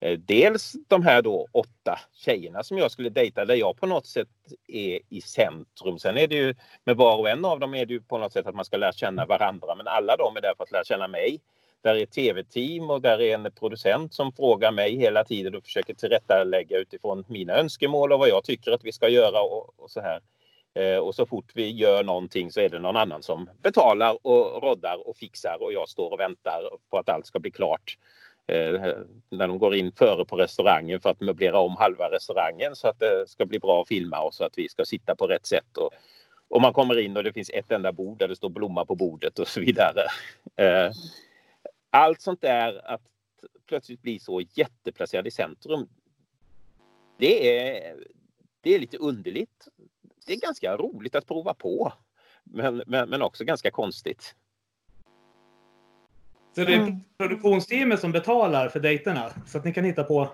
Eh, 0.00 0.18
Dels 0.18 0.72
de 0.88 1.02
här 1.02 1.22
då 1.22 1.46
åtta 1.52 1.98
tjejerna 2.12 2.62
som 2.62 2.78
jag 2.78 2.90
skulle 2.90 3.10
dejta 3.10 3.44
där 3.44 3.54
jag 3.54 3.76
på 3.76 3.86
något 3.86 4.06
sätt 4.06 4.28
är 4.68 5.00
i 5.08 5.20
centrum. 5.20 5.98
Sen 5.98 6.16
är 6.16 6.26
det 6.26 6.34
ju 6.34 6.54
med 6.84 6.96
var 6.96 7.16
och 7.16 7.28
en 7.28 7.44
av 7.44 7.60
dem 7.60 7.74
är 7.74 7.86
det 7.86 7.92
ju 7.92 8.00
på 8.00 8.18
något 8.18 8.32
sätt 8.32 8.46
att 8.46 8.54
man 8.54 8.64
ska 8.64 8.76
lära 8.76 8.92
känna 8.92 9.26
varandra 9.26 9.74
men 9.74 9.86
alla 9.86 10.16
de 10.16 10.36
är 10.36 10.40
där 10.40 10.54
för 10.56 10.64
att 10.64 10.72
lära 10.72 10.84
känna 10.84 11.08
mig. 11.08 11.40
Där 11.80 11.94
är 11.94 12.02
ett 12.02 12.12
tv-team 12.12 12.90
och 12.90 13.02
där 13.02 13.20
är 13.20 13.34
en 13.34 13.52
producent 13.58 14.14
som 14.14 14.32
frågar 14.32 14.72
mig 14.72 14.96
hela 14.96 15.24
tiden 15.24 15.54
och 15.54 15.64
försöker 15.64 15.94
tillrättalägga 15.94 16.78
utifrån 16.78 17.24
mina 17.28 17.52
önskemål 17.52 18.12
och 18.12 18.18
vad 18.18 18.28
jag 18.28 18.44
tycker 18.44 18.72
att 18.72 18.84
vi 18.84 18.92
ska 18.92 19.08
göra 19.08 19.40
och, 19.40 19.74
och 19.76 19.90
så 19.90 20.00
här. 20.00 20.20
Eh, 20.74 20.98
och 20.98 21.14
så 21.14 21.26
fort 21.26 21.52
vi 21.54 21.70
gör 21.70 22.04
någonting 22.04 22.52
så 22.52 22.60
är 22.60 22.68
det 22.68 22.78
någon 22.78 22.96
annan 22.96 23.22
som 23.22 23.50
betalar 23.62 24.26
och 24.26 24.62
roddar 24.62 25.08
och 25.08 25.16
fixar 25.16 25.56
och 25.60 25.72
jag 25.72 25.88
står 25.88 26.12
och 26.12 26.20
väntar 26.20 26.62
på 26.90 26.98
att 26.98 27.08
allt 27.08 27.26
ska 27.26 27.38
bli 27.38 27.50
klart 27.50 27.98
eh, 28.46 28.80
när 29.30 29.48
de 29.48 29.58
går 29.58 29.74
in 29.74 29.92
före 29.92 30.24
på 30.24 30.36
restaurangen 30.36 31.00
för 31.00 31.10
att 31.10 31.20
möblera 31.20 31.58
om 31.58 31.76
halva 31.76 32.10
restaurangen 32.10 32.76
så 32.76 32.88
att 32.88 32.98
det 32.98 33.24
ska 33.28 33.46
bli 33.46 33.58
bra 33.58 33.82
att 33.82 33.88
filma 33.88 34.20
och 34.20 34.34
så 34.34 34.44
att 34.44 34.58
vi 34.58 34.68
ska 34.68 34.84
sitta 34.84 35.16
på 35.16 35.26
rätt 35.26 35.46
sätt. 35.46 35.76
Och, 35.76 35.90
och 36.48 36.60
man 36.60 36.72
kommer 36.72 36.98
in 36.98 37.16
och 37.16 37.24
det 37.24 37.32
finns 37.32 37.50
ett 37.50 37.72
enda 37.72 37.92
bord 37.92 38.18
där 38.18 38.28
det 38.28 38.36
står 38.36 38.48
blomma 38.48 38.84
på 38.84 38.94
bordet 38.94 39.38
och 39.38 39.48
så 39.48 39.60
vidare. 39.60 40.02
Eh, 40.56 40.92
allt 41.90 42.20
sånt 42.20 42.40
där 42.40 42.90
att 42.92 43.02
plötsligt 43.66 44.02
bli 44.02 44.18
så 44.18 44.40
jätteplacerad 44.40 45.26
i 45.26 45.30
centrum. 45.30 45.88
Det 47.18 47.58
är, 47.58 47.96
det 48.60 48.74
är 48.74 48.78
lite 48.78 48.96
underligt. 48.96 49.68
Det 50.26 50.32
är 50.32 50.40
ganska 50.40 50.76
roligt 50.76 51.14
att 51.14 51.26
prova 51.26 51.54
på. 51.54 51.92
Men, 52.44 52.82
men, 52.86 53.08
men 53.08 53.22
också 53.22 53.44
ganska 53.44 53.70
konstigt. 53.70 54.34
Så 56.54 56.64
det 56.64 56.74
är 56.74 56.78
Mm. 56.80 57.00
produktionsteamet 57.18 58.00
som 58.00 58.12
betalar 58.12 58.68
för 58.68 58.80
dejterna. 58.80 59.32
Så 59.46 59.58
att 59.58 59.64
ni 59.64 59.74
kan 59.74 59.84
hitta 59.84 60.04
på. 60.04 60.28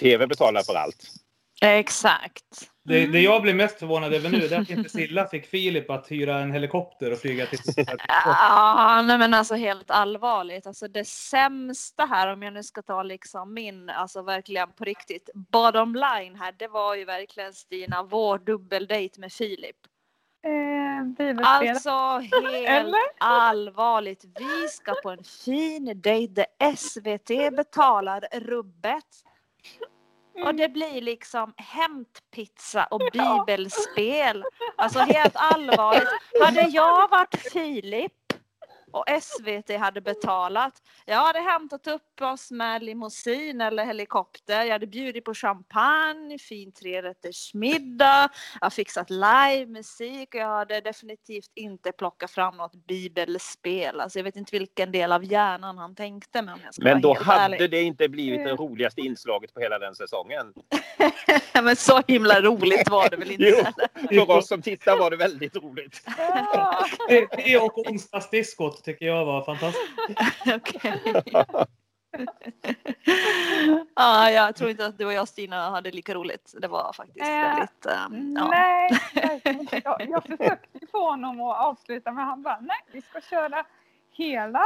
TV 0.00 0.26
betalar 0.26 0.62
för 0.62 0.74
allt. 0.74 1.25
Exakt. 1.62 2.70
Det, 2.84 3.06
det 3.06 3.20
jag 3.20 3.42
blir 3.42 3.54
mest 3.54 3.78
förvånad 3.78 4.14
över 4.14 4.30
nu 4.30 4.38
det 4.38 4.54
är 4.54 4.60
att 4.60 4.70
inte 4.70 4.88
Silla 4.88 5.28
fick 5.28 5.46
Filip 5.46 5.90
att 5.90 6.10
hyra 6.10 6.38
en 6.38 6.52
helikopter 6.52 7.12
och 7.12 7.18
flyga 7.18 7.46
till... 7.46 7.58
Ja, 8.08 9.02
nej 9.06 9.18
men 9.18 9.34
alltså 9.34 9.54
helt 9.54 9.90
allvarligt. 9.90 10.66
Alltså 10.66 10.88
det 10.88 11.06
sämsta 11.06 12.04
här 12.04 12.32
om 12.32 12.42
jag 12.42 12.52
nu 12.52 12.62
ska 12.62 12.82
ta 12.82 13.02
liksom 13.02 13.54
min, 13.54 13.90
alltså 13.90 14.22
verkligen 14.22 14.72
på 14.72 14.84
riktigt, 14.84 15.30
bottom 15.34 15.94
line 15.94 16.36
här, 16.36 16.54
det 16.58 16.68
var 16.68 16.94
ju 16.94 17.04
verkligen 17.04 17.52
Stina, 17.52 18.02
vår 18.02 18.38
dubbeldejt 18.38 19.20
med 19.20 19.32
Filip. 19.32 19.76
Eh. 20.46 20.76
Alltså 21.42 22.18
helt 22.18 22.96
allvarligt. 23.18 24.24
Vi 24.24 24.68
ska 24.68 24.94
på 25.02 25.10
en 25.10 25.24
fin 25.24 26.00
dejt 26.00 26.32
där 26.32 26.76
SVT 26.76 27.56
betalar 27.56 28.24
rubbet. 28.32 29.04
Och 30.44 30.54
det 30.54 30.68
blir 30.68 31.00
liksom 31.00 31.54
hämtpizza 31.56 32.84
och 32.84 33.00
bibelspel. 33.12 34.44
Alltså 34.76 34.98
helt 34.98 35.36
allvarligt. 35.36 36.08
Hade 36.42 36.60
jag 36.60 37.08
varit 37.10 37.36
Filip 37.52 38.12
och 38.96 39.22
SVT 39.22 39.78
hade 39.78 40.00
betalat. 40.00 40.82
Jag 41.04 41.16
hade 41.16 41.40
hämtat 41.40 41.86
upp 41.86 42.20
oss 42.20 42.50
med 42.50 42.82
limousin 42.82 43.60
eller 43.60 43.84
helikopter. 43.84 44.64
Jag 44.64 44.72
hade 44.72 44.86
bjudit 44.86 45.24
på 45.24 45.34
champagne, 45.34 46.38
fin 46.38 46.72
trerättersmiddag. 46.72 48.28
Jag 48.60 48.66
har 48.66 48.70
fixat 48.70 49.10
livemusik 49.10 50.34
och 50.34 50.40
jag 50.40 50.46
hade 50.46 50.80
definitivt 50.80 51.50
inte 51.54 51.92
plockat 51.92 52.30
fram 52.30 52.56
något 52.56 52.86
bibelspel. 52.86 54.00
Alltså 54.00 54.18
jag 54.18 54.24
vet 54.24 54.36
inte 54.36 54.58
vilken 54.58 54.92
del 54.92 55.12
av 55.12 55.24
hjärnan 55.24 55.78
han 55.78 55.94
tänkte 55.94 56.42
med 56.42 56.54
om 56.54 56.60
jag 56.64 56.74
ska 56.74 56.84
Men 56.84 57.00
då 57.00 57.14
hade 57.14 57.54
ärlig. 57.54 57.70
det 57.70 57.82
inte 57.82 58.08
blivit 58.08 58.44
det 58.44 58.52
roligaste 58.52 59.00
inslaget 59.00 59.54
på 59.54 59.60
hela 59.60 59.78
den 59.78 59.94
säsongen. 59.94 60.52
Men 61.62 61.76
så 61.76 62.02
himla 62.06 62.40
roligt 62.40 62.90
var 62.90 63.10
det 63.10 63.16
väl 63.16 63.30
inte? 63.30 63.72
Jo, 64.10 64.26
för 64.26 64.36
oss 64.36 64.48
som 64.48 64.62
tittar 64.62 64.96
var 64.96 65.10
det 65.10 65.16
väldigt 65.16 65.56
roligt. 65.56 66.02
Ja. 66.18 66.86
Det, 67.08 67.28
det 67.36 67.58
och 67.58 67.78
onsdagsdiskot 67.78 68.85
tycker 68.86 69.06
jag 69.06 69.24
var 69.24 69.42
fantastiskt. 69.42 69.92
Okej. 70.56 71.22
Ja, 73.96 74.30
jag 74.30 74.56
tror 74.56 74.70
inte 74.70 74.86
att 74.86 74.98
du 74.98 75.06
och 75.06 75.12
jag 75.12 75.28
Stina 75.28 75.70
hade 75.70 75.90
lika 75.90 76.14
roligt. 76.14 76.54
Det 76.60 76.68
var 76.68 76.92
faktiskt 76.92 77.26
Eh, 77.26 77.40
väldigt... 77.40 77.86
ehm, 77.86 78.34
ja. 78.38 78.48
Nej, 78.50 78.90
jag, 79.84 80.08
jag 80.10 80.24
försökte 80.38 80.86
få 80.92 81.10
honom 81.10 81.40
att 81.40 81.60
avsluta 81.60 82.12
men 82.12 82.24
han 82.24 82.42
bara 82.42 82.58
nej, 82.60 82.76
vi 82.92 83.02
ska 83.02 83.20
köra 83.20 83.64
hela 84.12 84.62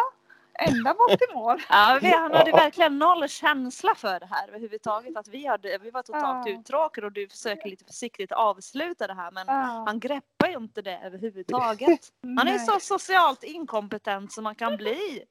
ända 0.59 0.95
bort 0.95 1.19
till 1.19 1.35
mål. 1.35 1.59
Ja, 1.69 1.99
vi, 2.03 2.11
han 2.11 2.33
hade 2.35 2.51
verkligen 2.53 2.99
noll 2.99 3.29
känsla 3.29 3.95
för 3.95 4.21
det 4.21 4.27
här 4.27 4.49
överhuvudtaget. 4.49 5.17
Att 5.17 5.29
vi, 5.29 5.47
hade, 5.47 5.79
vi 5.79 5.91
var 5.91 6.03
totalt 6.03 6.47
Ja. 6.47 6.53
uttråkade 6.53 7.07
och 7.07 7.13
du 7.13 7.29
försöker 7.29 7.69
lite 7.71 7.85
försiktigt 7.85 8.33
avsluta 8.33 9.07
det 9.07 9.15
här 9.15 9.31
men 9.31 9.45
Ja. 9.47 9.85
han 9.87 10.01
greppar 10.01 10.49
ju 10.49 10.57
inte 10.57 10.83
det 10.83 11.01
överhuvudtaget. 11.05 12.01
Han 12.39 12.49
är 12.49 12.59
så 12.59 12.81
socialt 12.81 13.45
inkompetent 13.45 14.33
som 14.33 14.45
man 14.45 14.55
kan 14.55 14.77
bli. 14.77 15.25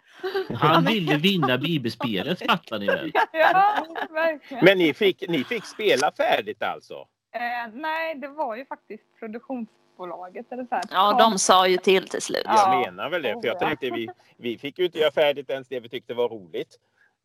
Han 0.55 0.85
ville 0.85 1.17
vinna 1.17 1.57
bibelspelet 1.57 2.45
fattar 2.45 2.79
ni 2.79 2.85
väl? 2.85 3.11
Ja, 3.31 3.85
verkligen. 4.09 4.65
Men 4.65 4.77
ni 4.77 4.93
fick, 4.93 5.23
ni 5.27 5.43
fick 5.43 5.65
spela 5.65 6.11
färdigt 6.11 6.63
alltså? 6.63 7.07
Eh, 7.35 7.73
nej, 7.73 8.15
det 8.15 8.27
var 8.27 8.55
ju 8.55 8.65
faktiskt 8.65 9.03
produktionsbolaget. 10.03 10.51
Eller 10.51 10.63
så 10.63 10.75
här. 10.75 10.83
Ja, 10.91 11.17
de 11.19 11.39
sa 11.39 11.67
ju 11.67 11.77
till 11.77 12.07
till 12.07 12.21
slut. 12.21 12.41
Ja. 12.45 12.73
Jag 12.73 12.91
menar 12.91 13.09
väl 13.09 13.21
det, 13.21 13.33
för 13.41 13.47
jag 13.47 13.59
tänkte 13.59 13.89
vi, 13.91 14.09
vi 14.37 14.57
fick 14.57 14.79
ju 14.79 14.85
inte 14.85 14.99
göra 14.99 15.11
färdigt 15.11 15.49
ens 15.49 15.67
det 15.67 15.79
vi 15.79 15.89
tyckte 15.89 16.13
var 16.13 16.29
roligt. 16.29 16.75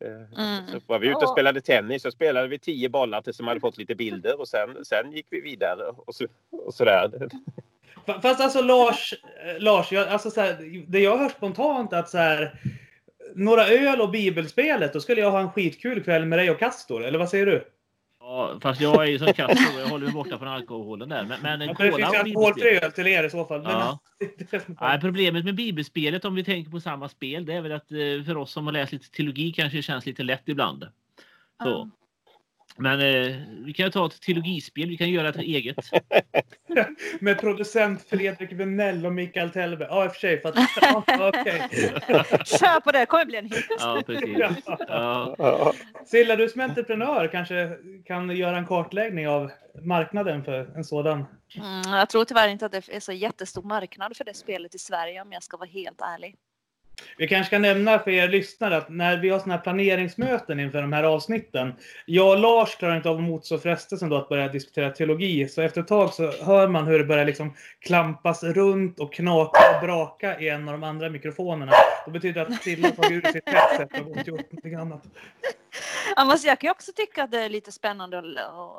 Eh, 0.05 0.11
Mm. 0.37 0.67
Så 0.71 0.79
var 0.87 0.99
vi 0.99 1.07
ute 1.07 1.17
och 1.17 1.29
spelade 1.29 1.61
tennis 1.61 2.01
så 2.01 2.11
spelade 2.11 2.47
vi 2.47 2.59
tio 2.59 2.89
bollar 2.89 3.21
tills 3.21 3.37
de 3.37 3.47
hade 3.47 3.59
fått 3.59 3.77
lite 3.77 3.95
bilder 3.95 4.39
och 4.39 4.47
sen, 4.47 4.85
sen 4.85 5.11
gick 5.11 5.27
vi 5.29 5.41
vidare 5.41 5.83
och, 5.97 6.15
så, 6.15 6.25
och 6.65 6.73
sådär. 6.73 7.11
Fa- 8.05 8.21
Fast 8.21 8.41
alltså 8.41 8.61
Lars, 8.61 9.13
eh, 9.45 9.59
Lars 9.61 9.91
jag, 9.91 10.07
alltså 10.07 10.31
så 10.31 10.41
här, 10.41 10.83
det 10.87 10.99
jag 10.99 11.17
hör 11.17 11.29
spontant 11.29 11.93
att 11.93 12.09
så 12.09 12.17
här, 12.17 12.59
några 13.35 13.67
öl 13.67 14.01
och 14.01 14.09
bibelspelet, 14.09 14.93
då 14.93 14.99
skulle 14.99 15.21
jag 15.21 15.31
ha 15.31 15.39
en 15.39 15.51
skitkul 15.51 16.03
kväll 16.03 16.25
med 16.25 16.39
dig 16.39 16.49
och 16.51 16.59
Castor. 16.59 17.03
Eller 17.05 17.19
vad 17.19 17.29
säger 17.29 17.45
du? 17.45 17.67
Ja, 18.27 18.57
fast 18.61 18.81
jag 18.81 19.03
är 19.03 19.07
ju 19.07 19.19
som 19.19 19.33
Castro, 19.33 19.79
jag 19.79 19.87
håller 19.87 20.05
mig 20.05 20.13
borta 20.13 20.37
från 20.39 20.47
alkoholen 20.47 21.09
där. 21.09 21.23
Men, 21.23 21.41
men 21.41 21.61
Ja, 21.61 21.75
för 21.75 21.83
det 21.83 21.91
cola 21.91 22.07
finns 22.07 22.19
alkoholfri 22.19 22.79
öl 22.79 22.91
till 22.91 23.07
er 23.07 23.23
i 23.23 23.29
så 23.29 23.45
fall. 23.45 23.61
Men, 23.61 23.71
Ja. 23.71 23.99
Nej, 24.81 25.01
problemet 25.01 25.45
med 25.45 25.55
bibelspelet 25.55 26.25
om 26.25 26.35
vi 26.35 26.43
tänker 26.43 26.71
på 26.71 26.79
samma 26.79 27.09
spel 27.09 27.45
det 27.45 27.53
är 27.53 27.61
väl 27.61 27.71
att 27.71 27.91
eh, 27.91 28.25
för 28.25 28.37
oss 28.37 28.51
som 28.51 28.65
har 28.65 28.73
läst 28.73 28.91
lite 28.91 29.11
teologi 29.11 29.51
kanske 29.51 29.77
det 29.77 29.81
känns 29.81 30.05
lite 30.05 30.23
lätt 30.23 30.49
ibland. 30.49 30.87
Så. 31.63 31.89
Men 32.77 32.99
eh, 32.99 33.35
vi 33.65 33.73
kan 33.73 33.85
ju 33.85 33.91
ta 33.91 34.05
ett 34.05 34.21
teologispel, 34.21 34.89
vi 34.89 34.97
kan 34.97 35.09
göra 35.09 35.29
ett 35.29 35.35
eget. 35.35 35.77
Med 37.19 37.39
producent 37.39 38.05
Fredrik 38.09 38.51
Venell 38.51 39.05
och 39.05 39.13
Mikael 39.13 39.49
Tellberg. 39.49 39.87
Ja, 39.91 40.05
i 40.05 40.07
och 40.07 40.11
för 40.11 40.19
sig. 40.19 40.41
För 40.41 40.49
att, 40.49 40.55
ja, 41.07 41.29
okej. 41.29 41.69
Kör 42.45 42.79
på 42.79 42.91
det, 42.91 42.99
det 42.99 43.05
kommer 43.05 43.25
bli 43.25 43.37
en 43.37 43.45
hit. 43.45 43.65
Ja, 43.79 44.01
precis. 44.05 44.37
Ja. 44.87 45.35
Ja. 45.37 45.73
Silla, 46.05 46.35
du 46.35 46.49
som 46.49 46.61
entreprenör 46.61 47.27
kanske 47.27 47.77
kan 48.05 48.35
göra 48.35 48.57
en 48.57 48.65
kartläggning 48.65 49.27
av 49.27 49.51
marknaden 49.81 50.43
för 50.43 50.77
en 50.77 50.83
sådan. 50.83 51.25
Mm, 51.57 51.97
jag 51.97 52.09
tror 52.09 52.25
tyvärr 52.25 52.47
inte 52.47 52.65
att 52.65 52.71
det 52.71 52.89
är 52.89 52.99
så 52.99 53.11
jättestor 53.11 53.63
marknad 53.63 54.17
för 54.17 54.25
det 54.25 54.33
spelet 54.33 54.75
i 54.75 54.79
Sverige 54.79 55.21
om 55.21 55.31
jag 55.31 55.43
ska 55.43 55.57
vara 55.57 55.69
helt 55.69 56.01
ärlig. 56.01 56.35
Vi 57.17 57.27
kanske 57.27 57.47
ska 57.47 57.59
nämna 57.59 57.99
för 57.99 58.11
er 58.11 58.27
lyssnare 58.27 58.77
att 58.77 58.89
när 58.89 59.17
vi 59.17 59.29
har 59.29 59.39
såna 59.39 59.55
här 59.55 59.61
planeringsmöten 59.61 60.59
inför 60.59 60.81
de 60.81 60.93
här 60.93 61.03
avsnitten. 61.03 61.73
Jag 62.05 62.29
och 62.29 62.39
Lars 62.39 62.75
klarar 62.75 62.97
inte 62.97 63.09
av 63.09 63.17
att 63.17 63.23
motstå 63.23 63.57
frestelsen 63.57 64.09
då 64.09 64.15
att 64.15 64.29
börja 64.29 64.47
diskutera 64.47 64.89
teologi. 64.89 65.47
Så 65.47 65.61
efter 65.61 65.81
ett 65.81 65.87
tag 65.87 66.13
så 66.13 66.31
hör 66.31 66.67
man 66.67 66.87
hur 66.87 66.99
det 66.99 67.05
börjar 67.05 67.25
liksom 67.25 67.53
klampas 67.79 68.43
runt 68.43 68.99
och 68.99 69.13
knaka 69.13 69.59
och 69.75 69.85
braka 69.87 70.39
i 70.39 70.49
en 70.49 70.67
av 70.67 70.73
de 70.73 70.83
andra 70.83 71.09
mikrofonerna. 71.09 71.71
Det 72.05 72.11
betyder 72.11 72.41
att 72.41 72.63
Silla 72.63 72.87
har 72.87 72.95
tagit 72.95 73.25
ur 73.25 73.31
sitt 73.31 73.49
headset 73.49 73.99
och 73.99 74.13
gått 74.13 74.27
gjort 74.27 74.51
någonting 74.51 74.75
annat. 74.75 75.03
Jag 76.45 76.59
kan 76.59 76.67
ju 76.67 76.71
också 76.71 76.91
tycka 76.95 77.23
att 77.23 77.31
det 77.31 77.39
är 77.41 77.49
lite 77.49 77.71
spännande 77.71 78.19
att, 78.19 78.25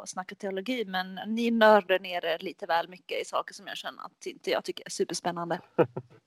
att 0.02 0.08
snacka 0.08 0.34
teologi 0.34 0.84
men 0.84 1.14
ni 1.26 1.50
nördar 1.50 1.98
ner 1.98 2.24
er 2.24 2.38
lite 2.38 2.66
väl 2.66 2.88
mycket 2.88 3.22
i 3.22 3.24
saker 3.24 3.54
som 3.54 3.66
jag 3.66 3.76
känner 3.76 4.02
att 4.02 4.26
inte 4.26 4.50
jag 4.50 4.64
tycker 4.64 4.84
är 4.86 4.90
superspännande. 4.90 5.60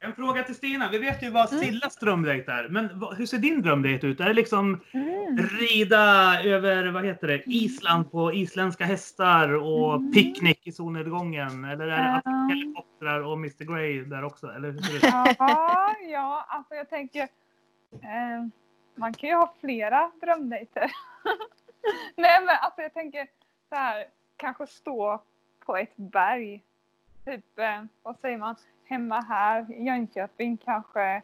En 0.00 0.12
fråga 0.14 0.42
till 0.42 0.54
Stina. 0.54 0.88
Vi 0.90 0.98
vet 0.98 1.22
ju 1.22 1.30
vad 1.30 1.48
Sillas 1.48 1.96
drömdejt 1.96 2.48
är. 2.52 2.68
Men 2.68 2.98
vad- 2.98 3.16
hur 3.16 3.26
ser 3.26 3.38
din 3.38 3.62
drömdejt 3.62 4.06
ut? 4.06 4.20
Är 4.20 4.24
det 4.24 4.32
liksom 4.34 4.80
Mm. 4.92 5.36
rida 5.38 6.34
över, 6.44 6.86
vad 6.90 7.04
heter 7.04 7.26
det, 7.28 7.42
Island 7.46 8.10
på 8.12 8.32
isländska 8.32 8.84
hästar 8.84 9.48
och 9.54 9.94
Mm. 9.94 10.12
picknick 10.12 10.66
i 10.66 10.72
solnedgången? 10.72 11.64
Eller 11.64 11.86
är 11.86 12.02
det 12.14 12.22
Ja. 12.24 12.48
helikoptrar 12.50 13.20
och 13.20 13.32
Mr 13.32 13.64
Grey 13.74 14.04
där 14.04 14.24
också? 14.24 14.46
Eller 14.46 14.70
hur 14.70 14.78
ser 14.78 14.92
det 14.92 15.30
ut? 15.30 15.36
Ja, 15.38 15.94
ja, 16.08 16.44
alltså 16.48 16.74
jag 16.74 16.90
tänker. 16.90 17.22
Eh, 17.92 18.46
man 18.94 19.14
kan 19.14 19.28
ju 19.28 19.34
ha 19.36 19.54
flera 19.60 20.10
drömdejter. 20.20 20.90
Nej, 22.16 22.40
men 22.46 22.56
alltså 22.60 22.82
jag 22.82 22.94
tänker 22.94 23.26
så 23.68 23.74
här. 23.74 24.04
Kanske 24.36 24.66
stå 24.66 25.22
på 25.66 25.76
ett 25.76 25.96
berg. 25.96 26.62
Typ, 27.28 27.58
eh, 27.58 27.84
vad 28.02 28.18
säger 28.18 28.38
man? 28.38 28.56
Hemma 28.84 29.20
här 29.20 29.72
i 29.72 29.84
Jönköping 29.84 30.56
kanske 30.56 31.22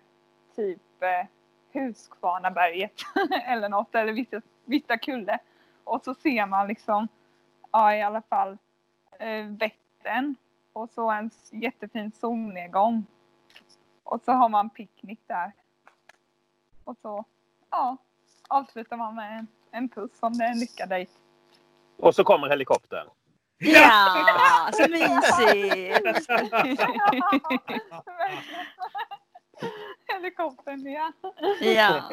typ 0.57 1.03
eh, 1.03 1.27
Huskvarnaberget 1.73 2.93
eller 3.47 3.69
något. 3.69 3.95
Eller 3.95 4.13
Vissa, 4.13 4.43
Vissa 4.65 4.99
kulle. 4.99 5.39
Och 5.85 6.05
så 6.05 6.15
ser 6.15 6.47
man 6.47 6.69
liksom, 6.69 7.09
ja 7.73 7.95
i 7.95 8.03
alla 8.03 8.23
fall 8.23 8.59
eh, 9.19 9.47
Vättern. 9.47 10.35
Och 10.73 10.91
så 10.91 11.11
en 11.11 11.31
jättefin 11.51 12.13
solnedgång. 12.13 13.07
Och 14.03 14.21
så 14.25 14.33
har 14.33 14.49
man 14.49 14.71
picknick 14.71 15.21
där. 15.27 15.53
Och 16.85 16.97
så, 17.03 17.25
ja, 17.71 17.97
avslutar 18.49 18.97
man 18.97 19.15
med 19.15 19.39
en, 19.39 19.47
en 19.71 19.89
puss 19.89 20.19
om 20.21 20.33
det 20.33 20.45
är 20.45 20.51
en 20.51 20.59
lyckad 20.59 20.89
dejt. 20.89 21.13
Och 21.97 22.15
så 22.15 22.25
kommer 22.25 22.49
helikoptern. 22.49 23.09
Ja, 23.65 24.71
så 24.73 24.83
mysigt! 24.91 26.31
Helikoptern, 30.07 30.87
ja. 30.93 31.13
Ja. 31.61 32.11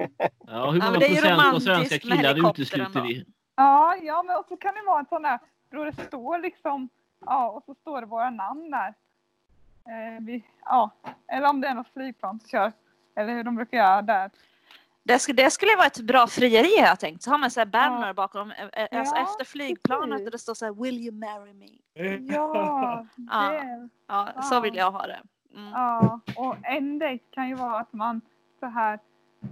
Ja, 0.48 0.72
hur 0.72 0.80
Ja, 0.80 0.86
många 0.86 0.92
men 0.92 1.00
det 1.00 1.06
är 1.06 1.10
ju 1.10 1.22
procent 1.22 1.56
av 1.56 1.60
svenska 1.60 2.00
killar 2.00 2.50
utesluter 2.50 3.02
vi? 3.02 3.26
Ja, 3.56 3.96
ja, 4.02 4.24
men 4.24 4.36
och 4.38 4.46
så 4.50 4.58
kan 4.58 4.74
det 4.74 4.82
vara 4.86 5.00
en 5.00 5.06
sån 5.06 5.22
där, 5.22 5.40
då 5.72 5.84
det 5.86 6.08
står 6.08 6.38
liksom, 6.40 6.90
ja, 7.26 7.50
och 7.50 7.64
så 7.64 7.76
står 7.76 8.02
det 8.02 8.08
våra 8.08 8.30
namn 8.30 8.72
där. 8.72 8.94
Eh, 9.86 10.22
vi, 10.22 10.46
ja, 10.66 10.90
eller 11.28 11.50
om 11.50 11.62
det 11.62 11.68
är 11.68 11.74
något 11.74 11.94
flygplan 11.94 12.40
som 12.40 12.50
kör, 12.50 12.72
eller 13.16 13.34
hur 13.34 13.44
de 13.44 13.56
brukar 13.56 13.78
göra 13.78 14.02
där. 14.02 14.32
Det 15.04 15.20
skulle, 15.20 15.44
det 15.44 15.52
skulle 15.52 15.76
vara 15.76 15.88
ett 15.88 16.02
bra 16.02 16.28
frieri 16.28 16.80
har 16.80 16.88
jag 16.88 17.00
tänkt. 17.00 17.24
Så 17.24 17.32
har 17.32 17.38
man 17.38 17.52
så 17.52 17.60
här 17.60 17.66
banner 17.66 18.08
Ja. 18.08 18.14
bakom, 18.14 18.52
eh, 18.52 18.64
eh, 18.74 19.00
alltså 19.00 19.16
Ja, 19.16 19.22
efter 19.24 19.46
flygplanet 19.46 20.10
precis. 20.10 20.26
där 20.26 20.32
det 20.32 20.38
står 20.40 20.54
så 20.54 20.66
här 20.66 20.74
Will 20.74 21.00
you 21.00 21.16
marry 21.16 21.54
me? 21.54 21.68
Ja, 22.34 23.06
Ja. 23.32 23.54
Ja, 24.08 24.42
så 24.42 24.60
vill 24.60 24.76
jag 24.76 24.92
ha 24.92 25.08
det. 25.08 25.22
Mm. 25.56 25.72
ja, 25.72 26.20
och 26.36 26.56
en 26.64 27.00
dejt 27.00 27.24
kan 27.32 27.50
ju 27.50 27.56
vara 27.56 27.80
att 27.80 27.94
man 27.94 28.22
så 28.60 28.66
här 28.66 29.00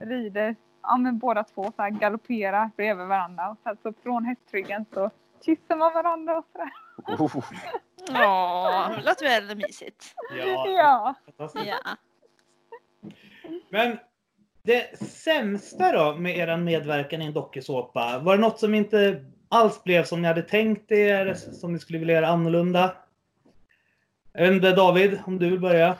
rider, 0.02 0.56
ja 0.84 0.98
men 0.98 1.18
båda 1.18 1.44
två 1.44 1.64
så 1.76 1.82
här 1.82 1.90
galopperar 1.90 2.72
bredvid 2.76 3.08
varandra 3.08 3.50
och 3.50 3.78
så 3.84 3.94
från 4.04 4.26
hästryggen 4.26 4.86
så 4.94 5.10
kysser 5.46 5.76
man 5.76 5.94
varandra 5.94 6.38
och 6.38 6.46
sådär. 6.52 6.72
Oh, 7.26 7.44
Ja, 8.14 8.92
låter 9.06 9.26
väldigt 9.26 9.58
mysigt. 9.58 10.14
Ja, 10.38 10.68
Ja. 10.68 11.16
Ja. 11.54 11.78
Men 13.70 14.00
det 14.64 15.00
sämsta 15.00 15.92
då 15.92 16.16
med 16.16 16.38
er 16.38 16.58
medverkan 16.58 17.22
i 17.22 17.26
en 17.26 17.34
dokusåpa, 17.34 18.20
var 18.20 18.36
det 18.36 18.42
något 18.42 18.60
som 18.60 18.74
inte 18.76 19.26
alls 19.50 19.84
blev 19.84 20.04
som 20.04 20.22
ni 20.22 20.28
hade 20.28 20.42
tänkt 20.42 20.92
er, 20.92 21.34
som 21.34 21.74
ni 21.74 21.80
skulle 21.80 22.00
vilja 22.00 22.16
göra 22.16 22.28
annorlunda? 22.28 22.94
Jag 24.34 24.42
vet 24.42 24.54
inte, 24.54 24.72
David, 24.72 25.20
om 25.26 25.40
du 25.40 25.50
vill 25.50 25.60
börja? 25.60 25.96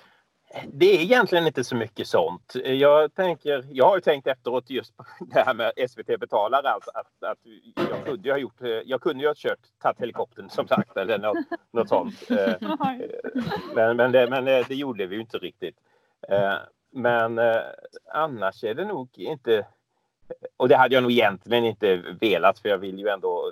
Det 0.68 0.86
är 0.86 1.02
egentligen 1.02 1.48
inte 1.48 1.64
så 1.64 1.76
mycket 1.76 2.08
sånt. 2.08 2.56
Jag, 2.66 3.16
tänker, 3.16 3.66
jag 3.72 3.86
har 3.86 3.96
ju 3.96 4.02
tänkt 4.02 4.28
efteråt 4.28 4.70
just 4.70 4.98
på 4.98 5.06
det 5.34 5.40
här 5.40 5.54
med 5.54 5.72
SVT 5.90 6.20
betalar 6.20 6.64
allt. 6.64 6.88
Att, 6.88 7.24
att 7.32 7.38
jag 7.76 8.06
kunde 8.06 8.32
ha 8.32 8.38
gjort, 8.38 8.62
jag 8.86 9.02
kunde 9.02 9.24
ju 9.24 9.28
ha 9.28 9.36
kört, 9.38 9.60
tagit 9.82 10.00
helikoptern 10.00 10.50
som 10.50 10.68
sagt 10.68 10.98
eller 10.98 11.18
något, 11.18 11.38
något 11.72 11.90
sånt. 11.90 12.16
Eh, 12.30 12.54
Men, 13.76 13.98
men, 13.98 14.12
det, 14.12 14.30
men 14.30 14.46
det, 14.46 14.64
det 14.68 14.76
gjorde 14.76 15.06
vi 15.06 15.16
ju 15.16 15.22
inte 15.22 15.38
riktigt. 15.38 15.76
Men 16.92 17.40
eh, 17.40 17.62
annars 18.14 18.64
är 18.64 18.74
det 18.74 18.86
nog 18.86 19.10
inte... 19.16 19.66
Och 20.58 20.70
det 20.70 20.76
hade 20.76 20.96
jag 20.96 21.02
nog 21.02 21.12
egentligen 21.12 21.66
inte 21.66 21.96
velat 22.22 22.60
för 22.60 22.70
jag 22.70 22.78
vill 22.78 23.00
ju 23.00 23.08
ändå... 23.08 23.52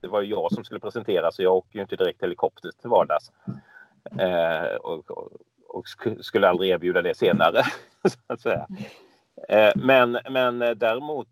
Det 0.00 0.08
var 0.08 0.20
ju 0.22 0.30
jag 0.30 0.52
som 0.52 0.64
skulle 0.64 0.80
presentera 0.80 1.32
så 1.32 1.42
jag 1.42 1.54
åker 1.54 1.74
ju 1.76 1.82
inte 1.82 1.96
direkt 1.96 2.22
helikopter 2.22 2.70
till 2.80 2.90
vardags. 2.90 3.32
Eh, 4.18 4.76
och, 4.76 5.10
och, 5.10 5.32
och 5.68 5.84
skulle 6.20 6.48
aldrig 6.48 6.70
erbjuda 6.70 7.02
det 7.02 7.14
senare. 7.14 7.62
Så 8.04 8.18
att 8.26 8.40
säga. 8.40 8.66
Eh, 9.48 9.72
Men, 9.76 10.18
men 10.30 10.58
däremot... 10.58 11.28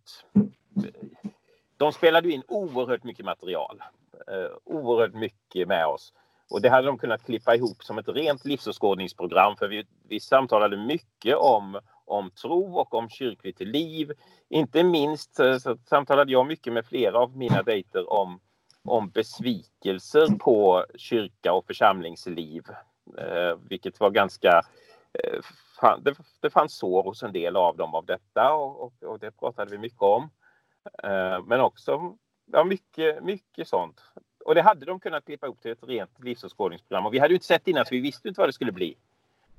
De 1.77 1.93
spelade 1.93 2.29
ju 2.29 2.35
in 2.35 2.43
oerhört 2.49 3.05
mycket 3.05 3.25
material. 3.25 3.83
Eh, 4.29 4.51
Oerhört 4.65 5.15
mycket 5.15 5.69
med 5.69 5.87
oss. 5.87 6.13
Och 6.51 6.63
det 6.63 6.69
hade 6.69 6.87
de 6.87 6.99
kunnat 6.99 7.25
klippa 7.25 7.55
ihop 7.55 7.85
som 7.85 7.99
ett 7.99 8.09
rent 8.09 8.45
livsåskådningsprogram 8.45 9.57
för 9.57 9.69
vi, 9.69 9.87
vi 10.09 10.21
samtalade 10.21 10.77
mycket 10.77 11.37
om, 11.37 11.81
om 12.05 12.31
tro 12.31 12.79
och 12.79 12.95
om 12.95 13.09
kyrkligt 13.09 13.61
liv. 13.61 14.13
Inte 14.49 14.85
minst 14.85 15.35
så 15.35 15.77
samtalade 15.89 16.33
jag 16.33 16.47
mycket 16.47 16.73
med 16.73 16.87
flera 16.87 17.19
av 17.19 17.37
mina 17.37 17.63
dejter 17.63 18.13
om, 18.13 18.41
om 18.85 19.11
besvikelser 19.11 20.39
på 20.39 20.85
kyrka 20.97 21.53
och 21.53 21.67
församlingsliv. 21.67 22.63
Eh, 23.19 23.59
vilket 23.69 24.01
var 24.01 24.11
ganska 24.11 24.63
eh, 25.13 25.41
fan, 25.81 26.03
det, 26.03 26.15
det 26.41 26.51
fanns 26.51 26.77
sår 26.77 27.03
hos 27.03 27.23
en 27.23 27.33
del 27.33 27.57
av 27.57 27.77
dem 27.77 27.95
av 27.95 28.07
detta 28.07 28.55
och, 28.55 28.83
och, 28.83 29.03
och 29.03 29.19
det 29.19 29.31
pratade 29.31 29.71
vi 29.71 29.79
mycket 29.79 30.03
om. 30.03 30.31
Eh, 31.03 31.45
men 31.47 31.61
också 31.61 32.17
ja, 32.53 32.65
mycket, 32.65 33.25
mycket 33.25 33.69
sånt. 33.69 34.01
Och 34.45 34.55
det 34.55 34.63
hade 34.63 34.87
de 34.87 35.01
kunnat 35.01 35.25
klippa 35.25 35.47
ihop 35.47 35.63
till 35.63 35.71
ett 35.71 35.79
rent 35.89 36.25
livsåskådningsprogram. 36.25 37.07
Och 37.07 37.15
vi 37.15 37.19
hade 37.19 37.33
ju 37.33 37.37
inte 37.37 37.47
sett 37.47 37.69
innan 37.69 37.87
så 37.87 37.95
vi 37.95 38.01
visste 38.01 38.29
inte 38.29 38.41
vad 38.41 38.49
det 38.49 38.53
skulle 38.53 38.73
bli. 38.73 38.97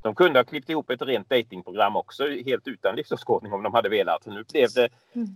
De 0.01 0.15
kunde 0.15 0.39
ha 0.39 0.43
klippt 0.43 0.69
ihop 0.69 0.89
ett 0.89 1.01
rent 1.01 1.29
datingprogram 1.29 1.95
också 1.95 2.27
helt 2.45 2.67
utan 2.67 2.95
livsåskådning 2.95 3.53
om 3.53 3.63
de 3.63 3.73
hade 3.73 3.89
velat. 3.89 4.25
Nu 4.25 4.43
blev 4.51 4.69
det, 4.75 4.89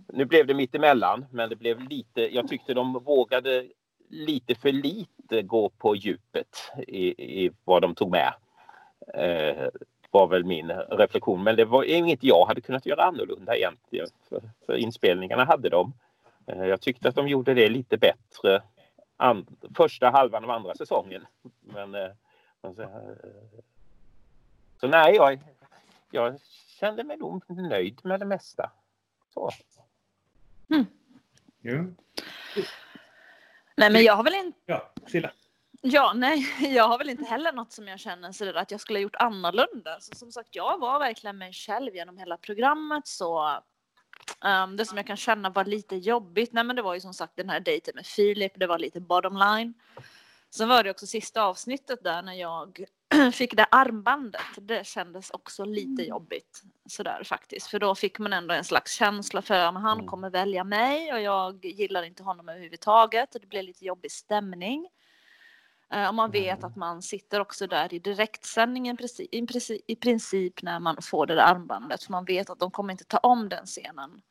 nu 0.08 0.24
blev 0.24 0.46
det 0.46 0.54
mittemellan 0.54 1.26
men 1.30 1.50
det 1.50 1.56
blev 1.56 1.88
lite, 1.88 2.34
jag 2.34 2.48
tyckte 2.48 2.74
de 2.74 2.92
vågade 2.92 3.66
lite 4.08 4.54
för 4.54 4.72
lite 4.72 5.42
gå 5.42 5.68
på 5.68 5.96
djupet 5.96 6.72
i, 6.86 7.06
i 7.44 7.50
vad 7.64 7.82
de 7.82 7.94
tog 7.94 8.10
med. 8.10 8.32
Eh, 9.14 9.68
var 10.10 10.26
väl 10.26 10.44
min 10.44 10.70
reflektion. 10.70 11.42
Men 11.42 11.56
det 11.56 11.64
var 11.64 11.84
inget 11.84 12.24
jag 12.24 12.46
hade 12.46 12.60
kunnat 12.60 12.86
göra 12.86 13.02
annorlunda 13.02 13.56
egentligen. 13.56 14.06
För, 14.28 14.42
för 14.66 14.76
inspelningarna 14.76 15.44
hade 15.44 15.68
de. 15.68 15.92
Eh, 16.46 16.64
jag 16.64 16.80
tyckte 16.80 17.08
att 17.08 17.14
de 17.14 17.28
gjorde 17.28 17.54
det 17.54 17.68
lite 17.68 17.96
bättre 17.96 18.62
and, 19.20 19.46
första 19.76 20.10
halvan 20.10 20.44
av 20.44 20.50
andra 20.50 20.74
säsongen. 20.74 21.26
Men, 21.60 21.94
eh, 21.94 22.10
men 22.62 22.74
så, 22.74 22.82
eh, 22.82 22.88
så 24.80 24.88
nej, 24.88 25.14
jag, 25.14 25.40
jag 26.10 26.40
kände 26.80 27.04
mig 27.04 27.16
nog 27.16 27.44
nöjd 27.48 28.00
med 28.04 28.20
det 28.20 28.26
mesta. 28.26 28.70
Så. 29.34 29.50
Ja. 31.60 31.84
Nej, 33.76 33.90
men 33.90 34.02
jag 34.02 34.16
har 34.16 34.24
väl 34.24 34.34
inte 34.34 34.58
Ja, 34.66 34.92
Silla. 35.06 35.32
Ja, 35.82 36.12
nej, 36.16 36.46
jag 36.74 36.88
har 36.88 36.98
väl 36.98 37.10
inte 37.10 37.24
heller 37.24 37.52
något 37.52 37.72
som 37.72 37.88
jag 37.88 38.00
känner 38.00 38.32
sådär 38.32 38.54
att 38.54 38.70
jag 38.70 38.80
skulle 38.80 38.98
ha 38.98 39.02
gjort 39.02 39.16
annorlunda. 39.16 40.00
Så 40.00 40.16
som 40.16 40.32
sagt, 40.32 40.48
jag 40.54 40.78
var 40.78 40.98
verkligen 40.98 41.38
mig 41.38 41.52
själv 41.52 41.94
genom 41.94 42.18
hela 42.18 42.36
programmet 42.36 43.06
så 43.06 43.60
um, 44.44 44.76
det 44.76 44.86
som 44.86 44.96
jag 44.96 45.06
kan 45.06 45.16
känna 45.16 45.50
var 45.50 45.64
lite 45.64 45.96
jobbigt, 45.96 46.52
nej 46.52 46.64
men 46.64 46.76
det 46.76 46.82
var 46.82 46.94
ju 46.94 47.00
som 47.00 47.14
sagt 47.14 47.32
den 47.36 47.48
här 47.50 47.60
dejten 47.60 47.92
med 47.96 48.06
Filip, 48.06 48.52
det 48.56 48.66
var 48.66 48.78
lite 48.78 49.00
bottom 49.00 49.36
line. 49.36 49.74
Sen 50.50 50.68
var 50.68 50.84
det 50.84 50.90
också 50.90 51.06
sista 51.06 51.42
avsnittet 51.42 52.04
där 52.04 52.22
när 52.22 52.32
jag 52.34 52.84
fick 53.32 53.56
det 53.56 53.64
armbandet. 53.70 54.40
Det 54.60 54.86
kändes 54.86 55.30
också 55.30 55.64
lite 55.64 56.02
jobbigt 56.02 56.62
sådär 56.88 57.22
faktiskt, 57.24 57.66
för 57.66 57.78
då 57.78 57.94
fick 57.94 58.18
man 58.18 58.32
ändå 58.32 58.54
en 58.54 58.64
slags 58.64 58.92
känsla 58.92 59.42
för 59.42 59.54
att 59.54 59.74
han 59.74 59.86
Mm. 59.98 60.06
kommer 60.06 60.30
välja 60.30 60.64
mig 60.64 61.12
och 61.12 61.20
jag 61.20 61.64
gillar 61.64 62.02
inte 62.02 62.22
honom 62.22 62.48
överhuvudtaget. 62.48 63.34
och 63.34 63.40
Det 63.40 63.46
blev 63.46 63.64
lite 63.64 63.84
jobbig 63.84 64.12
stämning. 64.12 64.88
Eh, 65.92 66.08
Och 66.08 66.14
man 66.14 66.30
vet 66.30 66.64
att 66.64 66.76
man 66.76 67.02
sitter 67.02 67.40
också 67.40 67.66
där 67.66 67.94
i 67.94 67.98
direktsändningen 67.98 68.96
preci- 68.96 69.28
i 69.32 69.46
princip, 69.46 69.80
i 69.86 69.96
princip 69.96 70.62
när 70.62 70.80
man 70.80 70.96
får 71.02 71.26
det 71.26 71.34
där 71.34 71.42
armbandet. 71.42 72.04
För 72.04 72.12
man 72.12 72.24
vet 72.24 72.50
att 72.50 72.58
de 72.58 72.70
kommer 72.70 72.92
inte 72.92 73.04
ta 73.04 73.18
om 73.18 73.48
den 73.48 73.66
scenen. 73.66 74.22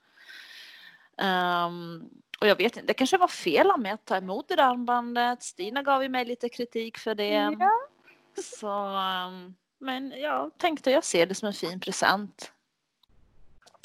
Ehm, 1.18 2.10
och 2.42 2.48
jag 2.48 2.56
vet 2.56 2.76
inte, 2.78 2.88
det 2.88 2.94
kanske 2.94 3.18
var 3.18 3.28
fel 3.28 3.72
av 3.72 3.80
mig 3.80 3.92
att 3.92 4.06
ta 4.06 4.18
emot 4.18 4.48
det 4.48 4.56
där 4.56 4.64
armbandet. 4.64 5.44
Stina 5.44 5.84
gav 5.84 6.04
ju 6.04 6.10
mig 6.10 6.26
lite 6.26 6.50
kritik 6.50 6.98
för 6.98 7.16
det. 7.16 7.56
Ja. 7.60 7.72
Så, 8.44 8.72
ehm, 8.98 9.56
men 9.80 10.12
jag 10.22 10.58
tänkte 10.58 10.92
jag 10.92 11.04
ser 11.04 11.26
det 11.26 11.36
som 11.36 11.48
en 11.48 11.54
fin 11.54 11.80
present. 11.80 12.52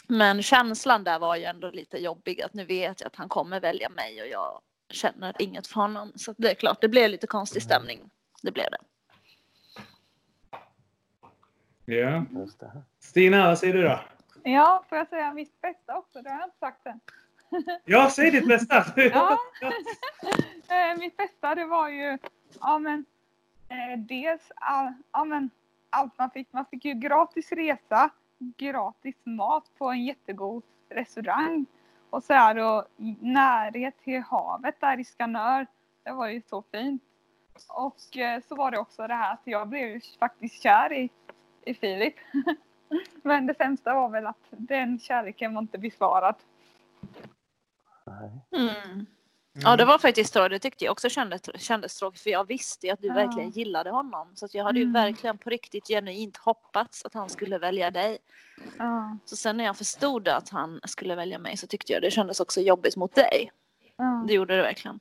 Men 0.06 0.42
känslan 0.42 1.04
där 1.04 1.18
var 1.18 1.36
ju 1.36 1.44
ändå 1.44 1.70
lite 1.70 1.98
jobbig 1.98 2.42
att 2.42 2.54
nu 2.54 2.64
vet 2.64 3.00
jag 3.00 3.06
att 3.06 3.16
han 3.16 3.28
kommer 3.28 3.60
välja 3.60 3.88
mig 3.88 4.22
och 4.22 4.28
jag 4.28 4.60
känner 4.94 5.34
inget 5.38 5.66
för 5.66 5.80
honom. 5.80 6.12
Så 6.14 6.34
det 6.38 6.50
är 6.50 6.54
klart, 6.54 6.80
det 6.80 6.88
blev 6.88 7.10
lite 7.10 7.26
konstig 7.26 7.62
stämning. 7.62 8.10
Det 8.42 8.50
blev 8.52 8.66
det. 8.70 8.78
Ja. 11.84 12.24
Stina, 13.00 13.46
vad 13.46 13.58
säger 13.58 13.74
du 13.74 13.82
då? 13.82 14.00
Ja, 14.42 14.84
får 14.88 14.98
jag 14.98 15.08
säga 15.08 15.34
mitt 15.34 15.60
bästa 15.60 15.98
också? 15.98 16.22
Det 16.22 16.30
har 16.30 16.38
jag 16.38 16.46
inte 16.46 16.58
sagt 16.58 16.86
än. 16.86 17.00
Ja, 17.84 18.10
säg 18.10 18.30
ditt 18.30 18.48
bästa! 18.48 18.84
Ja. 18.96 19.38
Eh, 20.68 20.98
mitt 20.98 21.16
bästa 21.16 21.54
det 21.54 21.64
var 21.64 21.88
ju, 21.88 22.18
ja 22.60 22.78
men, 22.78 23.04
eh, 23.68 23.98
dels 23.98 24.42
all, 24.54 24.92
ja, 25.12 25.24
men, 25.24 25.50
allt 25.90 26.18
man 26.18 26.30
fick. 26.30 26.52
Man 26.52 26.66
fick 26.66 26.84
ju 26.84 26.94
gratis 26.94 27.52
resa, 27.52 28.10
gratis 28.38 29.16
mat 29.24 29.64
på 29.78 29.88
en 29.88 30.04
jättegod 30.04 30.62
restaurang. 30.90 31.66
Och 32.14 32.24
så 32.24 32.32
här 32.32 32.58
och 32.58 32.84
närhet 33.20 33.94
till 34.04 34.22
havet 34.22 34.80
där 34.80 35.00
i 35.00 35.04
Skanör. 35.04 35.66
Det 36.04 36.12
var 36.12 36.28
ju 36.28 36.42
så 36.46 36.62
fint. 36.72 37.02
Och 37.68 38.16
eh, 38.16 38.42
så 38.48 38.54
var 38.54 38.70
det 38.70 38.78
också 38.78 39.06
det 39.06 39.14
här 39.14 39.32
att 39.32 39.42
jag 39.44 39.68
blev 39.68 39.88
ju 39.88 40.00
faktiskt 40.18 40.62
kär 40.62 40.92
i, 40.92 41.10
i 41.64 41.74
Filip. 41.74 42.14
Men 43.22 43.46
det 43.46 43.54
sämsta 43.54 43.94
var 43.94 44.08
väl 44.08 44.26
att 44.26 44.46
den 44.50 44.98
kärleken 44.98 45.54
var 45.54 45.62
inte 45.62 45.78
besvarad. 45.78 46.34
Nej. 48.06 48.30
Mm. 48.56 49.06
Ja, 49.62 49.76
det 49.76 49.84
var 49.84 49.98
faktiskt 49.98 50.32
så. 50.32 50.48
Det 50.48 50.58
tyckte 50.58 50.84
jag 50.84 50.92
också 50.92 51.08
kändes, 51.08 51.40
kändes 51.62 51.98
tråkigt 51.98 52.20
för 52.20 52.30
jag 52.30 52.46
visste 52.48 52.86
ju 52.86 52.92
att 52.92 53.00
du 53.00 53.06
Ja. 53.08 53.14
verkligen 53.14 53.50
gillade 53.50 53.90
honom. 53.90 54.28
Så 54.34 54.44
att 54.44 54.54
jag 54.54 54.64
hade 54.64 54.78
ju 54.78 54.82
Mm. 54.82 54.92
verkligen 54.92 55.38
på 55.38 55.50
riktigt 55.50 55.86
genuint 55.88 56.36
hoppats 56.36 57.04
att 57.04 57.14
han 57.14 57.28
skulle 57.28 57.58
välja 57.58 57.90
dig. 57.90 58.18
Ja, 58.78 59.16
Så 59.24 59.36
sen 59.36 59.56
när 59.56 59.64
jag 59.64 59.76
förstod 59.76 60.28
att 60.28 60.48
han 60.48 60.80
skulle 60.84 61.14
välja 61.14 61.38
mig 61.38 61.56
så 61.56 61.66
tyckte 61.66 61.92
jag 61.92 62.02
det 62.02 62.10
kändes 62.10 62.40
också 62.40 62.60
jobbigt 62.60 62.96
mot 62.96 63.14
dig. 63.14 63.52
ja. 63.96 64.24
Det 64.28 64.34
gjorde 64.34 64.56
det 64.56 64.62
verkligen. 64.62 64.98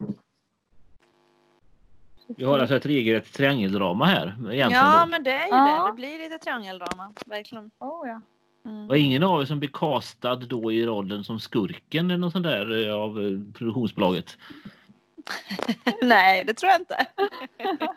Vi 2.28 2.44
har 2.44 2.60
alltså 2.60 2.76
ett 2.76 2.86
regelrätt 2.86 3.34
triangeldrama 3.34 4.06
här 4.06 4.28
egentligen. 4.28 4.72
Ja, 4.72 5.06
men 5.06 5.24
det 5.24 5.32
är 5.32 5.46
ju 5.46 5.52
Ja. 5.56 5.84
det. 5.84 5.90
Det 5.90 5.94
blir 5.96 6.20
lite 6.20 6.38
triangeldrama. 6.38 7.14
Verkligen. 7.26 7.72
Oh, 7.80 8.08
ja. 8.08 8.22
Mm. 8.66 8.90
Och 8.90 8.98
ingen 8.98 9.24
av 9.24 9.42
er 9.42 9.46
som 9.46 9.60
blir 9.60 9.70
castad 9.70 10.36
då 10.36 10.72
i 10.72 10.86
rollen 10.86 11.24
som 11.24 11.40
skurken 11.40 12.06
eller 12.06 12.18
något 12.18 12.34
sånt 12.34 12.46
där 12.46 12.88
eh, 12.88 12.96
av 12.96 13.22
eh, 13.22 13.54
produktionsbolaget? 13.54 14.38
Nej, 16.02 16.44
det 16.46 16.54
tror 16.54 16.72
jag 16.72 16.82
inte. 16.82 17.06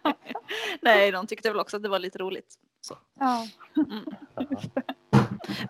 Nej, 0.81 1.11
de 1.11 1.27
tyckte 1.27 1.51
väl 1.51 1.61
också 1.61 1.77
att 1.77 1.83
det 1.83 1.89
var 1.89 1.99
lite 1.99 2.19
roligt. 2.19 2.55
Så. 2.81 2.99
Ja. 3.21 3.47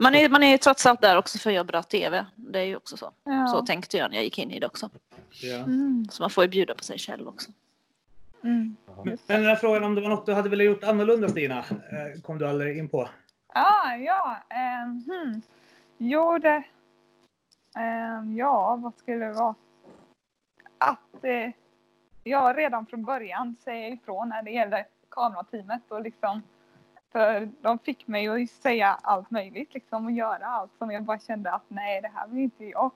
Man 0.00 0.14
är, 0.14 0.28
man 0.28 0.42
är 0.42 0.50
ju 0.50 0.58
trots 0.58 0.86
allt 0.86 1.00
där 1.00 1.16
också 1.16 1.38
för 1.38 1.50
att 1.50 1.54
göra 1.54 1.64
bra 1.64 1.82
TV. 1.82 2.26
Det 2.36 2.58
är 2.58 2.64
ju 2.64 2.76
också 2.76 2.96
så. 2.96 3.12
Ja. 3.24 3.46
Så 3.46 3.66
tänkte 3.66 3.96
jag 3.96 4.10
när 4.10 4.16
jag 4.16 4.24
gick 4.24 4.38
in 4.38 4.50
i 4.50 4.60
det 4.60 4.66
också. 4.66 4.90
Ja. 5.30 5.56
Mm. 5.56 6.06
Så 6.10 6.22
man 6.22 6.30
får 6.30 6.44
ju 6.44 6.50
bjuda 6.50 6.74
på 6.74 6.84
sig 6.84 6.98
själv 6.98 7.28
också. 7.28 7.50
Mm. 8.44 8.76
Men 9.04 9.18
den 9.26 9.44
här 9.44 9.56
frågan 9.56 9.84
om 9.84 9.94
det 9.94 10.00
var 10.00 10.08
något 10.08 10.26
du 10.26 10.32
hade 10.32 10.48
velat 10.48 10.66
gjort 10.66 10.84
annorlunda 10.84 11.28
Stina, 11.28 11.58
eh, 11.58 12.22
kom 12.22 12.38
du 12.38 12.48
aldrig 12.48 12.78
in 12.78 12.88
på. 12.88 13.08
Ah, 13.58 13.96
ja, 13.96 14.36
ehm, 14.48 15.02
hmm. 15.06 15.42
Jo, 15.98 16.38
det... 16.38 16.64
ehm, 17.76 18.36
ja, 18.36 18.76
vad 18.76 18.94
skulle 18.94 19.26
det 19.26 19.32
vara? 19.32 19.54
Att 20.78 21.24
eh, 21.24 21.50
jag 22.24 22.58
redan 22.58 22.86
från 22.86 23.04
början 23.04 23.56
säger 23.64 23.92
ifrån 23.92 24.28
när 24.28 24.42
det 24.42 24.50
gäller 24.50 24.86
kamerateamet 25.08 25.82
och 25.88 26.00
liksom 26.00 26.42
för 27.12 27.48
de 27.60 27.78
fick 27.78 28.06
mig 28.06 28.28
att 28.28 28.50
säga 28.50 28.98
allt 29.02 29.30
möjligt 29.30 29.74
liksom 29.74 30.06
och 30.06 30.12
göra 30.12 30.46
allt 30.46 30.72
som 30.78 30.90
jag 30.90 31.02
bara 31.02 31.18
kände 31.18 31.52
att 31.52 31.64
nej, 31.68 32.00
det 32.00 32.10
här 32.14 32.28
vill 32.28 32.38
inte 32.38 32.64
jag. 32.64 32.90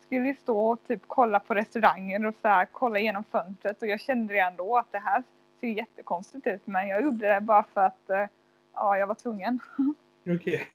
Skulle 0.00 0.34
stå 0.34 0.70
och 0.70 0.86
typ 0.86 1.02
kolla 1.06 1.40
på 1.40 1.54
restauranger 1.54 2.26
och 2.26 2.34
så 2.42 2.48
här, 2.48 2.66
kolla 2.72 2.98
igenom 2.98 3.24
fönstret 3.24 3.82
och 3.82 3.88
jag 3.88 4.00
kände 4.00 4.34
redan 4.34 4.56
då 4.56 4.76
att 4.76 4.92
det 4.92 4.98
här 4.98 5.22
ser 5.60 5.68
jättekonstigt 5.68 6.46
ut 6.46 6.66
men 6.66 6.88
jag 6.88 7.02
gjorde 7.02 7.34
det 7.34 7.40
bara 7.40 7.62
för 7.62 7.80
att 7.80 8.10
eh, 8.10 8.26
ja, 8.74 8.96
jag 8.98 9.06
var 9.06 9.14
tvungen. 9.14 9.60
Okej. 10.36 10.68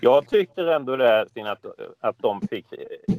Jag 0.00 0.28
tycker 0.28 0.66
ändå 0.66 0.96
det 0.96 1.26
Stina, 1.30 1.52
att, 1.52 1.64
att 2.00 2.18
de 2.18 2.40
fick, 2.40 2.66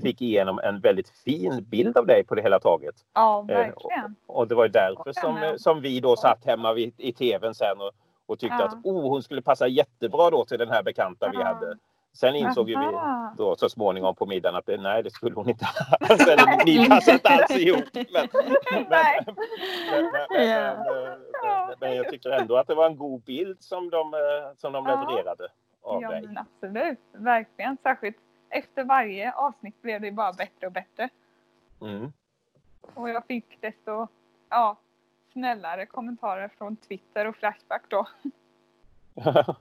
fick 0.01 0.21
igenom 0.21 0.59
en 0.59 0.79
väldigt 0.79 1.09
fin 1.09 1.63
bild 1.69 1.97
av 1.97 2.05
dig 2.05 2.23
på 2.25 2.35
det 2.35 2.41
hela 2.41 2.59
taget. 2.59 2.95
Ja, 3.13 3.39
Eh, 3.39 3.45
verkligen. 3.57 4.15
Och 4.25 4.47
det 4.47 4.55
var 4.55 4.65
ju 4.65 4.71
därför 4.71 5.13
som, 5.13 5.55
som 5.57 5.81
vi 5.81 5.99
då 5.99 6.15
satt 6.15 6.45
hemma 6.45 6.73
vid, 6.73 6.93
i 6.97 7.13
tvn 7.13 7.53
sen 7.55 7.77
och, 7.81 7.91
och 8.25 8.39
tyckte 8.39 8.55
Ja. 8.59 8.65
att 8.65 8.85
oh, 8.85 9.09
hon 9.09 9.23
skulle 9.23 9.41
passa 9.41 9.67
jättebra 9.67 10.29
då 10.29 10.45
till 10.45 10.59
den 10.59 10.69
här 10.69 10.83
bekanta 10.83 11.29
vi 11.31 11.37
Ja. 11.37 11.45
hade. 11.45 11.77
Sen 12.15 12.35
insåg 12.35 12.69
ju 12.69 12.79
vi 12.79 12.85
då 13.37 13.55
så 13.55 13.69
småningom 13.69 14.15
på 14.15 14.25
middagen 14.25 14.55
att 14.55 14.65
det, 14.65 14.77
nej, 14.77 15.03
det 15.03 15.11
skulle 15.11 15.35
hon 15.35 15.49
inte 15.49 15.65
Eller, 16.09 16.65
Ni 16.65 16.89
passar 16.89 17.13
inte 17.13 17.29
alls 17.29 17.51
ihop. 17.51 17.83
Men, 17.93 18.03
men, 18.71 18.85
men, 18.89 19.35
men, 19.91 20.11
men, 20.29 20.47
Ja. 21.43 21.65
men, 21.67 21.75
men 21.79 21.95
jag 21.95 22.09
tycker 22.09 22.29
ändå 22.29 22.57
att 22.57 22.67
det 22.67 22.75
var 22.75 22.85
en 22.85 22.97
god 22.97 23.21
bild 23.23 23.57
som 23.63 23.89
de, 23.89 24.13
eh, 24.13 24.19
som 24.57 24.73
de 24.73 24.85
levererade 24.85 25.47
av 25.81 26.01
Ja, 26.01 26.09
dig. 26.09 26.37
absolut. 26.37 26.99
Verkligen. 27.11 27.77
Särskilt 27.83 28.17
efter 28.49 28.83
varje 28.83 29.31
avsnitt 29.31 29.81
blev 29.81 30.01
det 30.01 30.11
bara 30.11 30.33
bättre 30.33 30.67
och 30.67 30.73
bättre. 30.73 31.09
Mm. 31.81 32.13
Och 32.93 33.09
jag 33.09 33.25
fick 33.25 33.61
desto 33.61 34.07
ja, 34.49 34.77
snällare 35.33 35.85
kommentarer 35.85 36.47
från 36.57 36.75
Twitter 36.75 37.27
och 37.27 37.35
Flashback 37.35 37.83
då. 37.87 38.07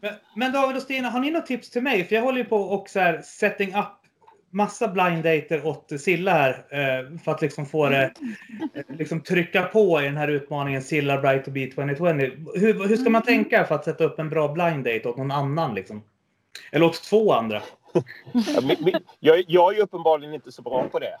Men, 0.00 0.12
men 0.36 0.52
David 0.52 0.76
och 0.76 0.82
Stina, 0.82 1.10
har 1.10 1.20
ni 1.20 1.30
något 1.30 1.46
tips 1.46 1.70
till 1.70 1.82
mig? 1.82 2.04
För 2.04 2.14
jag 2.14 2.22
håller 2.22 2.38
ju 2.38 2.44
på 2.44 2.56
och 2.56 2.88
så 2.88 3.00
här 3.00 3.22
setting 3.22 3.74
up 3.74 3.98
massa 4.50 4.88
blind 4.88 5.24
dater 5.24 5.66
åt 5.66 5.92
Silla 6.00 6.32
här 6.32 6.50
eh, 6.70 7.18
för 7.18 7.32
att 7.32 7.42
liksom 7.42 7.66
få 7.66 7.88
det, 7.88 8.12
eh, 8.74 8.84
liksom 8.88 9.20
trycka 9.20 9.62
på 9.62 10.02
i 10.02 10.04
den 10.04 10.16
här 10.16 10.28
utmaningen 10.28 10.82
Silla 10.82 11.20
Bright 11.20 11.44
to 11.44 11.50
be 11.50 11.66
2020. 11.66 12.04
Hur, 12.54 12.88
hur 12.88 12.96
ska 12.96 13.10
man 13.10 13.22
tänka 13.22 13.64
för 13.64 13.74
att 13.74 13.84
sätta 13.84 14.04
upp 14.04 14.18
en 14.18 14.28
bra 14.28 14.48
blind 14.48 14.84
date 14.84 15.08
åt 15.08 15.16
någon 15.16 15.30
annan 15.30 15.74
liksom? 15.74 16.02
Eller 16.72 16.86
åt 16.86 17.02
två 17.02 17.32
andra? 17.32 17.62
Jag, 19.20 19.44
jag 19.48 19.72
är 19.72 19.76
ju 19.76 19.82
uppenbarligen 19.82 20.34
inte 20.34 20.52
så 20.52 20.62
bra 20.62 20.88
på 20.88 20.98
det. 20.98 21.18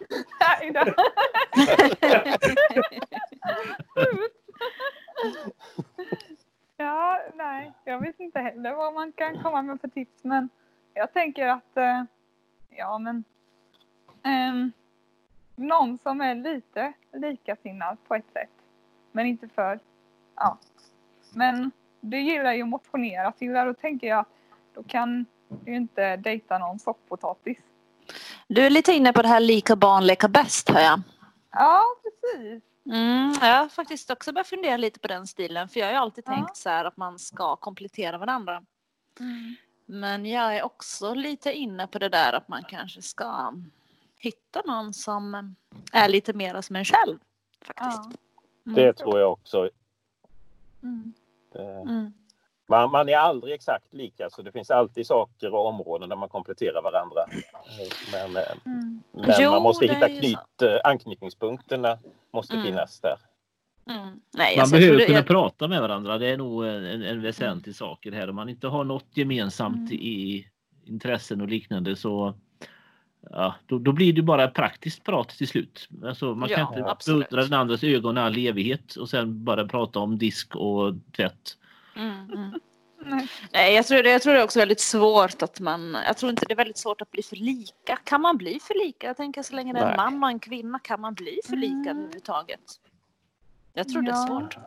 Ja, 6.80 7.18
nej, 7.34 7.72
jag 7.84 8.00
vet 8.00 8.20
inte 8.20 8.38
heller 8.38 8.74
vad 8.74 8.94
man 8.94 9.12
kan 9.12 9.42
komma 9.42 9.62
med 9.62 9.80
för 9.80 9.88
tips, 9.88 10.24
men 10.24 10.48
jag 10.94 11.12
tänker 11.12 11.46
att, 11.46 11.76
eh, 11.76 12.02
ja 12.70 12.98
men, 12.98 13.24
ehm, 14.22 14.72
någon 15.56 15.98
som 15.98 16.20
är 16.20 16.34
lite 16.34 16.92
likasinnad 17.12 17.96
på 18.08 18.14
ett 18.14 18.32
sätt, 18.32 18.50
men 19.12 19.26
inte 19.26 19.48
för, 19.48 19.78
ja. 20.36 20.58
Men 21.34 21.70
du 22.00 22.20
gillar 22.20 22.52
ju 22.52 22.62
att 22.62 22.68
motionera, 22.68 23.32
Silla, 23.32 23.64
då 23.64 23.74
tänker 23.74 24.06
jag 24.06 24.18
att 24.18 24.28
då 24.74 24.82
kan 24.82 25.26
du 25.48 25.70
ju 25.70 25.76
inte 25.76 26.16
dejta 26.16 26.58
någon 26.58 26.78
sopppotatis. 26.78 27.58
Du 28.48 28.66
är 28.66 28.70
lite 28.70 28.92
inne 28.92 29.12
på 29.12 29.22
det 29.22 29.28
här 29.28 29.40
lika 29.40 29.76
barn 29.76 30.06
leka 30.06 30.28
bäst 30.28 30.70
hör 30.70 30.80
jag. 30.80 31.00
Ja, 31.50 31.82
precis. 32.02 32.62
Mm, 32.88 33.34
jag 33.40 33.58
har 33.58 33.68
faktiskt 33.68 34.10
också 34.10 34.32
börjat 34.32 34.46
fundera 34.46 34.76
lite 34.76 35.00
på 35.00 35.08
den 35.08 35.26
stilen 35.26 35.68
för 35.68 35.80
jag 35.80 35.86
har 35.86 35.92
ju 35.92 35.98
alltid 35.98 36.24
Ja. 36.26 36.32
tänkt 36.34 36.56
så 36.56 36.68
här 36.68 36.84
att 36.84 36.96
man 36.96 37.18
ska 37.18 37.56
komplettera 37.56 38.18
varandra. 38.18 38.62
Men 39.86 40.26
jag 40.26 40.56
är 40.56 40.62
också 40.62 41.14
lite 41.14 41.52
inne 41.52 41.86
på 41.86 41.98
det 41.98 42.08
där 42.08 42.32
att 42.32 42.48
man 42.48 42.64
kanske 42.64 43.02
ska 43.02 43.52
hitta 44.16 44.62
någon 44.66 44.94
som 44.94 45.54
är 45.92 46.08
lite 46.08 46.32
mera 46.32 46.62
som 46.62 46.76
en 46.76 46.84
själv. 46.84 47.18
Faktiskt. 47.60 48.18
Ja. 48.64 48.72
Det 48.72 48.92
tror 48.92 49.18
jag 49.20 49.32
också. 49.32 49.70
Mm. 50.82 52.12
Mm. 52.68 52.80
Man, 52.80 52.90
man 52.90 53.08
är 53.08 53.16
aldrig 53.16 53.54
exakt 53.54 53.94
lika, 53.94 54.30
så 54.30 54.42
det 54.42 54.52
finns 54.52 54.70
alltid 54.70 55.06
saker 55.06 55.54
och 55.54 55.66
områden 55.66 56.08
där 56.08 56.16
man 56.16 56.28
kompletterar 56.28 56.82
varandra. 56.82 57.20
Men, 58.12 58.36
eh, 58.36 58.42
Mm. 58.66 59.02
men 59.12 59.34
Jo, 59.38 59.50
man 59.50 59.62
måste 59.62 59.86
hitta 59.86 60.08
är 60.08 60.20
knyt, 60.20 60.62
eh, 60.62 60.80
anknytningspunkterna 60.84 61.98
måste 62.32 62.54
Mm. 62.54 62.66
finnas 62.66 63.00
där. 63.00 63.16
Mm. 63.90 64.20
Nej, 64.34 64.56
Man 64.56 64.62
alltså, 64.62 64.76
behöver 64.76 64.98
kunna 65.06 65.18
jag- 65.18 65.26
prata 65.26 65.68
med 65.68 65.80
varandra. 65.80 66.18
Det 66.18 66.26
är 66.26 66.36
nog 66.36 66.66
en, 66.66 67.02
en 67.02 67.22
väsentlig 67.22 67.74
sak 67.74 68.06
i 68.06 68.10
det 68.10 68.16
här. 68.16 68.30
Om 68.30 68.36
man 68.36 68.48
inte 68.48 68.66
har 68.68 68.84
något 68.84 69.06
gemensamt 69.14 69.76
Mm. 69.90 69.92
i 70.02 70.46
intressen 70.84 71.40
och 71.40 71.48
liknande 71.48 71.96
så 71.96 72.34
ja, 73.30 73.54
då, 73.66 73.78
då 73.78 73.92
blir 73.92 74.12
det 74.12 74.22
bara 74.22 74.48
praktiskt 74.48 75.04
prat 75.04 75.28
till 75.28 75.48
slut. 75.48 75.88
Alltså, 76.04 76.34
man 76.34 76.48
Ja, 76.48 76.56
kan 76.56 76.78
inte 76.78 76.90
absolut. 76.90 77.28
beundra 77.30 77.44
den 77.48 77.58
andras 77.60 77.84
ögon 77.84 78.18
i 78.18 78.20
all 78.20 78.36
evighet 78.38 78.94
och 78.96 79.08
sen 79.10 79.44
bara 79.44 79.66
prata 79.68 79.98
om 79.98 80.18
disk 80.18 80.56
och 80.56 80.94
tvätt. 81.16 81.56
Mm, 81.98 82.30
mm. 82.32 82.60
Nej. 82.98 83.28
Nej, 83.52 83.74
jag 83.74 83.86
tror, 83.86 84.02
det, 84.02 84.10
jag 84.10 84.22
tror 84.22 84.32
det 84.34 84.40
är 84.40 84.44
också 84.44 84.58
väldigt 84.58 84.80
svårt 84.80 85.42
att 85.42 85.60
man... 85.60 85.96
Jag 86.06 86.16
tror 86.16 86.30
inte 86.30 86.46
det 86.46 86.52
är 86.54 86.56
väldigt 86.56 86.78
svårt 86.78 87.00
att 87.00 87.10
bli 87.10 87.22
för 87.22 87.36
lika. 87.36 87.96
Kan 88.04 88.20
man 88.20 88.36
bli 88.36 88.60
för 88.60 88.74
lika? 88.86 89.06
Jag 89.06 89.16
tänker 89.16 89.42
så 89.42 89.54
länge 89.54 89.72
det 89.72 89.80
är 89.80 89.90
en 89.90 89.96
man 89.96 90.22
och 90.22 90.28
en 90.30 90.38
kvinna 90.38 90.78
kan 90.78 91.00
man 91.00 91.14
bli 91.14 91.40
för 91.48 91.56
lika 91.56 91.74
Mm. 91.74 91.88
överhuvudtaget. 91.98 92.60
Jag 93.72 93.88
tror 93.88 94.02
det 94.02 94.10
är 94.10 94.14
Ja. 94.14 94.26
svårt. 94.26 94.58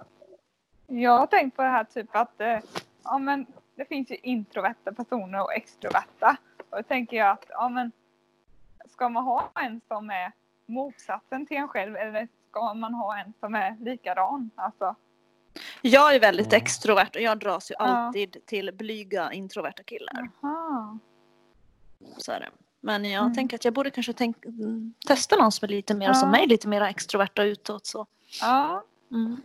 Jag 0.87 1.17
har 1.19 1.27
tänkt 1.27 1.55
på 1.55 1.61
det 1.61 1.67
här 1.69 1.83
typ 1.83 2.15
att 2.15 2.41
eh, 2.41 2.59
ja, 3.03 3.17
men 3.17 3.45
det 3.75 3.85
finns 3.85 4.11
ju 4.11 4.15
introverta 4.15 4.91
personer 4.93 5.41
och 5.43 5.53
extroverta. 5.53 6.37
Och 6.69 6.77
då 6.77 6.83
tänker 6.83 7.17
jag 7.17 7.29
att 7.29 7.45
ja, 7.49 7.69
men, 7.69 7.91
ska 8.89 9.09
man 9.09 9.23
ha 9.23 9.51
en 9.55 9.81
som 9.87 10.09
är 10.09 10.31
motsatsen 10.65 11.45
till 11.45 11.57
en 11.57 11.67
själv 11.67 11.95
eller 11.95 12.27
ska 12.49 12.73
man 12.73 12.93
ha 12.93 13.17
en 13.19 13.33
som 13.39 13.55
är 13.55 13.77
likadan? 13.79 14.49
Alltså, 14.55 14.95
Jag 15.81 16.15
är 16.15 16.19
väldigt 16.19 16.53
extrovert 16.53 17.15
och 17.15 17.21
jag 17.21 17.39
dras 17.39 17.71
ju 17.71 17.75
Ja. 17.79 17.85
alltid 17.85 18.37
till 18.45 18.71
blyga 18.73 19.31
introverta 19.33 19.83
killar. 19.83 20.29
aha. 20.43 20.97
Så 22.17 22.31
är 22.31 22.39
det. 22.39 22.49
Men 22.81 23.05
jag 23.05 23.21
Mm. 23.23 23.35
tänker 23.35 23.55
att 23.57 23.65
jag 23.65 23.73
borde 23.73 23.89
kanske 23.89 24.13
tänk, 24.13 24.37
testa 25.07 25.35
någon 25.35 25.51
som 25.51 25.65
är 25.65 25.69
lite 25.69 25.93
mer 25.95 26.07
Ja. 26.07 26.13
som 26.13 26.31
mig, 26.31 26.47
lite 26.47 26.67
mer 26.67 26.81
extroverta 26.81 27.43
utåt. 27.43 27.85
Så. 27.85 28.05
Ja, 28.41 28.83
Mm. 29.11 29.41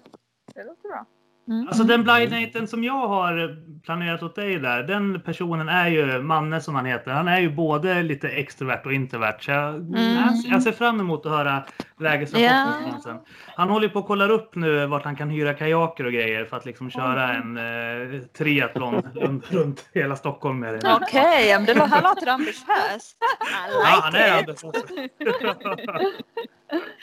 det 0.55 0.65
låter 0.65 0.89
bra. 0.89 1.07
Mm. 1.49 1.69
Alltså 1.69 1.83
den 1.85 2.03
blind 2.05 2.31
daten 2.33 2.67
som 2.69 2.85
jag 2.85 3.09
har 3.09 3.57
planerat 3.85 4.23
åt 4.23 4.35
dig 4.35 4.59
där, 4.59 4.83
den 4.83 5.21
personen 5.21 5.69
är 5.69 5.89
ju 5.89 6.23
Manne 6.23 6.61
som 6.61 6.75
han 6.75 6.87
heter. 6.87 7.11
Han 7.11 7.29
är 7.29 7.41
ju 7.41 7.51
både 7.51 8.03
lite 8.03 8.29
extrovert 8.29 8.81
och 8.87 8.93
introvert. 8.93 9.37
Så 9.41 9.51
jag, 9.51 9.75
Mm. 9.75 10.17
jag 10.45 10.63
ser 10.63 10.73
fram 10.73 11.01
emot 11.01 11.27
att 11.27 11.33
höra 11.33 11.63
lägesrapporten 12.01 13.01
sen. 13.03 13.17
Han 13.57 13.71
håller 13.71 13.89
på 13.89 13.99
att 13.99 14.07
kolla 14.07 14.25
upp 14.29 14.55
nu 14.55 14.87
vart 14.87 15.05
han 15.05 15.17
kan 15.17 15.31
hyra 15.31 15.55
kajaker 15.55 16.07
och 16.07 16.13
grejer 16.13 16.45
för 16.45 16.57
att 16.57 16.67
liksom 16.67 16.91
köra 16.91 17.35
en 17.35 17.57
eh, 17.57 18.21
triathlon 18.39 19.03
runt, 19.15 19.53
runt 19.53 19.89
hela 19.95 20.17
Stockholm 20.17 20.59
med 20.61 20.75
det. 20.75 20.99
Okej, 21.03 21.53
men 21.55 21.65
det 21.65 21.75
lå- 21.75 21.87
här 21.87 22.03
låter 22.03 22.27
ambitiöst. 22.29 23.17
I 23.23 23.73
Ja, 23.85 24.01
han 24.03 24.15
är 24.15 24.37
like 24.39 24.53
it. 24.53 24.65
ambitiös. 24.65 26.17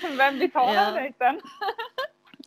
Vem 0.18 0.40
betalar 0.40 0.74
Ja. 0.74 0.92
dejten? 0.92 1.40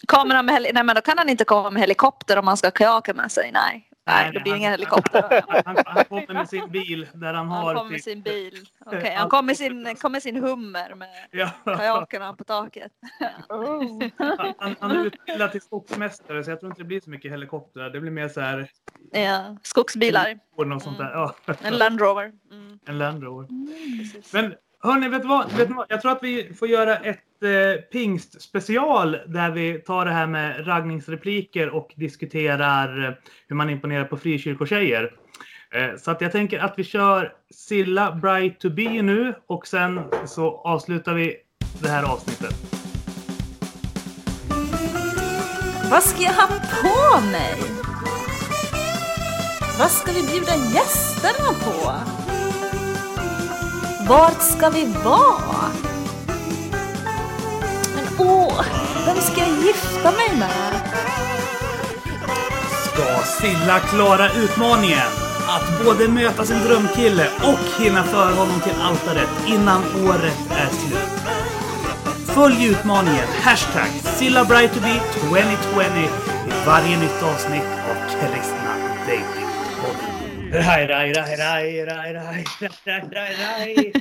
Kommer 0.07 0.35
han 0.35 0.47
med 0.47 0.55
heli- 0.55 0.71
Nej 0.75 0.85
men 0.85 0.95
då 0.95 1.01
kan 1.03 1.19
han 1.19 1.29
inte 1.29 1.45
komma 1.45 1.71
med 1.71 1.81
helikopter 1.83 2.39
om 2.39 2.47
han 2.47 2.57
ska 2.57 2.67
ha 2.67 2.73
kajaker 2.73 3.15
med 3.15 3.33
sig. 3.33 3.51
Nej, 3.53 3.89
nej 4.07 4.25
Nej, 4.25 4.33
det 4.33 4.41
blir 4.41 4.53
han- 4.53 4.59
ingen 4.61 4.71
helikopter. 4.71 5.43
Han, 5.65 5.77
han 5.87 6.05
kommer 6.05 6.35
med 6.35 6.49
sin 6.49 6.69
bil 6.71 7.07
där 7.15 7.35
han 7.35 7.49
har... 7.49 7.65
Han 7.65 7.75
kommer 7.75 7.91
med 7.91 7.99
typ- 7.99 8.05
sin 8.05 8.23
bil. 8.23 8.67
Okej, 8.87 9.15
han 9.15 9.29
kommer 9.29 9.43
med 9.47 9.57
sin, 9.57 9.97
kommer 9.97 10.13
med 10.13 10.23
sin 10.23 10.37
hummer 10.37 10.95
med 10.95 11.09
Ja. 11.31 11.51
kajakerna 11.65 12.33
på 12.33 12.45
taket. 12.45 12.93
Oh. 13.49 14.03
Han, 14.59 14.77
han 14.81 14.91
är 14.91 15.05
utbildad 15.07 15.53
till 15.53 15.61
skogsmästare 15.61 16.45
så 16.45 16.51
jag 16.51 16.61
tror 16.61 16.73
inte 16.73 16.81
det 16.83 16.87
blir 16.87 17.01
så 17.01 17.11
mycket 17.11 17.33
helikoptrar. 17.33 17.91
Det 17.91 18.01
blir 18.01 18.11
mer 18.11 18.29
så 18.29 18.41
här 18.41 18.69
Ja, 19.13 19.57
skogsbilar. 19.63 20.39
något 20.57 20.83
sånt 20.83 20.99
där. 20.99 21.11
Ja, 21.13 21.35
En 21.63 21.77
Land 21.79 22.01
Rover. 22.01 22.33
Mm, 22.51 22.79
en 22.87 22.99
Land 22.99 23.23
Rover. 23.23 23.49
Men 24.33 24.55
hörni, 24.87 25.09
vet 25.09 25.23
du 25.23 25.29
vad? 25.29 25.53
Vet 25.53 25.69
ni 25.69 25.75
vad? 25.75 25.87
Jag 25.89 26.03
tror 26.03 26.13
att 26.13 26.23
vi 26.23 26.55
får 26.55 26.69
göra 26.69 26.97
ett 26.97 27.43
eh, 27.43 27.83
pingstspecial 27.93 29.17
där 29.27 29.51
vi 29.51 29.79
tar 29.79 30.05
det 30.05 30.11
här 30.11 30.27
med 30.27 30.67
raggningsrepliker 30.67 31.69
och 31.69 31.93
diskuterar 31.97 33.09
eh, 33.09 33.15
hur 33.49 33.57
man 33.57 33.71
imponerar 33.71 34.05
på 34.05 34.17
frikyrkotjejer. 34.17 35.13
Eh, 35.71 35.97
så 35.99 36.11
att 36.11 36.21
jag 36.21 36.33
tänker 36.33 36.59
att 36.59 36.75
vi 36.77 36.85
kör 36.85 37.33
Silla 37.51 38.13
Bright 38.13 38.61
to 38.61 38.71
be 38.71 39.03
nu 39.03 39.35
och 39.47 39.67
sen 39.67 40.01
så 40.27 40.61
avslutar 40.65 41.15
vi 41.15 41.37
det 41.83 41.89
här 41.89 42.13
avsnittet. 42.13 42.55
Vad 45.91 46.03
ska 46.03 46.23
jag 46.23 46.33
ha 46.33 46.47
på 46.83 47.21
mig? 47.27 47.55
Vad 49.79 49.91
ska 49.91 50.13
vi 50.13 50.23
bjuda 50.27 50.55
gästerna 50.75 51.53
på? 51.65 52.16
Vart 54.09 54.43
ska 54.43 54.71
vi 54.71 54.85
vara? 55.05 55.71
Men 57.95 58.05
åh, 58.19 58.65
vem 59.07 59.17
ska 59.17 59.41
jag 59.41 59.49
gifta 59.49 60.13
mig 60.13 60.39
med? 60.39 60.81
Ska 62.85 63.23
Silla 63.41 63.81
klara 63.81 64.33
utmaningen? 64.33 65.09
Att 65.49 65.85
både 65.85 66.09
möta 66.09 66.45
sin 66.45 66.59
drömkille 66.59 67.29
och 67.43 67.83
hinna 67.83 68.05
föra 68.05 68.35
honom 68.35 68.61
till 68.61 68.81
altaret 68.83 69.29
innan 69.47 69.83
året 70.09 70.51
är 70.51 70.69
slut. 70.69 71.21
Följ 72.27 72.67
utmaningen 72.67 73.27
hashtag 73.43 73.89
SillaBrightToBe 74.03 75.01
2020 75.13 75.81
i 76.49 76.67
varje 76.67 76.99
nytt 76.99 77.23
avsnitt 77.23 77.71
av 77.91 78.11
Kristna 78.11 78.75
Dating. 79.07 79.36
Raj, 80.53 80.87
raj, 80.87 81.13
raj, 81.13 81.37
raj, 81.37 81.85
raj, 81.85 82.13
raj, 82.13 82.45
raj, 82.85 83.03
raj, 83.13 83.35
raj. 83.37 83.93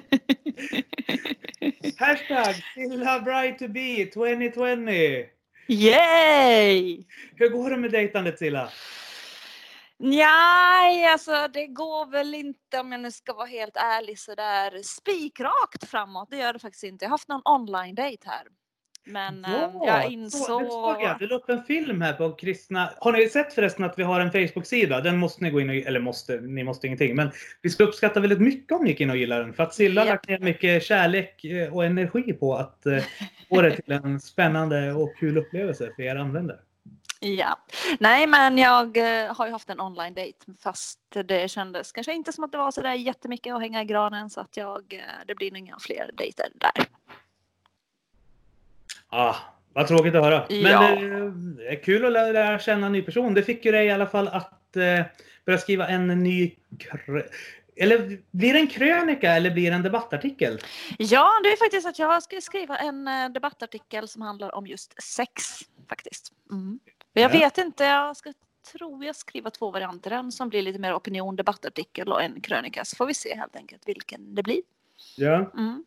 Hashtag 1.99 2.55
SillaBrightToBe 2.73 4.05
2020. 4.13 5.25
Yay! 5.67 7.05
Hur 7.35 7.49
går 7.49 7.69
det 7.69 7.77
med 7.77 7.91
dejtandet 7.91 8.39
Silla? 8.39 8.69
Nej, 9.97 11.05
alltså 11.05 11.47
det 11.53 11.67
går 11.67 12.11
väl 12.11 12.33
inte 12.35 12.79
om 12.79 12.91
jag 12.91 13.01
nu 13.01 13.11
ska 13.11 13.33
vara 13.33 13.47
helt 13.47 13.77
ärlig 13.77 14.19
sådär 14.19 14.81
spikrakt 14.83 15.89
framåt. 15.89 16.27
Det 16.29 16.37
gör 16.37 16.53
det 16.53 16.59
faktiskt 16.59 16.83
inte. 16.83 17.05
Jag 17.05 17.09
har 17.09 17.13
haft 17.13 17.27
någon 17.27 17.41
online 17.45 17.95
date 17.95 18.29
här. 18.29 18.47
Men 19.06 19.45
eh, 19.45 19.51
jag 19.86 20.03
så, 20.03 20.10
insåg... 20.10 20.64
det 20.64 20.70
såg 20.70 21.01
jag. 21.01 21.20
Du 21.20 21.28
la 21.28 21.36
upp 21.36 21.49
en 21.49 21.64
film 21.64 22.01
här 22.01 22.14
på 22.14 22.32
kristna... 22.32 22.89
Har 22.97 23.12
ni 23.12 23.30
sett 23.30 23.53
förresten 23.53 23.86
att 23.86 23.99
vi 23.99 24.03
har 24.03 24.20
en 24.20 24.32
Facebook-sida? 24.32 25.01
Den 25.01 25.18
måste 25.18 25.43
ni 25.43 25.49
gå 25.49 25.62
in 25.62 25.70
och... 25.70 25.76
Eller 25.76 25.99
måste, 25.99 26.36
ni 26.41 26.64
måste 26.64 26.88
ingenting. 26.88 27.16
Men 27.16 27.32
vi 27.62 27.70
skulle 27.70 27.89
uppskatta 27.89 28.20
väldigt 28.20 28.41
mycket 28.41 28.72
om 28.72 28.84
ni 28.84 28.89
gick 28.89 29.01
in 29.01 29.10
och 29.10 29.18
gillar 29.18 29.39
den. 29.39 29.53
För 29.53 29.64
att 29.64 29.74
Silla 29.74 30.01
har 30.01 30.08
Japp. 30.08 30.14
lagt 30.14 30.30
ner 30.30 30.39
mycket 30.39 30.84
kärlek 30.84 31.45
eh, 31.45 31.74
och 31.74 31.86
energi 31.86 32.34
på 32.34 32.56
att 32.56 32.86
eh, 32.86 33.03
få 33.49 33.62
det 33.62 33.72
till 33.72 33.91
en 33.91 34.20
spännande 34.20 34.93
och 34.93 35.18
kul 35.18 35.38
upplevelse 35.38 35.91
för 35.95 36.03
er 36.03 36.16
användare. 36.16 36.60
Ja, 37.20 37.60
nej 37.99 38.28
men 38.28 38.58
jag 38.58 38.97
har 39.30 39.45
ju 39.45 39.51
haft 39.51 39.70
en 39.70 39.80
online 39.80 40.14
date 40.14 40.45
fast 40.64 40.99
det 41.26 41.51
kändes 41.51 41.91
kanske 41.91 42.14
inte 42.14 42.34
som 42.34 42.43
att 42.43 42.51
det 42.51 42.58
var 42.58 42.72
så 42.72 42.82
där 42.82 42.93
jättemycket 42.93 43.53
att 43.53 43.62
hänga 43.62 43.82
i 43.82 43.86
granen 43.86 44.30
så 44.30 44.41
att 44.41 44.58
jag, 44.58 45.01
det 45.28 45.36
blir 45.36 45.51
nog 45.51 45.60
inga 45.60 45.78
fler 45.80 46.12
dejter 46.14 46.47
där. 46.56 46.86
Ah, 49.10 49.36
vad 49.74 49.88
tråkigt 49.88 50.16
att 50.16 50.24
höra. 50.24 50.45
Men 50.49 50.62
Ja. 50.72 50.91
eh, 50.91 51.72
är 51.72 51.84
kul 51.84 52.06
att 52.06 52.12
lära, 52.12 52.32
lära 52.32 52.60
känna 52.60 52.86
en 52.86 52.91
ny 52.91 53.01
person. 53.01 53.34
Det 53.34 53.43
fick 53.43 53.66
ju 53.66 53.72
dig 53.72 53.86
i 53.88 53.91
alla 53.91 54.08
fall 54.08 54.28
att 54.28 54.76
eh, 54.76 55.06
börja 55.45 55.58
skriva 55.60 55.88
en 55.88 56.08
ny... 56.24 56.56
Eller 57.78 58.20
blir 58.32 58.53
det 58.53 58.60
en 58.60 58.68
krönika 58.68 59.32
eller 59.32 59.51
blir 59.51 59.70
det 59.70 59.76
en 59.76 59.84
debattartikel? 59.84 60.60
Ja, 60.97 61.30
det 61.43 61.49
är 61.49 61.58
faktiskt 61.58 61.88
att 61.88 61.99
jag 61.99 62.24
ska 62.24 62.41
skriva 62.41 62.78
en 62.78 63.08
eh, 63.08 63.30
debattartikel 63.30 64.08
som 64.08 64.22
handlar 64.22 64.56
om 64.56 64.68
just 64.68 65.03
sex 65.03 65.43
faktiskt. 65.89 66.34
Mm. 66.51 66.80
Men 67.14 67.24
jag 67.24 67.36
Ja. 67.36 67.39
vet 67.39 67.58
inte, 67.58 67.84
jag 67.84 68.18
ska 68.18 68.34
tror 68.72 69.06
jag 69.06 69.16
skriva 69.16 69.49
två 69.49 69.72
varianter. 69.72 70.12
En 70.12 70.32
som 70.32 70.49
blir 70.49 70.62
lite 70.62 70.80
mer 70.80 70.93
opinion, 70.97 71.36
debattartikel 71.36 72.12
och 72.12 72.24
en 72.24 72.41
krönika. 72.41 72.86
Så 72.86 72.95
får 72.95 73.06
vi 73.06 73.14
se 73.14 73.36
helt 73.36 73.56
enkelt 73.56 73.88
vilken 73.88 74.36
det 74.36 74.43
blir. 74.43 74.62
Ja. 75.18 75.51
Mm. 75.58 75.84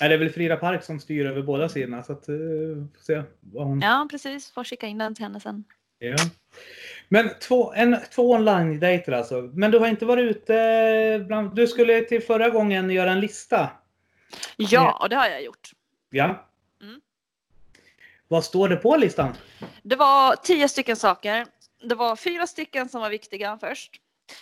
Nej, 0.00 0.08
Det 0.08 0.14
är 0.14 0.18
väl 0.18 0.30
Frida 0.30 0.56
Park 0.56 0.84
som 0.84 1.00
styr 1.00 1.26
över 1.26 1.42
båda 1.42 1.68
sidorna. 1.68 2.02
Så 2.02 2.12
att, 2.12 2.26
får 2.26 3.02
se 3.02 3.22
vad 3.40 3.66
hon... 3.66 3.80
Ja, 3.80 4.08
precis. 4.10 4.50
Får 4.50 4.64
skicka 4.64 4.86
in 4.86 4.98
den 4.98 5.14
till 5.14 5.24
henne 5.24 5.40
sen. 5.40 5.64
Ja. 5.98 6.16
Men 7.08 7.30
två, 7.40 7.72
en, 7.72 7.96
två 8.14 8.30
online-dejter 8.30 9.12
alltså. 9.12 9.50
Men 9.54 9.70
du 9.70 9.78
har 9.78 9.86
inte 9.86 10.06
varit 10.06 10.30
ute 10.30 11.24
bland... 11.26 11.54
Du 11.54 11.66
skulle 11.66 12.00
till 12.00 12.22
förra 12.22 12.50
gången 12.50 12.90
göra 12.90 13.10
en 13.10 13.20
lista. 13.20 13.70
Ja, 14.56 14.98
och 15.02 15.08
det 15.08 15.16
har 15.16 15.26
jag 15.26 15.42
gjort. 15.42 15.70
Ja. 16.10 16.46
Mm. 16.82 17.00
Vad 18.28 18.44
står 18.44 18.68
det 18.68 18.76
på 18.76 18.96
listan? 18.96 19.36
Det 19.82 19.96
var 19.96 20.36
tio 20.36 20.68
stycken 20.68 20.96
saker. 20.96 21.46
Det 21.82 21.94
var 21.94 22.16
fyra 22.16 22.46
stycken 22.46 22.88
som 22.88 23.00
var 23.00 23.10
viktiga 23.10 23.58
först. 23.60 24.00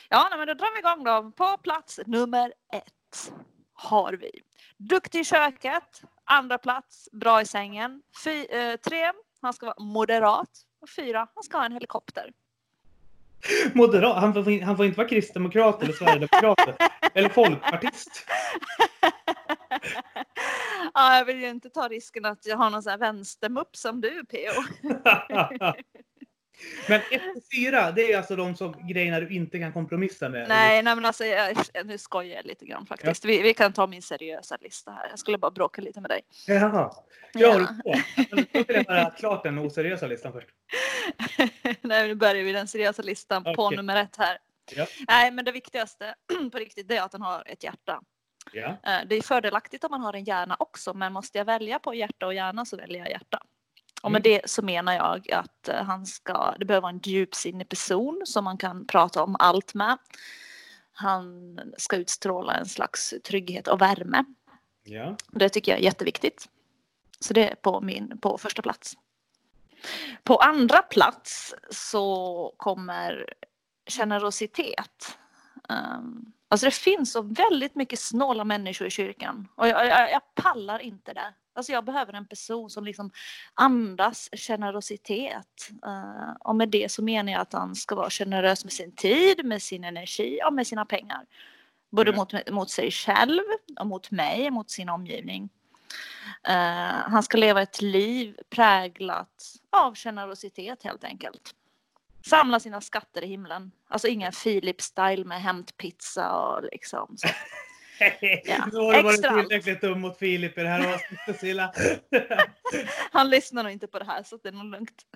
Ja, 0.09 0.29
men 0.39 0.47
då 0.47 0.55
drar 0.55 0.75
vi 0.75 0.79
igång 0.79 1.05
då. 1.05 1.31
På 1.31 1.59
plats 1.59 2.01
nummer 2.07 2.53
ett 2.73 3.33
har 3.75 4.13
vi 4.13 4.31
duktig 4.77 5.21
i 5.21 5.25
köket. 5.25 6.03
Andra 6.25 6.59
plats, 6.59 7.09
bra 7.13 7.41
i 7.41 7.47
sängen. 7.47 8.03
Fy, 8.25 8.45
eh, 8.45 8.77
tre, 8.77 9.13
han 9.43 9.53
ska 9.53 9.67
vara 9.67 9.85
moderat. 9.85 10.51
Och 10.81 10.89
fyra, 10.91 11.29
han 11.35 11.45
ska 11.45 11.59
ha 11.59 11.65
en 11.65 11.73
helikopter. 11.73 12.33
Moderat. 13.75 14.21
Han 14.21 14.35
får, 14.35 14.65
han 14.65 14.77
får 14.77 14.87
inte 14.87 14.99
vara 14.99 15.09
kristdemokrat 15.09 15.83
eller 15.83 15.93
sverigedemokrat. 15.93 16.59
eller 17.15 17.29
folkpartist. 17.29 18.27
ja, 20.95 21.17
jag 21.17 21.25
vill 21.25 21.41
ju 21.41 21.49
inte 21.49 21.71
ta 21.71 21.89
risken 21.89 22.25
att 22.25 22.47
jag 22.47 22.57
har 22.57 22.71
någon 22.71 22.83
sån 22.83 22.91
här 22.91 22.99
vänstermupp 22.99 23.77
som 23.77 24.01
du, 24.01 24.25
PO. 24.25 24.63
Men 26.89 27.01
1 27.01 27.09
till 27.11 27.43
4, 27.65 27.91
det 27.93 28.13
är 28.13 28.17
alltså 28.17 28.37
de 28.37 28.57
som 28.57 28.89
grejerna 28.89 29.21
du 29.21 29.29
inte 29.29 29.59
kan 29.59 29.73
kompromissa 29.73 30.29
med? 30.29 30.49
Nej, 30.49 30.83
nej 30.83 30.95
men 30.95 31.05
alltså 31.05 31.25
jag, 31.25 31.57
nu 31.85 31.99
skojar 31.99 32.37
jag 32.37 32.47
lite 32.47 32.67
grann 32.67 32.87
faktiskt. 32.87 33.25
Vi, 33.25 33.43
vi 33.43 33.55
kan 33.55 33.73
ta 33.73 33.87
min 33.87 34.03
seriösa 34.03 34.57
lista 34.61 34.91
här. 34.91 35.09
Jag 35.11 35.19
skulle 35.19 35.39
bara 35.39 35.51
bråka 35.51 35.83
lite 35.83 36.01
med 36.01 36.11
dig. 36.11 36.21
Jaha. 36.47 36.93
Ja. 37.33 37.59
Du 37.59 37.67
så? 37.67 37.73
Men 38.31 38.47
Då 38.53 38.63
vill 38.63 38.77
jag 38.77 38.85
bara 38.85 39.11
klart 39.11 39.43
den 39.43 39.59
oseriösa 39.59 40.07
listan 40.07 40.33
först. 40.33 40.49
Nej, 41.81 42.09
nu 42.09 42.15
börjar 42.15 42.45
vi 42.45 42.53
den 42.53 42.69
seriösa 42.69 43.03
listan 43.03 43.45
på 43.45 43.51
Okej. 43.67 43.77
nummer 43.77 43.97
ett 43.97 44.17
här. 44.17 44.39
Ja. 44.77 44.87
Nej, 45.09 45.31
men 45.31 45.45
det 45.45 45.53
viktigaste 45.53 46.15
på 46.53 46.59
riktigt 46.59 46.89
det 46.89 46.97
är 46.97 47.03
att 47.03 47.13
den 47.13 47.23
har 47.23 47.43
ett 47.47 47.65
hjärta. 47.65 48.01
Ja. 48.53 48.67
Eh, 48.67 49.07
Det 49.09 49.17
är 49.17 49.23
fördelaktigt 49.23 49.85
om 49.85 49.91
man 49.91 50.01
har 50.01 50.13
en 50.13 50.25
hjärna 50.25 50.57
också, 50.59 50.95
men 50.95 51.13
måste 51.13 51.39
jag 51.39 51.45
välja 51.45 51.79
på 51.79 51.95
hjärta 51.95 52.27
och 52.27 52.35
hjärna 52.35 52.65
så 52.65 52.77
väljer 52.77 52.99
jag 52.99 53.11
hjärta. 53.11 53.39
Och 54.07 54.13
med 54.13 54.27
Mm. 54.27 54.41
det 54.43 54.51
så 54.51 54.63
menar 54.63 54.93
jag 54.95 55.31
att 55.33 55.69
eh, 55.69 55.83
han 55.85 56.07
ska, 56.07 56.55
det 56.59 56.65
behöver 56.65 56.83
vara 56.83 56.93
en 56.93 57.01
djupsinnig 57.05 57.69
person 57.69 58.23
som 58.25 58.45
man 58.45 58.59
kan 58.59 58.87
prata 58.87 59.23
om 59.23 59.37
allt 59.39 59.75
med. 59.75 59.99
Han 60.93 61.61
ska 61.77 61.97
utstråla 61.97 62.55
en 62.55 62.67
slags 62.67 63.15
trygghet 63.25 63.69
och 63.69 63.81
värme. 63.81 64.25
ja. 64.85 65.17
Det 65.31 65.49
tycker 65.49 65.73
jag 65.73 65.79
är 65.79 65.85
jätteviktigt. 65.85 66.49
Så 67.21 67.35
det 67.35 67.51
är 67.51 67.55
på 67.55 67.81
min 67.81 68.19
på 68.19 68.39
första 68.39 68.63
plats. 68.63 68.97
På 70.25 70.37
andra 70.37 70.83
plats 70.83 71.55
så 71.71 72.55
kommer 72.57 73.35
generositet. 73.91 75.19
Um, 75.69 76.33
alltså 76.49 76.67
det 76.67 76.75
finns 76.75 77.13
så 77.13 77.23
väldigt 77.23 77.75
mycket 77.75 77.99
snåla 78.01 78.45
människor 78.45 78.87
i 78.87 78.91
kyrkan 78.91 79.49
och 79.55 79.69
jag, 79.69 79.87
jag, 79.87 80.11
jag 80.11 80.35
pallar 80.35 80.79
inte 80.79 81.13
det. 81.13 81.35
Alltså 81.57 81.73
jag 81.73 81.85
behöver 81.85 82.13
en 82.13 82.27
person 82.27 82.71
som 82.71 82.85
liksom 82.85 83.11
andas 83.55 84.29
generositet. 84.33 85.71
Uh, 85.87 86.37
och 86.41 86.57
med 86.57 86.69
det 86.69 86.93
så 86.93 87.03
menar 87.03 87.33
jag 87.33 87.41
att 87.41 87.53
han 87.53 87.75
ska 87.75 87.95
vara 87.95 88.11
generös 88.11 88.65
med 88.65 88.73
sin 88.73 88.93
tid, 88.93 89.45
med 89.45 89.63
sin 89.63 89.85
energi 89.85 90.41
och 90.47 90.55
med 90.55 90.67
sina 90.67 90.85
pengar. 90.87 91.27
Både 91.91 92.11
Mm. 92.11 92.19
mot, 92.19 92.51
mot 92.51 92.71
sig 92.71 92.91
själv 92.91 93.43
och 93.81 93.87
mot 93.87 94.11
mig, 94.11 94.51
mot 94.51 94.71
sin 94.71 94.89
omgivning. 94.89 95.49
Eh, 96.49 96.55
han 97.11 97.23
ska 97.23 97.39
leva 97.39 97.63
ett 97.63 97.83
liv 97.83 98.37
präglat 98.51 99.45
av 99.71 99.95
generositet 99.95 100.83
helt 100.83 101.05
enkelt. 101.05 101.55
Samla 102.27 102.61
sina 102.61 102.81
skatter 102.81 103.25
i 103.25 103.27
himlen. 103.27 103.73
Alltså 103.89 104.09
ingen 104.09 104.33
Filip-style 104.33 105.25
med 105.25 105.43
hämtpizza 105.43 106.33
och 106.33 106.63
liksom 106.73 107.17
så. 107.17 107.29
Ja. 108.45 108.67
Nu 108.73 108.79
har 108.79 108.95
du 108.95 109.03
varit 109.03 109.23
tillräckligt 109.23 109.81
dum 109.81 110.01
mot 110.01 110.19
Filip 110.19 110.59
i 110.59 110.63
det 110.63 110.69
här 110.69 110.95
avsnittet 110.95 111.41
Silla. 111.41 111.73
Han 113.13 113.31
lyssnar 113.31 113.63
nog 113.63 113.73
inte 113.73 113.87
på 113.87 113.99
det 113.99 114.05
här 114.05 114.23
så 114.23 114.39
det 114.43 114.49
är 114.49 114.53
nog 114.53 114.65
lugnt. 114.65 115.07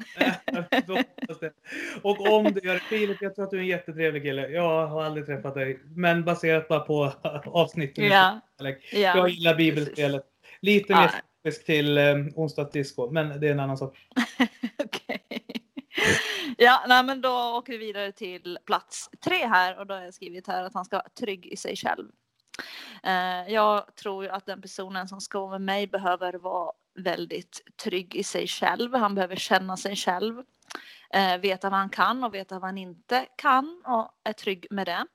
Och 2.03 2.21
om 2.21 2.45
du 2.45 2.61
gör 2.61 2.75
det, 2.75 2.81
Filip, 2.81 3.23
jag 3.23 3.35
tror 3.35 3.45
att 3.45 3.51
du 3.51 3.57
är 3.57 3.61
en 3.61 3.67
jättetrevlig 3.67 4.23
kille. 4.23 4.49
Jag 4.49 4.87
har 4.87 5.05
aldrig 5.05 5.27
träffat 5.27 5.55
dig. 5.55 5.81
Men 5.85 6.25
baserat 6.25 6.69
bara 6.69 6.81
på 6.81 7.13
avsnittet. 7.45 8.05
Ja, 8.05 8.41
Jag 8.59 8.77
ja. 8.93 9.29
gillar 9.29 9.55
bibelspelet. 9.55 10.25
Lite 10.61 10.95
mer 10.95 11.09
skeptisk 11.09 11.67
till 11.67 11.99
um, 11.99 12.33
onsdagsdisco, 12.37 13.11
men 13.11 13.41
det 13.41 13.49
är 13.49 13.53
en 13.53 13.61
annan 13.61 13.79
sak. 13.79 13.97
Ja, 16.63 16.85
nej, 16.89 17.05
men 17.05 17.21
då 17.21 17.31
åker 17.31 17.73
vi 17.73 17.79
vidare 17.79 18.13
till 18.13 18.59
plats 18.67 19.11
tre 19.25 19.47
här 19.47 19.79
och 19.79 19.87
då 19.87 19.95
har 19.95 20.03
jag 20.03 20.15
skrivit 20.15 20.47
här 20.47 20.65
att 20.65 20.75
han 20.75 20.85
ska 20.85 20.97
vara 20.97 21.09
trygg 21.21 21.47
i 21.47 21.57
sig 21.57 21.77
själv. 21.77 22.09
Eh, 23.03 23.53
jag 23.53 23.95
tror 23.95 24.25
ju 24.25 24.31
att 24.31 24.47
den 24.47 24.63
personen 24.63 25.09
som 25.09 25.21
ska 25.21 25.41
vara 25.41 25.51
med 25.51 25.61
mig 25.61 25.87
behöver 25.87 26.35
vara 26.35 26.73
väldigt 26.95 27.63
trygg 27.83 28.17
i 28.17 28.25
sig 28.25 28.47
själv. 28.47 28.95
Han 28.95 29.15
behöver 29.15 29.37
känna 29.37 29.77
sig 29.77 29.97
själv, 29.97 30.43
eh, 31.11 31.37
veta 31.39 31.71
vad 31.71 31.79
han 31.79 31.91
kan 31.91 32.25
och 32.25 32.35
veta 32.35 32.55
vad 32.55 32.69
han 32.69 32.79
inte 32.79 33.27
kan 33.37 33.83
och 33.85 34.09
är 34.25 34.33
trygg 34.33 34.67
med 34.71 34.87
det. 34.87 35.07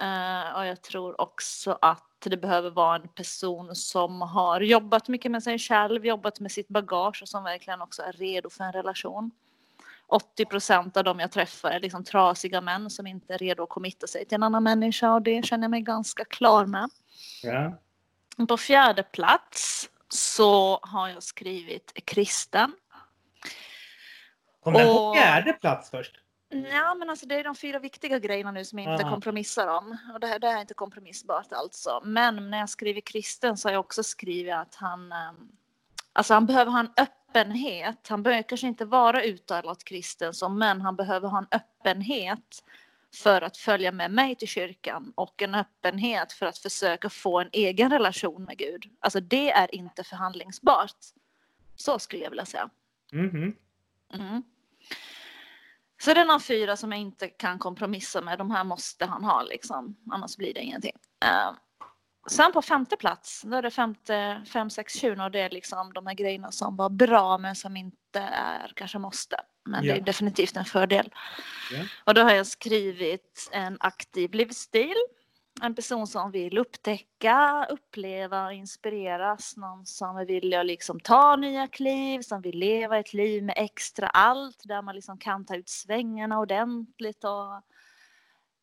Eh, 0.00 0.56
och 0.56 0.66
jag 0.66 0.82
tror 0.82 1.20
också 1.20 1.78
att 1.80 2.04
det 2.24 2.36
behöver 2.36 2.70
vara 2.70 2.96
en 2.96 3.08
person 3.08 3.74
som 3.74 4.22
har 4.22 4.60
jobbat 4.60 5.08
mycket 5.08 5.30
med 5.30 5.42
sig 5.42 5.58
själv, 5.58 6.06
jobbat 6.06 6.40
med 6.40 6.52
sitt 6.52 6.68
bagage 6.68 7.22
och 7.22 7.28
som 7.28 7.44
verkligen 7.44 7.82
också 7.82 8.02
är 8.02 8.12
redo 8.12 8.50
för 8.50 8.64
en 8.64 8.72
relation. 8.72 9.30
80 10.12 10.44
procent 10.44 10.96
av 10.96 11.04
dem 11.04 11.20
jag 11.20 11.32
träffar 11.32 11.70
är 11.70 11.80
liksom 11.80 12.04
trasiga 12.04 12.60
män 12.60 12.90
som 12.90 13.06
inte 13.06 13.34
är 13.34 13.38
redo 13.38 13.62
att 13.62 13.68
committa 13.68 14.06
sig 14.06 14.24
till 14.24 14.34
en 14.34 14.42
annan 14.42 14.62
människa 14.62 15.14
och 15.14 15.22
det 15.22 15.44
känner 15.44 15.64
jag 15.64 15.70
mig 15.70 15.80
ganska 15.80 16.24
klar 16.24 16.66
med. 16.66 16.90
Ja. 17.42 17.78
På 18.46 18.56
fjärde 18.56 19.02
plats 19.02 19.90
så 20.08 20.78
har 20.82 21.08
jag 21.08 21.22
skrivit 21.22 21.92
kristen. 22.04 22.74
Kom 24.62 24.72
den 24.72 24.86
på 24.86 25.14
fjärde 25.14 25.52
plats 25.52 25.90
först? 25.90 26.18
Ja, 26.72 26.94
men 26.94 27.10
alltså 27.10 27.26
det 27.26 27.34
är 27.34 27.44
de 27.44 27.54
fyra 27.54 27.78
viktiga 27.78 28.18
grejerna 28.18 28.50
nu 28.50 28.64
som 28.64 28.78
jag 28.78 28.94
inte 28.94 29.04
Aha. 29.04 29.12
kompromissar 29.12 29.66
om. 29.66 29.96
Och 30.14 30.20
det 30.20 30.26
här, 30.26 30.38
det 30.38 30.48
här 30.48 30.56
är 30.56 30.60
inte 30.60 30.74
kompromissbart 30.74 31.52
alltså. 31.52 32.00
Men 32.04 32.50
när 32.50 32.58
jag 32.58 32.68
skriver 32.68 33.00
kristen 33.00 33.56
så 33.56 33.68
har 33.68 33.72
jag 33.72 33.80
också 33.80 34.02
skrivit 34.02 34.54
att 34.54 34.74
han, 34.74 35.12
ehm, 35.12 35.48
alltså 36.12 36.34
han 36.34 36.46
behöver 36.46 36.72
ha 36.72 36.80
en 36.80 36.90
öppenhet. 37.32 38.08
Han 38.08 38.22
behöver 38.22 38.42
kanske 38.42 38.66
inte 38.66 38.84
vara 38.84 39.24
uttalat 39.24 39.84
kristen 39.84 40.34
som, 40.34 40.58
men 40.58 40.80
han 40.80 40.96
behöver 40.96 41.28
ha 41.28 41.38
en 41.38 41.46
öppenhet 41.50 42.64
för 43.14 43.42
att 43.42 43.56
följa 43.56 43.92
med 43.92 44.10
mig 44.10 44.34
till 44.34 44.48
kyrkan 44.48 45.12
och 45.14 45.42
en 45.42 45.54
öppenhet 45.54 46.32
för 46.32 46.46
att 46.46 46.58
försöka 46.58 47.10
få 47.10 47.40
en 47.40 47.48
egen 47.52 47.90
relation 47.90 48.44
med 48.44 48.58
Gud. 48.58 48.84
Alltså 49.00 49.20
det 49.20 49.50
är 49.50 49.74
inte 49.74 50.04
förhandlingsbart. 50.04 50.96
Så 51.76 51.98
skulle 51.98 52.22
jag 52.22 52.30
vilja 52.30 52.46
säga. 52.46 52.70
Mhm. 53.12 53.56
Mm. 54.14 54.42
Så 56.02 56.14
det 56.14 56.20
är 56.20 56.26
de 56.26 56.40
fyra 56.40 56.76
som 56.76 56.92
jag 56.92 57.00
inte 57.00 57.28
kan 57.28 57.58
kompromissa 57.58 58.20
med. 58.20 58.38
De 58.38 58.50
här 58.50 58.64
måste 58.64 59.06
han 59.06 59.24
ha 59.24 59.42
liksom. 59.42 59.96
Annars 60.10 60.36
blir 60.36 60.54
det 60.54 60.60
ingenting. 60.60 60.96
Uh, 61.24 61.56
sen 62.26 62.52
på 62.52 62.62
femte 62.62 62.96
plats, 62.96 63.42
då 63.44 63.56
är 63.56 63.62
det 63.62 63.70
femte, 63.70 64.42
fem, 64.52 64.70
sex, 64.70 64.94
tjugo 64.94 65.22
och 65.24 65.30
det 65.30 65.40
är 65.40 65.50
liksom 65.50 65.92
de 65.92 66.06
här 66.06 66.14
grejerna 66.14 66.52
som 66.52 66.76
var 66.76 66.88
bra 66.90 67.38
men 67.38 67.54
som 67.56 67.76
inte 67.76 68.20
är 68.32 68.72
kanske 68.76 68.98
måste. 68.98 69.36
Men 69.64 69.84
Ja. 69.84 69.94
det 69.94 70.00
är 70.00 70.04
definitivt 70.04 70.56
en 70.56 70.64
fördel. 70.64 71.10
Ja. 71.72 71.84
Och 72.04 72.14
då 72.14 72.20
har 72.22 72.32
jag 72.34 72.46
skrivit 72.46 73.48
en 73.52 73.76
aktiv 73.80 74.32
livsstil. 74.34 74.94
en 75.62 75.74
person 75.74 76.06
som 76.06 76.30
vill 76.30 76.58
upptäcka, 76.58 77.66
uppleva, 77.70 78.52
inspireras. 78.52 79.56
Någon 79.56 79.86
som 79.86 80.26
vill 80.26 80.48
liksom 80.64 81.00
ta 81.00 81.36
nya 81.36 81.66
kliv, 81.68 82.20
som 82.22 82.40
vill 82.42 82.58
leva 82.58 82.98
ett 82.98 83.12
liv 83.12 83.42
med 83.44 83.54
extra 83.58 84.06
allt. 84.08 84.60
Där 84.64 84.82
man 84.82 84.94
liksom 84.94 85.18
kan 85.18 85.44
ta 85.44 85.56
ut 85.56 85.68
svängarna 85.68 86.38
ordentligt. 86.38 87.24
Och 87.24 87.62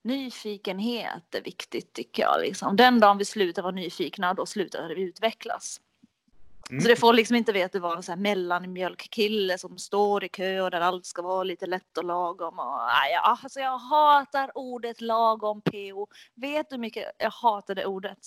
nyfikenhet 0.04 1.36
är 1.36 1.42
viktigt 1.42 1.94
tycker 1.94 2.24
jag. 2.24 2.42
Liksom. 2.42 2.76
Den 2.76 3.00
dagen 3.00 3.18
vi 3.18 3.26
slutar 3.26 3.62
vara 3.62 3.76
nyfikna, 3.76 4.34
då 4.34 4.46
slutar 4.46 4.90
vi 4.96 5.02
utvecklas. 5.02 5.82
Mm. 6.72 6.82
Så 6.82 6.88
det 6.88 6.96
får 6.96 7.14
liksom 7.14 7.36
inte 7.36 7.52
veta 7.52 7.80
vara 7.80 7.98
en 7.98 8.04
så 8.04 8.12
här 8.12 8.20
mellanmjölkkille 8.20 9.58
som 9.58 9.78
står 9.78 10.24
i 10.24 10.30
kö 10.30 10.62
och 10.62 10.72
där 10.72 10.82
allt 10.82 11.06
ska 11.06 11.22
vara 11.22 11.44
lite 11.44 11.66
lätt 11.66 11.98
och 11.98 12.04
lagom. 12.04 12.60
Och, 12.60 12.78
nej, 12.88 13.14
jag, 13.14 13.22
alltså 13.24 13.60
jag 13.60 13.78
hatar 13.78 14.52
ordet 14.56 15.02
lagom 15.02 15.62
PO. 15.62 16.08
Vet 16.36 16.70
du 16.70 16.76
hur 16.76 16.82
mycket 16.82 17.04
jag 17.18 17.32
hatar 17.32 17.76
det 17.76 17.86
ordet? 17.86 18.18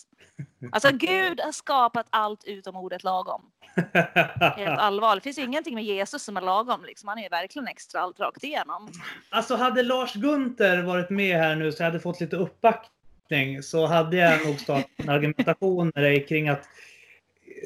Alltså 0.73 0.91
Gud 0.93 1.41
har 1.41 1.53
skapat 1.53 2.07
allt 2.11 2.45
utom 2.45 2.77
ordet 2.77 3.05
lagom. 3.05 3.43
Helt 4.57 4.79
allvarligt. 4.79 5.25
Det 5.25 5.35
finns 5.35 5.47
ingenting 5.49 5.75
med 5.75 5.85
Jesus 5.85 6.23
som 6.23 6.37
är 6.37 6.41
lagom. 6.41 6.85
Liksom. 6.85 7.09
Han 7.09 7.19
är 7.19 7.31
verkligen 7.31 7.69
extra 7.69 8.01
allt 8.01 8.21
rakt 8.21 8.45
igenom. 8.45 8.89
Alltså 9.31 9.57
hade 9.57 9.83
Lars 9.83 10.15
Gunther 10.15 10.83
varit 10.83 11.11
med 11.11 11.37
här 11.37 11.57
nu 11.57 11.73
så 11.73 11.83
jag 11.83 11.87
hade 11.87 12.01
fått 12.01 12.21
lite 12.21 12.37
uppbackning 12.37 13.63
så 13.63 13.87
hade 13.87 14.17
jag 14.17 14.47
nog 14.47 14.61
startat 14.61 14.91
en 14.97 15.09
argumentation 15.09 15.93
med 15.95 16.05
dig 16.05 16.27
kring 16.27 16.49
att 16.49 16.69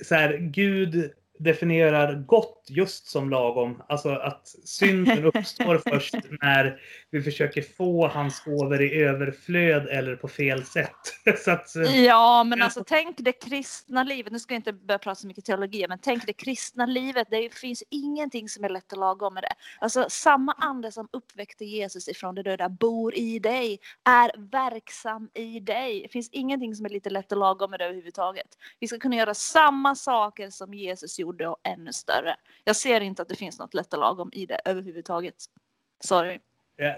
så 0.02 0.14
här, 0.14 0.36
Gud 0.36 1.10
definierar 1.38 2.14
gott 2.14 2.55
just 2.70 3.06
som 3.06 3.30
lagom. 3.30 3.82
Alltså 3.88 4.10
att 4.10 4.48
synden 4.64 5.24
uppstår 5.34 5.90
först 5.90 6.14
när 6.42 6.80
vi 7.10 7.22
försöker 7.22 7.62
få 7.62 8.08
hans 8.08 8.40
gåvor 8.44 8.82
i 8.82 9.02
överflöd 9.02 9.88
eller 9.88 10.16
på 10.16 10.28
fel 10.28 10.64
sätt. 10.64 10.90
Att, 11.46 11.70
Ja, 12.06 12.44
men 12.44 12.62
alltså 12.62 12.84
tänk 12.86 13.16
det 13.18 13.32
kristna 13.32 14.04
livet. 14.04 14.32
Nu 14.32 14.38
ska 14.38 14.54
jag 14.54 14.58
inte 14.58 14.72
börja 14.72 14.98
prata 14.98 15.14
så 15.14 15.26
mycket 15.26 15.44
teologi, 15.44 15.86
men 15.88 15.98
tänk 15.98 16.26
det 16.26 16.32
kristna 16.32 16.86
livet. 16.86 17.28
Det 17.30 17.54
finns 17.54 17.82
ingenting 17.90 18.48
som 18.48 18.64
är 18.64 18.68
lätt 18.68 18.92
och 18.92 18.98
lagom 18.98 19.34
med 19.34 19.42
det. 19.42 19.54
Alltså 19.80 20.06
samma 20.08 20.52
ande 20.52 20.92
som 20.92 21.08
uppväckte 21.12 21.64
Jesus 21.64 22.08
ifrån 22.08 22.34
det 22.34 22.42
döda 22.42 22.68
bor 22.68 23.14
i 23.14 23.38
dig, 23.38 23.80
är 24.04 24.50
verksam 24.50 25.30
i 25.34 25.60
dig. 25.60 26.02
Det 26.02 26.08
finns 26.08 26.28
ingenting 26.32 26.74
som 26.74 26.86
är 26.86 26.90
lite 26.90 27.10
lätt 27.10 27.32
och 27.32 27.38
lagom 27.38 27.70
med 27.70 27.80
det 27.80 27.84
överhuvudtaget. 27.84 28.48
Vi 28.80 28.88
ska 28.88 28.98
kunna 28.98 29.16
göra 29.16 29.34
samma 29.34 29.94
saker 29.94 30.50
som 30.50 30.74
Jesus 30.74 31.18
gjorde 31.18 31.48
och 31.48 31.56
ännu 31.62 31.92
större. 31.92 32.36
Jag 32.68 32.76
ser 32.76 33.00
inte 33.00 33.22
att 33.22 33.28
det 33.28 33.36
finns 33.36 33.58
något 33.58 33.74
lätt 33.74 33.92
och 33.92 34.00
lagom 34.00 34.30
i 34.32 34.46
det 34.46 34.60
överhuvudtaget. 34.64 35.34
Sorry. 36.00 36.38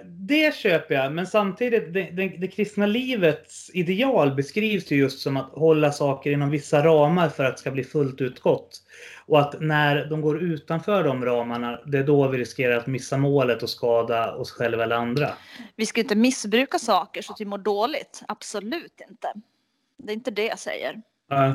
Det 0.05 0.55
köper 0.55 0.95
jag, 0.95 1.12
men 1.12 1.27
samtidigt 1.27 1.95
det, 1.95 2.03
det, 2.03 2.29
det 2.29 2.49
kristna 2.49 2.87
livets 2.87 3.71
ideal 3.75 4.35
beskrivs 4.35 4.91
ju 4.91 4.97
just 4.97 5.21
som 5.21 5.37
att 5.37 5.51
hålla 5.53 5.93
saker 5.93 6.31
inom 6.31 6.51
vissa 6.51 6.85
ramar 6.85 7.29
för 7.29 7.45
att 7.45 7.57
det 7.57 7.61
ska 7.61 7.71
bli 7.71 7.85
fullt 7.85 8.21
ut 8.21 8.41
gott. 8.41 8.83
Och 9.27 9.41
att 9.41 9.61
när 9.61 10.05
de 10.05 10.21
går 10.21 10.43
utanför 10.43 11.05
de 11.05 11.25
ramarna, 11.25 11.81
det 11.87 11.99
är 11.99 12.05
då 12.05 12.29
vi 12.29 12.39
riskerar 12.39 12.77
att 12.77 12.87
missa 12.87 13.16
målet 13.16 13.62
och 13.62 13.71
skada 13.71 14.35
oss 14.35 14.51
själva 14.51 14.85
eller 14.85 14.97
andra. 14.97 15.31
Vi 15.77 15.87
ska 15.87 16.01
inte 16.01 16.16
missbruka 16.16 16.79
saker 16.79 17.23
så 17.23 17.33
att 17.33 17.41
vi 17.41 17.45
mår 17.45 17.59
dåligt. 17.59 18.23
Absolut 18.29 19.01
inte. 19.11 19.33
Det 19.97 20.12
är 20.12 20.14
inte 20.14 20.31
det 20.31 20.47
jag 20.47 20.59
säger. 20.59 21.03
Ja, 21.29 21.55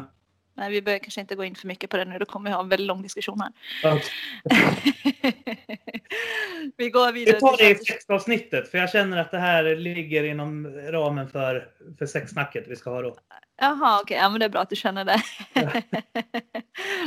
Nej, 0.55 0.71
vi 0.71 0.81
behöver 0.81 0.99
kanske 1.03 1.21
inte 1.21 1.35
gå 1.35 1.43
in 1.43 1.55
för 1.55 1.67
mycket 1.67 1.89
på 1.89 1.97
det 1.97 2.05
nu. 2.05 2.19
Då 2.19 2.25
kommer 2.25 2.49
vi 2.49 2.53
ha 2.53 2.61
en 2.63 2.69
väldigt 2.69 2.87
lång 2.87 3.01
diskussion 3.01 3.41
här. 3.41 3.51
ja. 3.83 3.99
vi 6.77 6.89
går 6.89 7.11
Vi 7.11 7.25
vidare. 7.25 7.39
tar 7.39 7.57
det 7.57 7.69
i 7.69 7.75
sexavsnittet, 7.75 8.71
för 8.71 8.77
jag 8.77 8.89
känner 8.91 9.17
att 9.17 9.31
det 9.31 9.39
här 9.39 9.75
ligger 9.75 10.23
inom 10.23 10.67
ramen 10.67 11.29
för, 11.29 11.67
för 11.97 12.05
sexsnacket 12.05 12.67
vi 12.67 12.75
ska 12.75 12.89
ha 12.89 13.01
då. 13.01 13.15
Jaha, 13.61 13.99
okej. 14.01 14.17
Ja, 14.17 14.29
men 14.29 14.39
det 14.39 14.45
är 14.45 14.49
bra 14.49 14.61
att 14.61 14.69
du 14.69 14.75
känner 14.75 15.05
det. 15.05 15.21
Ja. 15.53 15.71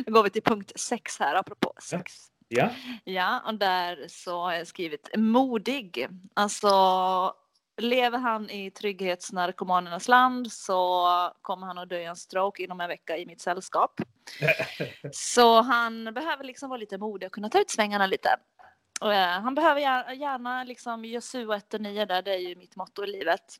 Då 0.07 0.13
går 0.13 0.23
vi 0.23 0.31
till 0.31 0.43
punkt 0.43 0.73
sex 0.77 1.19
här, 1.19 1.35
apropå 1.35 1.73
sex. 1.83 2.13
Ja, 2.49 2.71
Ja, 3.05 3.43
och 3.47 3.55
där 3.55 4.05
så 4.09 4.43
har 4.43 4.53
jag 4.53 4.67
skrivit 4.67 5.09
modig. 5.17 6.07
Alltså, 6.35 6.69
lever 7.77 8.18
han 8.18 8.51
i 8.51 8.70
trygghetsnarkomanernas 8.70 10.09
land 10.09 10.53
så 10.53 11.09
kommer 11.43 11.66
han 11.66 11.79
att 11.79 11.89
dö 11.89 11.99
i 11.99 12.05
en 12.05 12.16
stroke 12.16 12.62
inom 12.62 12.81
en 12.81 12.89
vecka 12.89 13.16
i 13.16 13.27
mitt 13.27 13.41
sällskap. 13.41 14.01
Så 15.12 15.61
han 15.61 16.05
behöver 16.14 16.45
liksom 16.45 16.68
vara 16.68 16.79
lite 16.79 16.99
modig 16.99 17.27
och 17.27 17.33
kunna 17.33 17.49
ta 17.49 17.61
ut 17.61 17.70
svängarna 17.70 18.07
lite. 18.07 18.37
Och, 19.01 19.14
eh, 19.14 19.41
han 19.41 19.55
behöver 19.55 19.81
gärna, 19.81 20.14
gärna 20.14 20.64
liksom 20.64 21.05
Josua 21.05 21.57
1 21.57 21.74
och 21.74 21.81
9 21.81 22.05
där, 22.05 22.22
det 22.22 22.35
är 22.35 22.39
ju 22.39 22.57
mitt 22.57 22.77
motto 22.77 23.05
i 23.05 23.07
livet. 23.07 23.59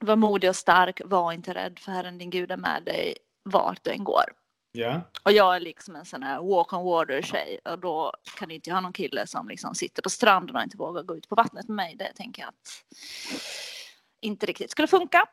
Var 0.00 0.16
modig 0.16 0.50
och 0.50 0.56
stark, 0.56 1.00
var 1.04 1.32
inte 1.32 1.54
rädd 1.54 1.78
för 1.78 1.92
Herren 1.92 2.18
din 2.18 2.30
Gud 2.30 2.50
är 2.50 2.56
med 2.56 2.82
dig 2.84 3.14
vart 3.42 3.84
du 3.84 3.90
än 3.90 4.04
går. 4.04 4.24
Ja. 4.72 5.00
Och 5.22 5.32
jag 5.32 5.56
är 5.56 5.60
liksom 5.60 5.96
en 5.96 6.04
sån 6.04 6.22
här 6.22 6.40
walk 6.42 6.72
on 6.72 6.84
water 6.84 7.22
tjej 7.22 7.58
och 7.64 7.78
då 7.78 8.12
kan 8.38 8.50
inte 8.50 8.70
jag 8.70 8.74
ha 8.76 8.80
någon 8.80 8.92
kille 8.92 9.26
som 9.26 9.48
liksom 9.48 9.74
sitter 9.74 10.02
på 10.02 10.10
stranden 10.10 10.56
och 10.56 10.62
inte 10.62 10.76
vågar 10.76 11.02
gå 11.02 11.16
ut 11.16 11.28
på 11.28 11.34
vattnet 11.34 11.68
med 11.68 11.76
mig. 11.76 11.94
Det 11.98 12.12
tänker 12.16 12.42
jag 12.42 12.48
att 12.48 12.68
inte 14.20 14.46
riktigt 14.46 14.70
skulle 14.70 14.88
funka. 14.88 15.26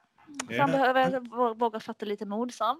Så 0.50 0.62
han 0.62 0.72
Ja. 0.72 0.78
behöver 0.78 1.20
vå- 1.20 1.60
våga 1.60 1.80
fatta 1.80 2.06
lite 2.06 2.26
mod 2.26 2.54
så. 2.54 2.78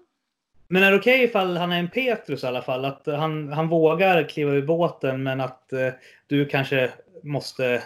Men 0.68 0.82
är 0.82 0.90
det 0.90 0.96
okej 0.98 1.22
ifall 1.24 1.56
han 1.56 1.72
är 1.72 1.78
en 1.78 1.90
Petrus 1.90 2.44
i 2.44 2.46
alla 2.46 2.62
fall? 2.62 2.84
Att 2.84 3.06
han, 3.06 3.52
han 3.52 3.68
vågar 3.68 4.28
kliva 4.28 4.50
ur 4.52 4.66
båten 4.66 5.22
men 5.22 5.40
att 5.40 5.72
eh, 5.72 5.88
du 6.26 6.46
kanske 6.46 6.92
måste 7.22 7.82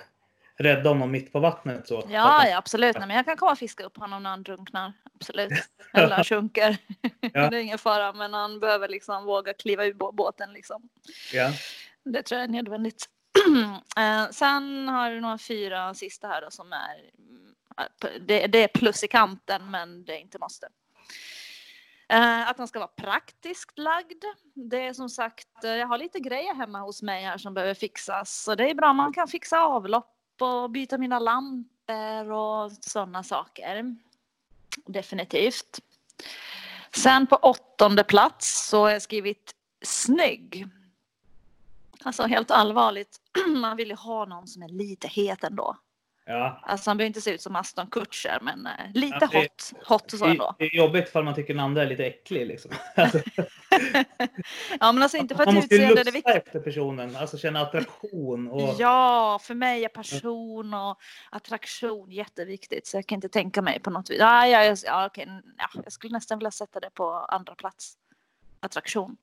rädda 0.59 0.89
honom 0.91 1.11
mitt 1.11 1.33
på 1.33 1.41
vattnet? 1.41 1.89
Så. 1.89 1.95
Ja, 2.09 2.47
ja 2.49 2.57
absolut. 2.57 2.99
Nej, 2.99 3.07
men 3.07 3.17
jag 3.17 3.25
kan 3.27 3.37
komma 3.37 3.53
och 3.53 3.59
fiska 3.59 3.85
upp 3.85 3.97
honom 3.97 4.23
när 4.23 4.31
han 4.31 4.43
drunknar. 4.43 4.93
Absolut. 5.15 5.53
Eller 5.93 6.11
han 6.15 6.25
sjunker. 6.25 6.77
Ja. 7.21 7.29
det 7.51 7.57
är 7.57 7.61
ingen 7.61 7.79
fara. 7.79 8.13
Men 8.13 8.35
han 8.35 8.61
behöver 8.61 8.89
liksom 8.89 9.25
våga 9.25 9.55
kliva 9.55 9.85
ur 9.85 9.95
bå- 9.95 10.15
båten 10.15 10.53
liksom. 10.53 10.89
Ja. 11.33 11.51
Det 12.05 12.23
tror 12.23 12.41
jag 12.41 12.49
är 12.49 12.53
nödvändigt. 12.53 13.07
Eh, 13.97 14.31
Sen 14.31 14.89
har 14.89 15.11
du 15.11 15.21
några 15.21 15.39
fyra 15.39 15.95
sista 15.95 16.29
här 16.29 16.41
då 16.43 16.51
som 16.51 16.73
är 16.73 17.11
mm, 17.19 17.55
det, 18.27 18.47
det 18.47 18.59
är 18.65 18.69
plus 18.69 19.05
i 19.05 19.09
kanten 19.09 19.71
men 19.71 20.05
det 20.05 20.13
är 20.13 20.19
inte 20.21 20.39
måste. 20.39 20.69
Eh, 22.09 22.49
Att 22.51 22.59
han 22.59 22.69
ska 22.69 22.79
vara 22.79 22.89
praktiskt 22.89 23.79
lagd. 23.79 24.25
Det 24.55 24.87
är 24.87 24.93
som 24.93 25.09
sagt, 25.11 25.65
eh, 25.65 25.71
jag 25.71 25.87
har 25.87 25.99
lite 25.99 26.21
grejer 26.21 26.55
hemma 26.55 26.79
hos 26.81 27.03
mig 27.03 27.25
här 27.25 27.39
som 27.39 27.55
behöver 27.55 27.75
fixas. 27.75 28.43
Så 28.43 28.55
det 28.55 28.71
är 28.71 28.75
bra 28.75 28.93
man 28.93 29.13
kan 29.13 29.29
fixa 29.29 29.61
avlopp 29.61 30.14
och 30.43 30.71
byta 30.71 30.99
mina 30.99 31.19
lampor 31.19 32.31
och 32.33 32.73
sådana 32.73 33.23
saker. 33.23 33.97
Definitivt. 34.87 35.81
Sen 36.97 37.27
på 37.27 37.37
åttonde 37.37 38.05
plats 38.05 38.69
så 38.69 38.81
har 38.83 38.91
jag 38.91 39.03
skrivit 39.03 39.55
snygg. 39.85 40.67
Alltså 42.03 42.23
helt 42.23 42.51
allvarligt, 42.51 43.21
man 43.57 43.77
vill 43.77 43.89
ju 43.89 43.95
ha 43.95 44.25
någon 44.25 44.47
som 44.49 44.63
är 44.63 44.69
lite 44.69 45.09
het 45.09 45.45
ändå. 45.45 45.77
Ja. 46.27 46.61
Alltså 46.63 46.91
han 46.91 46.97
behöver 46.97 47.07
inte 47.07 47.21
se 47.21 47.31
ut 47.31 47.41
som 47.43 47.57
Aston 47.57 47.87
Kutcher 47.91 48.39
men 48.43 48.67
eh, 48.67 48.73
lite 48.95 49.19
Ja, 49.21 49.27
det- 49.27 49.39
hot, 49.39 49.73
hot 49.89 50.13
och 50.13 50.19
så 50.19 50.25
Det, 50.25 50.31
ändå. 50.31 50.55
det 50.59 50.65
är 50.65 50.77
jobbigt 50.77 51.09
ifall 51.09 51.25
man 51.25 51.35
tycker 51.35 51.55
den 51.55 51.65
andra 51.65 51.83
är 51.83 51.87
lite 51.87 52.07
äcklig. 52.07 52.47
Liksom. 52.47 52.71
Alltså, 52.97 53.19
Ja 54.81 54.93
men 54.93 55.03
alltså 55.03 55.17
inte 55.17 55.35
för 55.35 55.45
man 55.47 55.49
att 55.49 55.55
måste 55.55 55.75
ju 55.75 55.95
lusta 55.95 56.33
efter 56.33 56.61
personen, 56.61 57.17
alltså 57.17 57.39
känna 57.39 57.61
attraktion. 57.61 58.49
Och, 58.49 58.75
Ja, 58.79 59.39
för 59.43 59.55
mig 59.55 59.85
är 59.85 59.89
passion 59.89 60.75
och 60.75 60.99
attraktion 61.31 62.11
jätteviktigt 62.11 62.87
så 62.87 62.97
jag 62.97 63.07
kan 63.07 63.17
inte 63.17 63.29
tänka 63.29 63.63
mig 63.63 63.81
på 63.81 63.91
något 63.91 64.11
vis. 64.11 64.19
Ja, 64.19 64.47
ja, 64.47 64.77
ja, 64.85 65.07
okej, 65.07 65.29
ja, 65.59 65.81
jag 65.85 65.93
skulle 65.93 66.13
nästan 66.13 66.39
vilja 66.39 66.51
sätta 66.51 66.81
det 66.81 66.91
på 66.95 67.11
andra 67.11 67.55
plats. 67.55 67.95
Attraktion. 68.61 69.17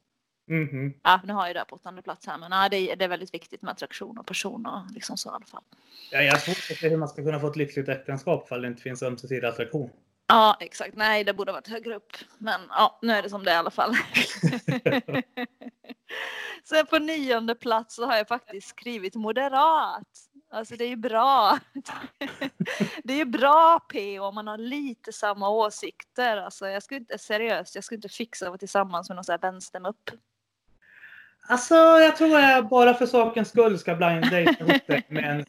Mhm. 0.47 0.93
Ja, 1.03 1.21
nu 1.23 1.33
har 1.33 1.47
jag 1.47 1.55
det 1.55 1.65
på 1.69 1.75
åttonde 1.75 2.01
plats 2.01 2.27
här 2.27 2.37
men 2.37 2.51
ja, 2.51 2.69
det, 2.69 2.77
är, 2.77 2.95
det 2.95 3.05
är 3.05 3.09
väldigt 3.09 3.33
viktigt 3.33 3.61
med 3.61 3.71
attraktion 3.71 4.17
och 4.17 4.25
person 4.25 4.65
och 4.65 4.91
liksom 4.91 5.17
så 5.17 5.29
i 5.29 5.33
alla 5.33 5.45
fall. 5.45 5.63
ja, 6.11 6.21
jag 6.21 6.35
att 6.35 6.41
se 6.41 6.89
hur 6.89 6.97
man 6.97 7.09
ska 7.09 7.23
kunna 7.23 7.39
få 7.39 7.47
ett 7.47 7.55
lyckligt 7.55 7.89
äktenskap 7.89 8.45
ifall 8.45 8.61
det 8.61 8.67
inte 8.67 8.81
finns 8.81 9.03
ömsesidig 9.03 9.47
attraktion. 9.47 9.89
Ja, 10.31 10.57
exakt. 10.59 10.95
Nej, 10.95 11.23
det 11.23 11.33
borde 11.33 11.51
ha 11.51 11.57
varit 11.57 11.67
högre 11.67 11.95
upp. 11.95 12.17
Men 12.37 12.61
ja, 12.69 12.99
nu 13.01 13.13
är 13.13 13.21
det 13.21 13.29
som 13.29 13.43
det 13.43 13.51
är 13.51 13.55
i 13.55 13.57
alla 13.57 13.71
fall. 13.71 13.95
Sen 16.63 16.85
på 16.85 16.99
nionde 16.99 17.55
plats 17.55 17.95
så 17.95 18.05
har 18.05 18.17
jag 18.17 18.27
faktiskt 18.27 18.67
skrivit 18.67 19.15
moderat. 19.15 20.07
Alltså 20.51 20.75
det 20.75 20.83
är 20.83 20.89
ju 20.89 20.95
bra. 20.95 21.59
Det 23.03 23.13
är 23.13 23.17
ju 23.17 23.25
bra 23.25 23.79
P 23.79 24.19
om 24.19 24.35
man 24.35 24.47
har 24.47 24.57
lite 24.57 25.13
samma 25.13 25.49
åsikter. 25.49 26.37
Alltså 26.37 26.67
jag 26.67 26.83
skulle 26.83 26.99
inte, 26.99 27.17
seriöst, 27.17 27.75
jag 27.75 27.83
skulle 27.83 27.95
inte 27.95 28.09
fixa 28.09 28.45
att 28.45 28.49
vara 28.49 28.57
tillsammans 28.57 29.09
med 29.09 29.15
någon 29.15 29.23
sån 29.23 29.33
här 29.33 29.51
vänstermupp. 29.51 30.11
Alltså, 31.47 31.75
jag 31.75 32.15
tror 32.15 32.29
jag 32.29 32.67
bara 32.67 32.93
för 32.93 33.05
sakens 33.05 33.49
skull 33.49 33.79
ska 33.79 33.95
blind 33.95 34.23
date 34.23 34.55
ihop 34.59 34.81
det 34.87 35.03
med 35.09 35.23
en, 35.23 35.45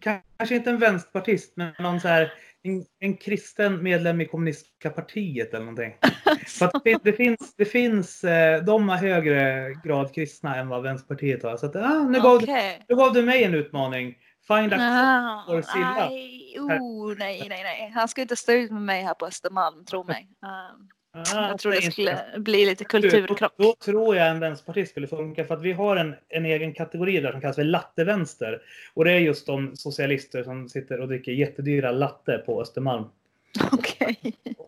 kanske 0.00 0.56
inte 0.56 0.70
en 0.70 0.78
vänsterpartist, 0.78 1.52
men 1.56 1.72
någon 1.78 2.00
så 2.00 2.08
här, 2.08 2.32
en, 2.62 2.84
en 3.00 3.16
kristen 3.16 3.82
medlem 3.82 4.20
i 4.20 4.26
kommunistiska 4.26 4.90
partiet 4.90 5.48
eller 5.54 5.60
någonting. 5.64 5.94
För 6.46 6.66
att 6.66 6.84
det, 6.84 6.98
det 7.04 7.12
finns, 7.12 7.54
det 7.56 7.64
finns, 7.64 8.24
eh, 8.24 8.64
de 8.64 8.88
har 8.88 8.96
högre 8.96 9.68
grad 9.84 10.14
kristna 10.14 10.56
än 10.56 10.68
vad 10.68 10.82
Vänsterpartiet 10.82 11.42
har. 11.42 11.56
Så 11.56 11.66
att, 11.66 11.76
ah, 11.76 12.02
nu, 12.02 12.20
gav, 12.20 12.38
du- 12.38 12.44
Okej. 12.44 12.84
nu 12.88 12.96
gav 12.96 13.12
du 13.12 13.22
mig 13.22 13.44
en 13.44 13.54
utmaning. 13.54 14.14
Find 14.48 14.72
a 14.72 14.76
Ah, 14.80 15.52
or 15.54 15.62
Silla. 15.62 16.08
nej, 16.08 16.56
oh, 16.60 17.14
nej, 17.18 17.46
nej, 17.48 17.62
nej. 17.62 17.92
Han 17.94 18.08
ska 18.08 18.22
inte 18.22 18.36
stå 18.36 18.52
ut 18.52 18.70
med 18.70 18.82
mig 18.82 19.02
här 19.02 19.14
på 19.14 19.26
Östermalm, 19.26 19.84
tro 19.84 20.04
mig. 20.04 20.28
Um, 20.42 20.88
Ah, 21.12 21.48
jag 21.48 21.58
tror 21.58 21.72
det 21.72 21.92
skulle 21.92 22.18
bli 22.36 22.66
lite 22.66 22.84
kulturkrock. 22.84 23.52
Då, 23.56 23.64
då 23.64 23.74
tror 23.84 24.16
jag 24.16 24.28
en 24.28 24.40
vänsterpartist 24.40 24.90
skulle 24.90 25.06
funka 25.06 25.44
för 25.44 25.54
att 25.54 25.62
vi 25.62 25.72
har 25.72 25.96
en, 25.96 26.14
en 26.28 26.46
egen 26.46 26.74
kategori 26.74 27.20
där 27.20 27.32
som 27.32 27.40
kallas 27.40 27.56
för 27.56 27.64
lattevänster. 27.64 28.62
Och 28.94 29.04
det 29.04 29.12
är 29.12 29.18
just 29.18 29.46
de 29.46 29.76
socialister 29.76 30.42
som 30.42 30.68
sitter 30.68 31.00
och 31.00 31.08
dricker 31.08 31.32
jättedyra 31.32 31.92
latte 31.92 32.42
på 32.46 32.62
Östermalm. 32.62 33.04
Okej. 33.72 34.16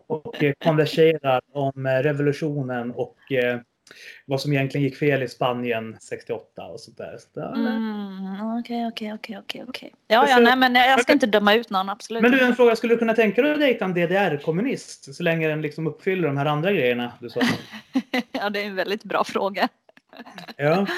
och 0.07 0.43
eh, 0.43 0.53
konverserar 0.63 1.41
om 1.51 1.85
eh, 1.85 1.89
revolutionen 1.89 2.91
och 2.91 3.31
eh, 3.31 3.59
vad 4.25 4.41
som 4.41 4.53
egentligen 4.53 4.83
gick 4.83 4.97
fel 4.97 5.23
i 5.23 5.27
Spanien 5.27 5.97
68 6.01 6.65
och 6.65 6.79
sånt 6.79 6.97
där. 6.97 7.17
Mm, 7.55 8.57
Okej, 8.59 8.87
okej, 8.87 9.13
okej, 9.13 9.37
okej, 9.39 9.63
okej. 9.67 9.93
Ja, 10.07 10.29
ja, 10.29 10.39
nej, 10.39 10.55
men 10.55 10.75
jag 10.75 11.01
ska 11.01 11.13
inte 11.13 11.27
döma 11.27 11.53
ut 11.53 11.69
någon, 11.69 11.89
absolut. 11.89 12.21
Men 12.21 12.31
du, 12.31 12.39
en 12.39 12.55
fråga. 12.55 12.75
Skulle 12.75 12.93
du 12.93 12.97
kunna 12.97 13.13
tänka 13.13 13.41
dig 13.41 13.53
att 13.53 13.59
dejta 13.59 13.85
en 13.85 13.93
DDR-kommunist 13.93 15.15
så 15.15 15.23
länge 15.23 15.47
den 15.47 15.61
liksom 15.61 15.87
uppfyller 15.87 16.27
de 16.27 16.37
här 16.37 16.45
andra 16.45 16.71
grejerna 16.71 17.13
du 17.19 17.29
sa? 17.29 17.41
ja, 18.31 18.49
det 18.49 18.61
är 18.61 18.65
en 18.65 18.75
väldigt 18.75 19.03
bra 19.03 19.23
fråga. 19.23 19.69
Ja. 20.57 20.87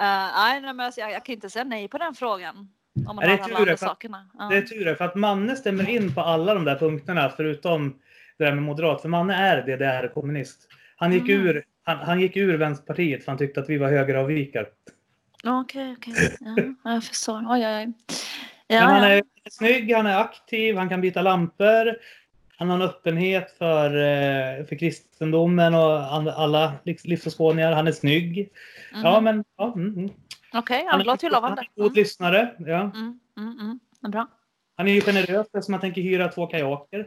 Uh, 0.00 0.06
nej, 0.06 0.60
men 0.60 0.80
alltså, 0.80 1.00
jag, 1.00 1.24
kan 1.24 1.34
inte 1.34 1.50
säga 1.50 1.64
nej 1.64 1.88
på 1.88 1.98
den 1.98 2.14
frågan. 2.14 2.68
Om 3.08 3.16
man 3.16 3.24
det 3.24 3.32
är 3.32 3.38
alla 3.38 3.56
andra 3.56 3.76
för- 3.76 3.86
sakerna. 3.86 4.26
Det 4.50 4.56
är 4.56 4.62
tur 4.62 4.94
för 4.94 5.04
att 5.04 5.14
Manne 5.14 5.56
stämmer 5.56 5.90
in 5.90 6.14
på 6.14 6.20
alla 6.20 6.54
de 6.54 6.64
där 6.64 6.76
punkterna 6.76 7.32
förutom 7.36 7.98
det 8.38 8.44
där 8.44 8.52
med 8.52 8.62
moderat. 8.62 9.02
För 9.02 9.08
Manne 9.08 9.34
är 9.34 9.62
DDR-kommunist. 9.62 10.68
Han 11.00 11.12
gick, 11.12 11.28
Mm. 11.28 11.46
ur, 11.46 11.64
han, 11.84 11.98
han 11.98 12.20
gick 12.20 12.36
ur 12.36 12.56
Vänsterpartiet 12.56 13.24
för 13.24 13.32
han 13.32 13.38
tyckte 13.38 13.60
att 13.60 13.68
vi 13.68 13.78
var 13.78 13.88
högeravvikar. 13.90 14.68
Okej, 15.44 15.94
okej. 15.98 16.36
Ja, 16.84 16.92
jag 16.94 17.04
förstår. 17.04 17.36
Oj, 17.48 17.66
oj, 17.66 17.76
oj. 17.76 17.92
Ja, 18.66 18.80
han 18.80 19.02
ja. 19.02 19.08
är 19.08 19.22
snygg, 19.50 19.92
han 19.94 20.06
är 20.06 20.18
aktiv, 20.18 20.76
han 20.76 20.88
kan 20.88 21.00
byta 21.00 21.22
lampor. 21.22 21.96
Han 22.56 22.68
har 22.68 22.76
en 22.76 22.82
öppenhet 22.82 23.50
för, 23.58 23.86
eh, 23.86 24.64
för 24.66 24.78
kristendomen 24.78 25.74
och 25.74 25.92
alla 26.38 26.72
livs- 26.84 27.06
livsåskådningar. 27.06 27.72
Han 27.72 27.86
är 27.86 27.92
snygg. 27.92 28.52
Mhm. 28.92 29.02
Ja, 29.04 29.20
men 29.20 29.44
ja, 29.56 29.72
mm, 29.76 29.94
mm. 29.98 30.10
Okej, 30.52 30.82
ja, 30.84 30.90
Han 30.90 30.98
det 30.98 31.04
låter 31.06 31.26
ju 31.28 31.32
Han 31.34 31.42
lovande. 31.42 31.62
är 31.62 31.66
en 31.76 31.82
god 31.84 31.96
lyssnare. 31.96 32.54
Ja. 32.58 32.80
Mm, 32.80 33.20
mm, 33.38 33.58
mm. 33.60 33.80
Ja, 34.00 34.08
Bra. 34.08 34.26
Han 34.76 34.88
är 34.88 34.92
ju 34.92 35.00
generös 35.00 35.46
eftersom 35.54 35.74
han 35.74 35.80
tänker 35.80 36.02
hyra 36.02 36.28
två 36.28 36.46
kajaker. 36.46 37.06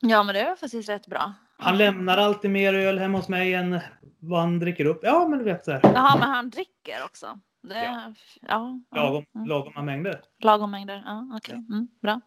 Ja, 0.00 0.22
men 0.22 0.34
det 0.34 0.40
är 0.40 0.56
faktiskt 0.56 0.88
rätt 0.88 1.06
bra. 1.06 1.34
Han 1.58 1.78
lämnar 1.78 2.18
alltid 2.18 2.50
mer 2.50 2.74
öl 2.74 2.98
hemma 2.98 3.18
hos 3.18 3.28
mig 3.28 3.54
än 3.54 3.80
vad 4.18 4.40
han 4.40 4.58
dricker 4.58 4.84
upp. 4.84 5.00
Ja, 5.02 5.28
men 5.28 5.38
du 5.38 5.44
vet 5.44 5.64
så 5.64 5.72
här. 5.72 5.80
Jaha, 5.82 6.16
men 6.18 6.28
han 6.30 6.50
dricker 6.50 7.04
också? 7.04 7.38
Det, 7.62 7.74
Ja. 7.84 7.84
ja. 7.84 8.14
Ja, 8.40 8.80
ja, 8.90 9.02
Lagom, 9.02 9.24
mm. 9.34 9.46
lagoma 9.48 9.82
mängder. 9.82 10.20
Lagom 10.38 10.70
mängder. 10.70 11.02
Ja, 11.06 11.28
okej. 11.36 11.54
Mm, 11.54 11.88
bra. 12.02 12.20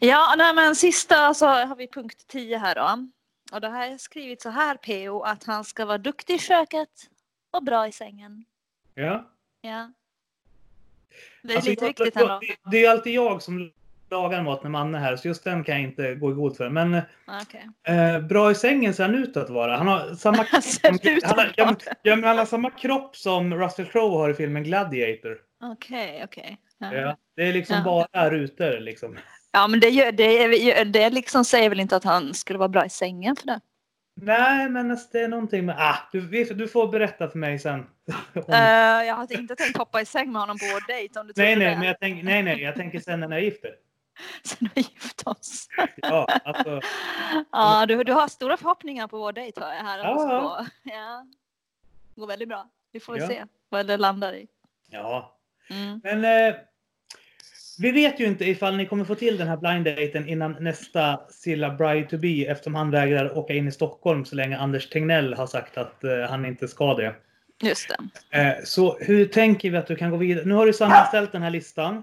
Ja, 0.00 0.34
nej, 0.38 0.54
men 0.54 0.76
sista 0.76 1.34
så 1.34 1.46
har 1.46 1.76
vi 1.76 1.88
punkt 1.88 2.24
10 2.26 2.58
här 2.58 2.74
då. 2.74 3.08
Och 3.52 3.60
det 3.60 3.68
här 3.68 3.90
är 3.90 3.98
skrivit 3.98 4.42
så 4.42 4.48
här 4.50 4.74
PO 4.76 5.20
att 5.22 5.44
han 5.44 5.64
ska 5.64 5.84
vara 5.86 5.98
duktig 5.98 6.34
i 6.34 6.38
köket 6.38 6.88
och 7.50 7.62
bra 7.64 7.88
i 7.88 7.92
sängen. 7.92 8.44
Ja. 8.94 9.30
Ja. 9.60 9.92
Det 11.42 11.52
är 11.52 11.56
Alltså, 11.56 11.70
lite 11.70 11.84
viktigt 11.86 12.16
ändå. 12.16 12.38
det- 12.40 12.70
Det 12.70 12.84
är 12.84 12.90
alltid 12.90 13.14
jag 13.14 13.42
som 13.42 13.72
lagar 14.10 14.42
mat 14.42 14.62
när 14.62 14.70
man 14.70 14.94
är 14.94 14.98
här, 14.98 15.16
så 15.16 15.28
just 15.28 15.44
den 15.44 15.64
kan 15.64 15.74
jag 15.74 15.84
inte 15.84 16.14
gå 16.14 16.30
i 16.30 16.34
god 16.34 16.56
för. 16.56 16.68
Men 16.68 17.00
Okej. 17.42 17.68
eh, 17.88 18.20
bra 18.20 18.50
i 18.50 18.54
sängen 18.54 18.94
ser 18.94 19.04
han 19.04 19.14
ut 19.14 19.36
att 19.36 19.50
vara. 19.50 19.76
Han 19.76 19.86
har 19.88 20.14
samma 20.14 20.36
han 21.22 21.38
har, 21.38 21.52
ja, 21.56 21.76
ja, 22.02 22.16
men 22.16 22.24
han 22.24 22.38
har 22.38 22.44
samma 22.46 22.70
kropp 22.70 23.16
som 23.16 23.54
Russell 23.54 23.86
Crowe 23.86 24.16
har 24.16 24.30
i 24.30 24.34
filmen 24.34 24.64
Gladiator. 24.64 25.38
Okej, 25.62 26.22
okej. 26.24 26.58
Ja. 26.78 26.94
Ja. 26.94 27.16
Det 27.36 27.42
är 27.42 27.52
liksom 27.52 27.84
bara 27.84 28.30
rutor 28.30 28.80
liksom. 28.80 29.16
Ja, 29.52 29.68
men 29.68 29.80
det, 29.80 29.88
gör, 29.88 30.12
det, 30.12 30.84
det 30.84 31.10
liksom 31.10 31.44
säger 31.44 31.68
väl 31.68 31.80
inte 31.80 31.96
att 31.96 32.04
han 32.04 32.34
skulle 32.34 32.58
vara 32.58 32.68
bra 32.68 32.84
i 32.86 32.90
sängen 32.90 33.36
för 33.36 33.46
det. 33.46 33.60
Nej, 34.20 34.68
men 34.68 34.90
alltså, 34.90 35.08
det 35.12 35.20
är 35.20 35.28
någonting 35.28 35.66
med... 35.66 35.76
Ah, 35.78 35.96
du, 36.12 36.44
du 36.44 36.68
får 36.68 36.88
berätta 36.88 37.28
för 37.28 37.38
mig 37.38 37.58
sen. 37.58 37.80
Om- 38.34 38.42
Eh, 38.48 39.06
jag 39.06 39.14
hade 39.14 39.34
inte 39.34 39.56
tänkt 39.56 39.78
hoppa 39.78 40.00
i 40.00 40.04
säng 40.04 40.32
med 40.32 40.40
honom 40.42 40.58
på 40.58 40.64
vår 40.72 40.86
dejt 40.86 41.20
om 41.20 41.26
du 41.26 41.32
nej, 41.36 41.56
nej, 41.56 41.68
det. 41.70 41.76
men 41.76 41.86
jag 41.86 42.00
tänker, 42.00 42.24
nej, 42.24 42.42
nej, 42.42 42.62
jag 42.62 42.74
tänker 42.74 43.00
sen 43.00 43.20
när 43.20 43.30
jag 43.30 43.42
gifter. 43.42 43.70
Sen 44.42 44.68
vi 44.74 44.80
gift 44.80 45.22
oss. 45.26 45.68
Ja, 45.96 46.26
alltså, 46.44 46.80
Ja, 47.52 47.86
du, 47.86 48.04
du 48.04 48.12
har 48.12 48.28
stora 48.28 48.56
förhoppningar 48.56 49.08
på 49.08 49.18
vår 49.18 49.32
dejt 49.32 49.60
hör 49.60 49.74
jag 49.74 49.82
här. 49.84 49.98
Ja, 49.98 50.66
Ja. 50.84 51.26
Det 52.14 52.20
går 52.20 52.26
väldigt 52.28 52.48
bra. 52.48 52.68
Vi 52.92 53.00
får 53.00 53.18
Ja. 53.18 53.26
se 53.28 53.44
vad 53.68 53.86
det 53.86 53.96
landar 53.96 54.32
i. 54.32 54.46
ja. 54.90 55.34
Mm. 55.70 56.00
Men 56.04 56.24
eh, 56.48 56.54
vi 57.80 57.90
vet 57.90 58.20
ju 58.20 58.26
inte 58.26 58.44
ifall 58.44 58.76
ni 58.76 58.86
kommer 58.86 59.04
få 59.04 59.14
till 59.14 59.36
den 59.36 59.48
här 59.48 59.56
blind 59.56 59.84
daten 59.84 60.28
innan 60.28 60.56
nästa 60.60 61.20
Silla 61.30 61.70
Bride 61.70 62.08
to 62.08 62.16
be 62.18 62.28
eftersom 62.46 62.74
han 62.74 62.90
vägrar 62.90 63.38
åka 63.38 63.54
in 63.54 63.68
i 63.68 63.72
Stockholm 63.72 64.24
så 64.24 64.36
länge 64.36 64.58
Anders 64.58 64.88
Tegnell 64.90 65.34
har 65.34 65.46
sagt 65.46 65.78
att 65.78 66.04
eh, 66.04 66.20
han 66.30 66.44
inte 66.46 66.68
ska 66.68 66.94
det. 66.94 67.14
Just 67.62 67.88
det. 68.30 68.38
Eh, 68.38 68.54
så 68.64 68.98
hur 68.98 69.26
tänker 69.26 69.70
vi 69.70 69.76
att 69.76 69.86
du 69.86 69.96
kan 69.96 70.10
gå 70.10 70.16
vidare? 70.16 70.44
Nu 70.44 70.54
har 70.54 70.66
du 70.66 70.72
sammanställt 70.72 71.32
den 71.32 71.42
här 71.42 71.50
listan. 71.50 72.02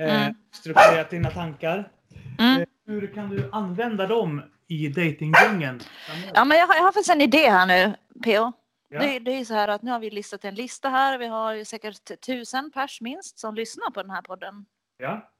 Eh, 0.00 0.22
Mm. 0.22 0.34
Strukturerat 0.52 1.10
dina 1.10 1.30
tankar. 1.30 1.90
Mm. 2.38 2.60
Eh, 2.60 2.66
hur 2.86 3.14
kan 3.14 3.28
du 3.28 3.50
använda 3.52 4.06
dem 4.06 4.42
i 4.68 4.88
datingdjungeln? 4.88 5.80
framöver? 5.80 6.32
Ja, 6.34 6.44
men 6.44 6.58
jag 6.58 6.66
har, 6.66 6.74
jag 6.74 6.82
har 6.82 6.92
faktiskt 6.92 7.10
en 7.14 7.20
idé 7.20 7.50
här 7.50 7.66
nu, 7.66 7.94
PO. 8.24 8.52
Ja. 8.88 9.00
Det, 9.00 9.18
det 9.18 9.30
är 9.30 9.44
så 9.44 9.54
här 9.54 9.68
att 9.68 9.82
nu 9.82 9.90
har 9.90 9.98
vi 9.98 10.10
listat 10.10 10.44
en 10.44 10.54
lista 10.54 10.88
här. 10.88 11.18
Vi 11.18 11.26
har 11.26 11.52
ju 11.52 11.64
säkert 11.64 12.20
tusen 12.26 12.70
pers 12.70 13.00
minst 13.00 13.38
som 13.38 13.54
lyssnar 13.54 13.90
på 13.90 14.02
den 14.02 14.10
här 14.10 14.22
podden. 14.22 14.66
Ja. 14.96 15.32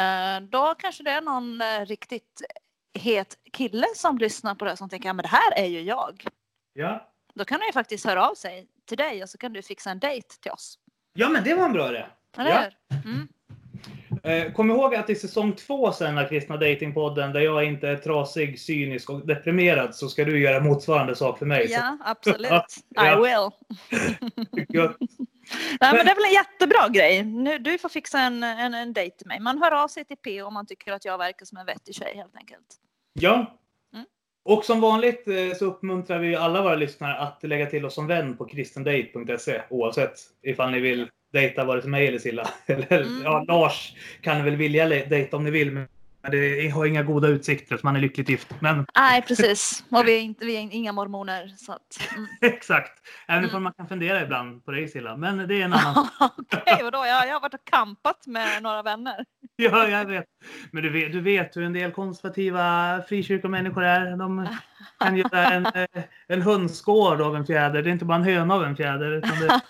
Eh, 0.00 0.40
då 0.40 0.74
kanske 0.78 1.02
det 1.02 1.10
är 1.10 1.20
någon 1.22 1.62
riktigt 1.86 2.42
het 2.98 3.38
kille 3.52 3.86
som 3.96 4.18
lyssnar 4.18 4.54
på 4.54 4.64
det 4.64 4.76
som 4.76 4.88
tänker 4.88 5.08
ja, 5.08 5.12
men 5.12 5.22
det 5.22 5.28
här 5.28 5.52
är 5.56 5.66
ju 5.66 5.80
jag. 5.82 6.24
Ja. 6.72 7.10
Då 7.34 7.44
kan 7.44 7.60
han 7.60 7.66
ju 7.68 7.72
faktiskt 7.72 8.06
höra 8.06 8.28
av 8.30 8.34
sig 8.34 8.66
till 8.86 8.96
dig 8.98 9.22
och 9.22 9.28
så 9.30 9.38
kan 9.38 9.52
du 9.52 9.62
fixa 9.62 9.90
en 9.90 9.98
dejt 9.98 10.28
till 10.40 10.50
oss. 10.50 10.78
ja, 11.12 11.28
men 11.28 11.44
det 11.44 11.54
var 11.54 11.64
en 11.64 11.72
bra 11.72 11.88
idé. 11.88 12.06
Eller 12.36 12.50
Ja. 12.50 12.60
hur? 12.60 13.10
Mm. 13.12 13.28
Eh, 14.22 14.52
kom 14.52 14.70
ihåg 14.70 14.94
att 14.94 15.10
i 15.10 15.14
säsong 15.14 15.52
två 15.52 15.92
sen 15.92 16.18
av 16.18 16.28
Kristna 16.28 16.56
Datingpodden 16.56 17.32
där 17.32 17.40
jag 17.40 17.64
inte 17.64 17.88
är 17.88 17.96
trasig, 17.96 18.60
cynisk 18.60 19.10
och 19.10 19.26
deprimerad 19.26 19.94
så 19.94 20.08
ska 20.08 20.24
du 20.24 20.40
göra 20.40 20.60
motsvarande 20.60 21.16
sak 21.16 21.38
för 21.38 21.46
mig. 21.46 21.66
Ja, 21.70 21.98
absolut. 22.04 22.50
Ja. 22.88 23.12
I 23.12 23.16
will. 23.16 23.50
Nej, 25.80 25.92
men 25.94 26.06
det 26.06 26.10
är 26.10 26.14
väl 26.14 26.24
en 26.24 26.32
jättebra 26.32 26.88
grej. 26.88 27.22
Nu, 27.24 27.58
du 27.58 27.78
får 27.78 27.88
fixa 27.88 28.20
en, 28.20 28.42
en, 28.42 28.74
en 28.74 28.92
dejt 28.92 29.16
till 29.16 29.26
mig. 29.26 29.40
Man 29.40 29.62
hör 29.62 29.72
av 29.72 29.88
sig 29.88 30.04
till 30.04 30.16
P 30.16 30.42
om 30.42 30.54
man 30.54 30.66
tycker 30.66 30.92
att 30.92 31.04
jag 31.04 31.18
verkar 31.18 31.46
som 31.46 31.58
en 31.58 31.66
vettig 31.66 31.94
tjej 31.94 32.12
helt 32.16 32.36
enkelt. 32.36 32.76
ja. 33.12 33.56
Och 34.50 34.64
som 34.64 34.80
vanligt 34.80 35.28
eh, 35.28 35.56
så 35.58 35.64
uppmuntrar 35.64 36.18
vi 36.18 36.36
alla 36.36 36.62
våra 36.62 36.74
lyssnare 36.74 37.16
att 37.16 37.38
lägga 37.42 37.66
till 37.66 37.84
oss 37.84 37.94
som 37.94 38.06
vän 38.06 38.36
på 38.36 38.44
kristendate.se 38.44 39.60
oavsett 39.70 40.12
ifall 40.42 40.70
ni 40.70 40.80
vill 40.80 41.08
dejta 41.32 41.64
vare 41.64 41.82
sig 41.82 41.90
mig 41.90 42.06
eller 42.06 42.18
Silla. 42.18 42.48
Eller, 42.66 43.02
Mm. 43.02 43.22
ja, 43.24 43.44
Lars 43.48 43.94
kan 44.22 44.44
väl 44.44 44.56
vilja 44.56 44.88
dejta 44.88 45.36
om 45.36 45.44
ni 45.44 45.50
vill 45.50 45.70
men 45.70 45.88
det 46.30 46.68
har 46.70 46.86
inga 46.86 47.02
goda 47.02 47.28
utsikter 47.28 47.76
för 47.76 47.84
man 47.84 47.96
är 47.96 48.00
lyckligt 48.00 48.28
gift. 48.28 48.54
Men 48.60 48.86
Nej, 48.98 49.22
precis. 49.28 49.84
Och 49.90 50.06
vi 50.08 50.16
är, 50.16 50.20
inte, 50.20 50.44
vi 50.44 50.56
är 50.56 50.60
inga 50.60 50.92
mormoner. 50.92 51.54
Så 51.56 51.72
att, 51.72 52.08
mm. 52.16 52.26
exakt. 52.54 52.92
Även 53.28 53.44
Mm. 53.44 53.56
om 53.56 53.62
man 53.62 53.72
kan 53.72 53.88
fundera 53.88 54.22
ibland 54.22 54.64
på 54.64 54.70
dig 54.70 54.88
Silla. 54.88 55.16
Men 55.16 55.48
det 55.48 55.54
är 55.60 55.64
en 55.64 55.72
annan 55.72 56.08
Okej, 56.20 56.80
vadå? 56.82 56.98
Jag, 56.98 57.28
jag 57.28 57.32
har 57.32 57.40
varit 57.40 57.54
och 57.54 57.64
campat 57.64 58.26
med 58.26 58.62
några 58.62 58.82
vänner. 58.82 59.24
Ja, 59.56 59.88
jag 59.88 60.04
vet. 60.06 60.24
Men 60.72 60.82
du 60.82 60.90
vet, 60.90 61.12
du 61.12 61.20
vet 61.20 61.56
hur 61.56 61.62
en 61.62 61.72
del 61.72 61.92
konservativa 61.92 63.02
frikyrkomänniskor 63.08 63.84
är. 63.84 64.16
De 64.16 64.48
kan 64.98 65.16
göra 65.16 65.44
en, 65.44 65.66
eh, 65.66 66.02
en 66.28 66.42
hönsgård 66.42 67.20
av 67.20 67.36
en 67.36 67.46
fjäder. 67.46 67.82
Det 67.82 67.90
är 67.90 67.92
inte 67.92 68.04
bara 68.04 68.16
en 68.18 68.24
höna 68.24 68.54
av 68.54 68.64
en 68.64 68.76
fjäder. 68.76 69.10
Utan 69.12 69.40
det, 69.40 69.60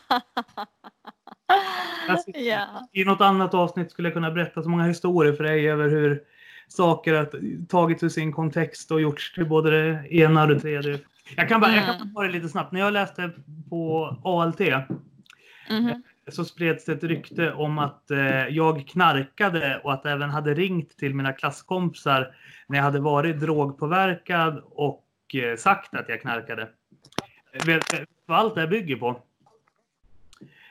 Alltså, 2.09 2.31
Ja. 2.31 2.89
I 2.93 3.05
något 3.05 3.21
annat 3.21 3.55
avsnitt 3.55 3.91
skulle 3.91 4.09
jag 4.09 4.15
kunna 4.15 4.31
berätta 4.31 4.63
så 4.63 4.69
många 4.69 4.85
historier 4.85 5.33
för 5.33 5.45
dig 5.45 5.71
över 5.71 5.89
hur 5.89 6.23
saker 6.71 7.15
har 7.15 7.29
tagits 7.67 8.03
ur 8.03 8.09
sin 8.09 8.33
kontext 8.33 8.91
och 8.91 9.01
gjorts 9.01 9.33
till 9.35 9.47
både 9.49 9.71
det 9.71 10.09
ena 10.15 10.43
och 10.43 10.49
det 10.49 10.61
tredje. 10.61 10.99
Jag 11.37 11.49
kan 11.49 11.61
bara, 11.61 11.73
jag 11.77 11.85
kan 11.87 11.95
Mm. 11.95 12.15
ta 12.15 12.23
det 12.23 12.31
lite 12.33 12.49
snabbt. 12.49 12.73
När 12.73 12.81
jag 12.81 12.93
läste 12.93 13.31
på 13.71 14.17
ALT 14.25 14.61
Mhm. 15.71 16.03
så 16.29 16.45
spreds 16.45 16.85
det 16.85 16.93
ett 16.93 17.05
rykte 17.05 17.53
om 17.53 17.79
att 17.79 18.11
eh, 18.11 18.47
jag 18.49 18.87
knarkade 18.89 19.81
och 19.85 19.93
att 19.93 20.01
jag 20.05 20.13
även 20.13 20.31
hade 20.31 20.55
ringt 20.55 20.97
till 20.99 21.15
mina 21.15 21.33
klasskompisar 21.33 22.35
när 22.67 22.79
jag 22.79 22.85
hade 22.85 23.01
varit 23.01 23.41
drogpåverkad 23.41 24.63
och 24.65 25.05
eh, 25.35 25.57
sagt 25.57 25.95
att 25.95 26.09
jag 26.09 26.21
knarkade. 26.21 26.69
Vet 27.53 27.67
vet 27.69 27.91
du 27.91 28.07
vad 28.27 28.39
allt 28.39 28.55
det 28.55 28.61
här 28.61 28.69
bygger 28.69 28.97
på? 28.97 29.21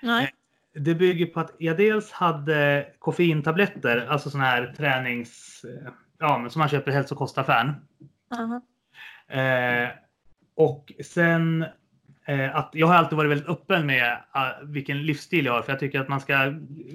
Nej. 0.01 0.33
Det 0.73 0.95
bygger 0.95 1.25
på 1.25 1.39
att 1.39 1.55
jag 1.57 1.77
dels 1.77 2.11
hade 2.11 2.87
koffeintabletter, 2.99 4.07
alltså 4.09 4.29
sådana 4.29 4.49
här 4.49 4.73
tränings... 4.77 5.65
eh, 5.85 5.91
Ja, 6.19 6.37
men 6.37 6.49
som 6.49 6.59
man 6.59 6.69
köper 6.69 6.91
i 6.91 6.93
hälsokostaffären. 6.93 7.75
Aha. 8.31 8.61
Eh, 9.41 9.89
och 10.55 10.93
sen 11.03 11.65
eh, 12.27 12.55
att 12.55 12.69
jag 12.73 12.87
har 12.87 12.95
alltid 12.95 13.17
varit 13.17 13.31
väldigt 13.31 13.49
öppen 13.49 13.85
med 13.85 14.11
uh, 14.11 14.69
vilken 14.69 15.05
livsstil 15.05 15.45
jag 15.45 15.53
har. 15.53 15.61
För 15.61 15.71
jag 15.71 15.79
tycker 15.79 15.99
att 15.99 16.07
man 16.07 16.21
ska, 16.21 16.33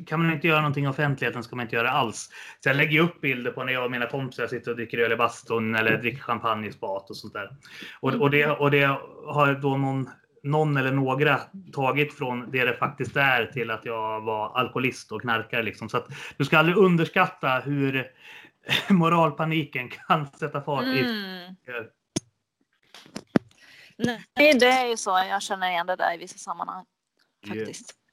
kan 0.07 0.23
man 0.23 0.33
inte 0.33 0.49
göra 0.49 0.61
någonting 0.61 0.85
i 0.85 0.89
offentligheten 0.89 1.43
ska 1.43 1.57
man 1.57 1.63
inte 1.63 1.77
göra 1.77 1.91
alls. 1.91 2.31
Så 2.61 2.69
jag 2.69 2.77
lägger 2.77 3.01
upp 3.01 3.21
bilder 3.21 3.51
på 3.51 3.65
när 3.65 3.73
jag 3.73 3.85
och 3.85 3.91
mina 3.91 4.07
kompisar 4.07 4.47
sitter 4.47 4.71
och 4.71 4.77
dricker 4.77 4.99
öl 4.99 5.13
i 5.13 5.17
bastun 5.17 5.75
eller 5.75 5.99
dricker 5.99 6.23
champagne 6.23 6.69
i 6.69 6.73
spat 6.73 7.11
och 7.11 7.17
sånt 7.17 7.35
där. 7.35 7.57
Och, 8.01 8.15
och, 8.15 8.31
det, 8.31 8.47
och 8.47 8.71
det 8.71 8.85
har 9.27 9.61
då 9.63 9.77
någon, 9.77 10.11
någon 10.45 10.77
eller 10.77 10.93
några 10.93 11.41
tagit 11.73 12.15
från 12.15 12.51
det 12.51 12.65
det 12.65 12.77
faktiskt 12.77 13.17
är 13.17 13.47
till 13.47 13.71
att 13.71 13.85
jag 13.85 14.21
var 14.21 14.59
alkoholist 14.59 15.13
och 15.13 15.21
knarkare. 15.21 15.63
Liksom. 15.63 15.89
Så 15.89 15.97
att 15.97 16.09
du 16.37 16.45
ska 16.45 16.59
aldrig 16.59 16.77
underskatta 16.77 17.49
hur 17.49 18.11
moralpaniken 18.89 19.89
kan 19.89 20.27
sätta 20.27 20.61
fart 20.61 20.85
i 20.85 21.01
Mm. 23.99 24.21
Nej, 24.37 24.55
det 24.55 24.67
är 24.67 24.87
ju 24.87 24.97
så. 24.97 25.11
Jag 25.11 25.43
känner 25.43 25.71
igen 25.71 25.87
det 25.87 25.97
där 25.97 26.15
i 26.15 26.19
vissa 26.19 26.39
sammanhang. 26.39 26.85
Faktiskt. 27.49 28.04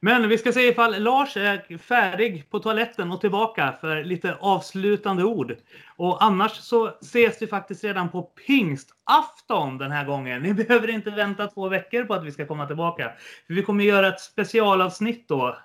Men 0.00 0.28
vi 0.28 0.38
ska 0.38 0.52
se 0.52 0.68
ifall 0.68 1.02
Lars 1.02 1.36
är 1.36 1.78
färdig 1.78 2.50
på 2.50 2.58
toaletten 2.58 3.12
och 3.12 3.20
tillbaka 3.20 3.74
för 3.80 4.04
lite 4.04 4.36
avslutande 4.40 5.24
ord. 5.24 5.56
Och 5.96 6.24
annars 6.24 6.52
så 6.52 6.88
ses 6.88 7.42
vi 7.42 7.46
faktiskt 7.46 7.84
redan 7.84 8.08
på 8.10 8.22
pingstafton 8.22 9.78
den 9.78 9.90
här 9.90 10.04
gången. 10.04 10.42
Ni 10.42 10.54
behöver 10.64 10.90
inte 10.90 11.10
vänta 11.10 11.46
två 11.46 11.68
veckor 11.68 12.04
på 12.04 12.14
att 12.14 12.24
vi 12.24 12.32
ska 12.32 12.46
komma 12.46 12.66
tillbaka. 12.66 13.12
För 13.46 13.54
vi 13.54 13.62
kommer 13.62 13.84
göra 13.84 14.08
ett 14.08 14.20
specialavsnitt 14.20 15.28
då. 15.28 15.56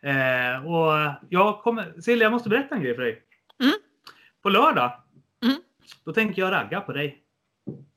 Eh, 0.00 0.66
och 0.66 1.12
jag 1.28 1.62
kommer... 1.62 2.00
Silja, 2.00 2.24
jag 2.24 2.32
måste 2.32 2.48
berätta 2.48 2.74
en 2.74 2.82
grej 2.82 2.94
för 2.94 3.02
dig. 3.02 3.22
Mm. 3.62 3.74
På 4.42 4.48
lördag, 4.48 4.92
Mm. 5.44 5.56
då 6.04 6.12
tänker 6.12 6.42
jag 6.42 6.52
ragga 6.52 6.80
på 6.80 6.92
dig. 6.92 7.18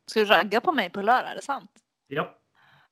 Ska 0.07 0.19
du 0.19 0.25
ragga 0.25 0.61
på 0.61 0.71
mig 0.71 0.89
på 0.89 1.01
lördag? 1.01 1.31
Är 1.31 1.35
det 1.35 1.41
sant? 1.41 1.71
Ja. 2.07 2.35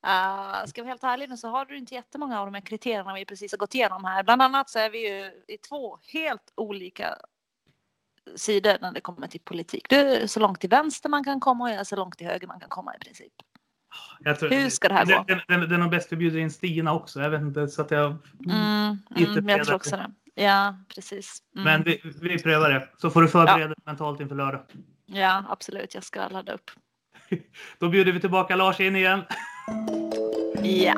Uh, 0.06 0.66
ska 0.66 0.82
vi 0.82 0.86
vara 0.86 0.90
helt 0.90 1.04
ärliga 1.04 1.28
nu 1.30 1.38
så 1.38 1.48
har 1.48 1.66
du 1.66 1.78
inte 1.78 1.94
jättemånga 1.94 2.40
av 2.40 2.46
de 2.48 2.54
här 2.54 2.62
kriterierna 2.62 3.14
vi 3.14 3.26
precis 3.26 3.52
har 3.52 3.58
gått 3.58 3.76
igenom 3.76 4.06
här. 4.06 4.24
Bland 4.24 4.42
annat 4.42 4.70
så 4.70 4.80
är 4.80 4.90
vi 4.90 5.10
ju 5.10 5.32
i 5.48 5.58
två 5.58 6.00
helt 6.14 6.54
olika 6.56 7.16
sidor 8.36 8.78
när 8.82 8.92
det 8.92 9.02
kommer 9.02 9.28
till 9.28 9.40
politik. 9.40 9.90
Du 9.90 9.96
är 9.96 10.28
så 10.28 10.40
långt 10.40 10.60
till 10.60 10.70
vänster 10.70 11.10
man 11.10 11.24
kan 11.24 11.40
komma 11.40 11.64
och 11.64 11.70
jag 11.70 11.80
är 11.80 11.84
så 11.84 11.96
långt 11.96 12.18
till 12.18 12.28
höger 12.28 12.48
man 12.48 12.60
kan 12.60 12.70
komma 12.70 12.96
i 12.96 13.00
princip. 13.00 13.34
Tror, 14.40 14.50
Hur 14.50 14.70
ska 14.70 14.88
det 14.88 14.94
här 14.94 15.06
gå? 15.06 15.26
Den, 15.28 15.42
den, 15.48 15.70
den 15.70 15.82
är 15.82 15.88
bäst 15.88 16.10
bjuder 16.10 16.40
in 16.40 16.52
Stina 16.52 16.94
också. 16.94 17.22
Jag 17.22 17.30
vet 17.30 17.42
inte, 17.42 17.68
så 17.68 17.82
att 17.82 17.92
jag... 17.92 18.16
Mm, 18.46 18.98
mm, 19.16 19.50
jag 19.50 19.66
tror 19.66 19.76
också 19.76 19.96
det. 19.96 20.12
Ja, 20.36 20.78
precis. 20.96 21.38
Mm. 21.56 21.66
Men 21.66 21.84
vi, 21.84 22.02
vi 22.22 22.44
prövar 22.44 22.70
det. 22.70 22.90
Så 22.98 23.10
får 23.10 23.22
du 23.22 23.28
förbereda 23.28 23.68
dig 23.68 23.76
mentalt 23.86 24.20
inför 24.20 24.36
lördag. 24.36 24.62
Ja, 25.06 25.46
absolut. 25.50 25.96
Jag 25.96 26.04
ska 26.04 26.28
ladda 26.28 26.54
upp. 26.54 26.72
Då 27.80 27.90
bjuder 27.90 28.12
vi 28.12 28.20
tillbaka 28.20 28.56
Lars 28.56 28.80
in 28.80 28.96
igen. 28.96 29.22
Ja. 30.64 30.94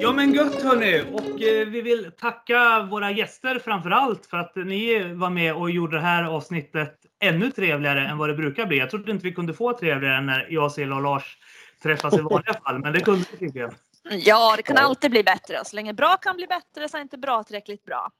Ja 0.00 0.12
men 0.12 0.34
gött 0.34 0.62
hörni! 0.62 1.02
Och 1.12 1.42
eh, 1.42 1.68
vi 1.68 1.82
vill 1.82 2.10
tacka 2.18 2.88
våra 2.90 3.10
gäster 3.10 3.58
framför 3.58 3.90
allt 3.90 4.26
för 4.26 4.36
att 4.36 4.56
ni 4.56 5.12
var 5.14 5.30
med 5.30 5.54
och 5.54 5.70
gjorde 5.70 5.96
det 5.96 6.02
här 6.02 6.24
avsnittet 6.24 6.98
ännu 7.20 7.50
trevligare 7.50 8.06
än 8.06 8.18
vad 8.18 8.28
det 8.28 8.34
brukar 8.34 8.66
bli. 8.66 8.78
Jag 8.78 8.90
trodde 8.90 9.12
inte 9.12 9.24
vi 9.24 9.34
kunde 9.34 9.54
få 9.54 9.72
trevligare 9.72 10.20
när 10.20 10.46
jag, 10.50 10.72
Silla 10.72 10.96
och 10.96 11.02
Lars 11.02 11.38
träffas 11.82 12.18
i 12.18 12.20
vanliga 12.20 12.54
fall, 12.54 12.78
men 12.78 12.92
det 12.92 13.00
kunde 13.00 13.24
vi 13.30 13.38
tydligen 13.38 13.70
ja, 14.10 14.54
det 14.56 14.62
kan 14.62 14.76
alltid 14.76 15.10
bli 15.10 15.22
bättre. 15.22 15.64
Så 15.64 15.76
länge 15.76 15.92
bra 15.92 16.16
kan 16.16 16.36
bli 16.36 16.46
bättre 16.46 16.88
så 16.88 16.96
är 16.96 17.00
inte 17.02 17.18
bra 17.18 17.42
tillräckligt 17.42 17.84
bra. 17.84 18.10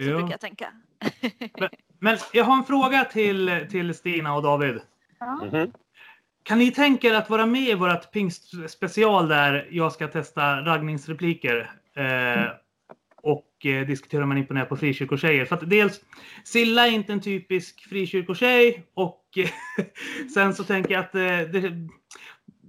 Så 0.00 0.04
Ja. 0.04 0.16
brukar 0.16 0.30
jag 0.30 0.40
tänka. 0.40 0.72
Men 2.00 2.18
jag 2.32 2.44
har 2.44 2.56
en 2.56 2.64
fråga 2.64 3.04
till, 3.04 3.66
till 3.70 3.94
Stina 3.94 4.34
och 4.34 4.42
David. 4.42 4.80
Ja. 5.18 5.44
Mhm. 5.44 5.72
Kan 6.42 6.58
ni 6.58 6.70
tänka 6.70 7.08
er 7.08 7.14
att 7.14 7.30
vara 7.30 7.46
med 7.46 7.62
i 7.68 7.74
vårt 7.74 8.12
pingstspecial 8.12 9.28
där 9.28 9.68
jag 9.70 9.92
ska 9.92 10.08
testa 10.08 10.60
raggningsrepliker 10.60 11.70
eh, 11.96 12.44
och 13.22 13.66
eh, 13.66 13.86
diskutera 13.86 14.22
om 14.22 14.28
man 14.28 14.38
imponerar 14.38 14.64
på 14.66 14.76
frikyrkotjejer? 14.76 15.44
För 15.44 15.56
att 15.56 15.70
dels, 15.70 16.00
Silla 16.44 16.86
är 16.86 16.90
inte 16.92 17.12
en 17.12 17.20
typisk 17.20 17.88
frikyrkotjej 17.88 18.86
och 18.94 19.24
eh, 19.36 19.48
sen 20.34 20.54
så 20.54 20.64
tänker 20.64 20.94
jag 20.94 21.00
att 21.00 21.14
eh, 21.14 21.20
det, 21.60 21.88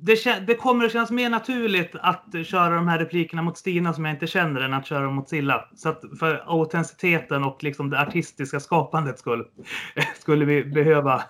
det, 0.02 0.48
det 0.48 0.56
kommer 0.56 0.86
att 0.86 0.92
kännas 0.92 1.12
mer 1.12 1.30
naturligt 1.30 1.96
att 2.02 2.26
köra 2.46 2.76
de 2.76 2.88
här 2.88 3.00
replikerna 3.00 3.42
mot 3.42 3.58
Stina 3.58 3.94
som 3.94 4.06
jag 4.06 4.14
inte 4.14 4.28
känner 4.28 4.62
än 4.62 4.74
att 4.74 4.86
köra 4.86 5.04
dem 5.04 5.16
mot 5.16 5.30
Silla. 5.30 5.70
Så 5.76 5.90
att 5.90 6.04
för 6.20 6.44
autenticiteten 6.46 7.44
och 7.44 7.64
liksom 7.64 7.90
det 7.90 8.00
artistiska 8.00 8.60
skapandets 8.60 9.22
skull 9.22 9.46
skulle 10.20 10.46
vi 10.46 10.64
behöva 10.64 11.24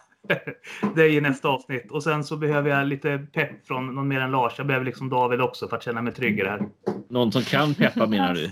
dig 0.95 1.15
i 1.15 1.21
nästa 1.21 1.47
avsnitt. 1.47 1.91
Och 1.91 2.03
sen 2.03 2.23
så 2.23 2.37
behöver 2.37 2.69
jag 2.69 2.87
lite 2.87 3.17
pepp 3.33 3.67
från 3.67 3.95
någon 3.95 4.07
mer 4.07 4.19
än 4.19 4.31
Lars. 4.31 4.53
Jag 4.57 4.67
behöver 4.67 4.85
liksom 4.85 5.09
David 5.09 5.41
också 5.41 5.67
för 5.67 5.77
att 5.77 5.83
känna 5.83 6.01
mig 6.01 6.13
trygg 6.13 6.39
i 6.39 6.43
det 6.43 6.49
här. 6.49 6.61
Någon 7.09 7.31
som 7.31 7.41
kan 7.41 7.73
peppa 7.73 8.07
menar 8.07 8.33
du? 8.33 8.51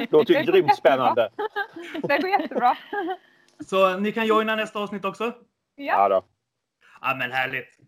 Låter 0.10 0.34
ju 0.34 0.52
grymt 0.52 0.76
spännande. 0.76 1.28
Det 2.02 2.18
går 2.18 2.30
jättebra. 2.30 2.76
Så 3.66 3.98
ni 3.98 4.12
kan 4.12 4.26
joina 4.26 4.56
nästa 4.56 4.78
avsnitt 4.78 5.04
också? 5.04 5.24
Ja. 5.76 5.84
Ja, 5.84 6.08
då. 6.08 6.22
Ja 7.00 7.14
men 7.18 7.32
härligt. 7.32 7.80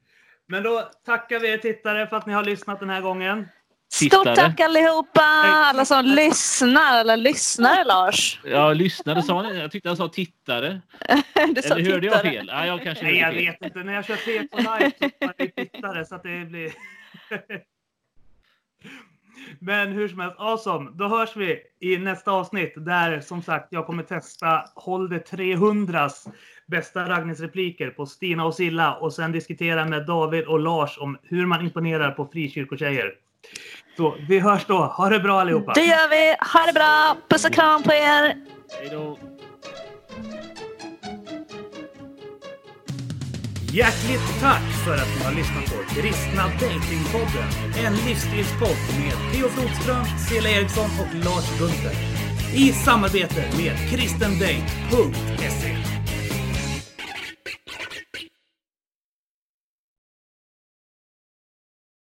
Men 0.52 0.62
då 0.62 0.90
tackar 1.06 1.40
vi 1.40 1.48
er 1.52 1.58
tittare 1.58 2.06
för 2.06 2.16
att 2.16 2.26
ni 2.26 2.32
har 2.32 2.44
lyssnat 2.44 2.80
den 2.80 2.90
här 2.90 3.00
gången. 3.00 3.48
Stort 3.92 4.10
Tittare. 4.10 4.36
tack 4.36 4.60
allihopa! 4.60 5.22
Alla 5.22 5.84
som 5.84 6.04
lyssnar, 6.04 7.00
eller 7.00 7.16
lyssnar 7.16 7.84
Lars. 7.84 8.40
Ja, 8.44 8.72
lyssnade 8.72 9.22
sa 9.22 9.42
han. 9.42 9.56
Jag 9.56 9.70
tyckte 9.70 9.88
han 9.88 9.96
sa 9.96 10.08
tittare. 10.08 10.80
Du 11.54 11.62
sa 11.62 11.74
Eller 11.74 11.90
hörde 11.92 12.06
jag 12.06 12.14
tittare. 12.14 12.30
fel? 12.32 12.48
Ja, 12.52 12.66
jag 12.66 12.82
kanske 12.82 13.04
Nej 13.04 13.18
jag 13.18 13.34
fel. 13.34 13.44
vet 13.44 13.64
inte. 13.64 13.78
När 13.82 13.92
jag 13.92 14.04
kör 14.04 14.16
tre 14.16 14.48
på 14.48 14.56
live 14.56 14.92
så 15.20 15.32
det 15.38 15.48
tittare 15.48 16.04
så 16.04 16.14
att 16.14 16.22
det 16.22 16.44
blir... 16.44 16.72
Men 19.58 19.92
hur 19.92 20.08
som 20.08 20.20
helst, 20.20 20.36
awesome. 20.38 20.90
Då 20.94 21.08
hörs 21.08 21.36
vi 21.36 21.60
i 21.80 21.98
nästa 21.98 22.30
avsnitt 22.32 22.74
där 22.76 23.20
som 23.20 23.42
sagt 23.42 23.68
jag 23.70 23.86
kommer 23.86 24.02
testa 24.02 24.64
Håll 24.74 25.08
det 25.08 25.30
300s 25.30 26.28
bästa 26.66 27.08
raggningsrepliker 27.08 27.90
på 27.90 28.06
Stina 28.06 28.44
och 28.44 28.54
Silla 28.54 28.94
och 28.94 29.12
sen 29.12 29.32
diskutera 29.32 29.84
med 29.84 30.06
David 30.06 30.44
och 30.44 30.60
Lars 30.60 30.98
om 30.98 31.18
hur 31.22 31.46
man 31.46 31.64
imponerar 31.64 32.10
på 32.10 32.26
frikyrkotjejer. 32.26 33.12
Så 33.96 34.14
vi 34.28 34.38
hörs 34.38 34.64
då. 34.66 34.78
Ha 34.78 35.08
det 35.08 35.20
bra 35.20 35.40
allihopa. 35.40 35.72
Det 35.72 35.84
gör 35.84 36.10
vi. 36.10 36.36
Ha 36.52 36.66
det 36.66 36.72
bra. 36.72 37.16
Puss 37.28 37.44
och 37.44 37.52
kram 37.52 37.82
på 37.82 37.92
er. 37.92 38.36
Hej 38.80 38.88
då. 38.90 39.18
Hjärtligt 43.72 44.40
tack 44.40 44.62
för 44.84 44.94
att 44.94 45.08
ni 45.18 45.24
har 45.24 45.32
lyssnat 45.32 45.64
på 45.64 45.94
Kristna 45.94 46.42
Datingpodden. 46.60 47.48
En 47.84 47.94
livsstilspodd 48.06 48.80
med 48.98 49.32
Theo 49.32 49.48
Flodström, 49.48 50.04
Cela 50.28 50.48
Eriksson 50.48 50.90
och 51.00 51.14
Lars 51.24 51.58
Gunther. 51.58 51.96
I 52.54 52.72
samarbete 52.72 53.44
med 53.56 53.90
kristendate.se. 53.90 56.01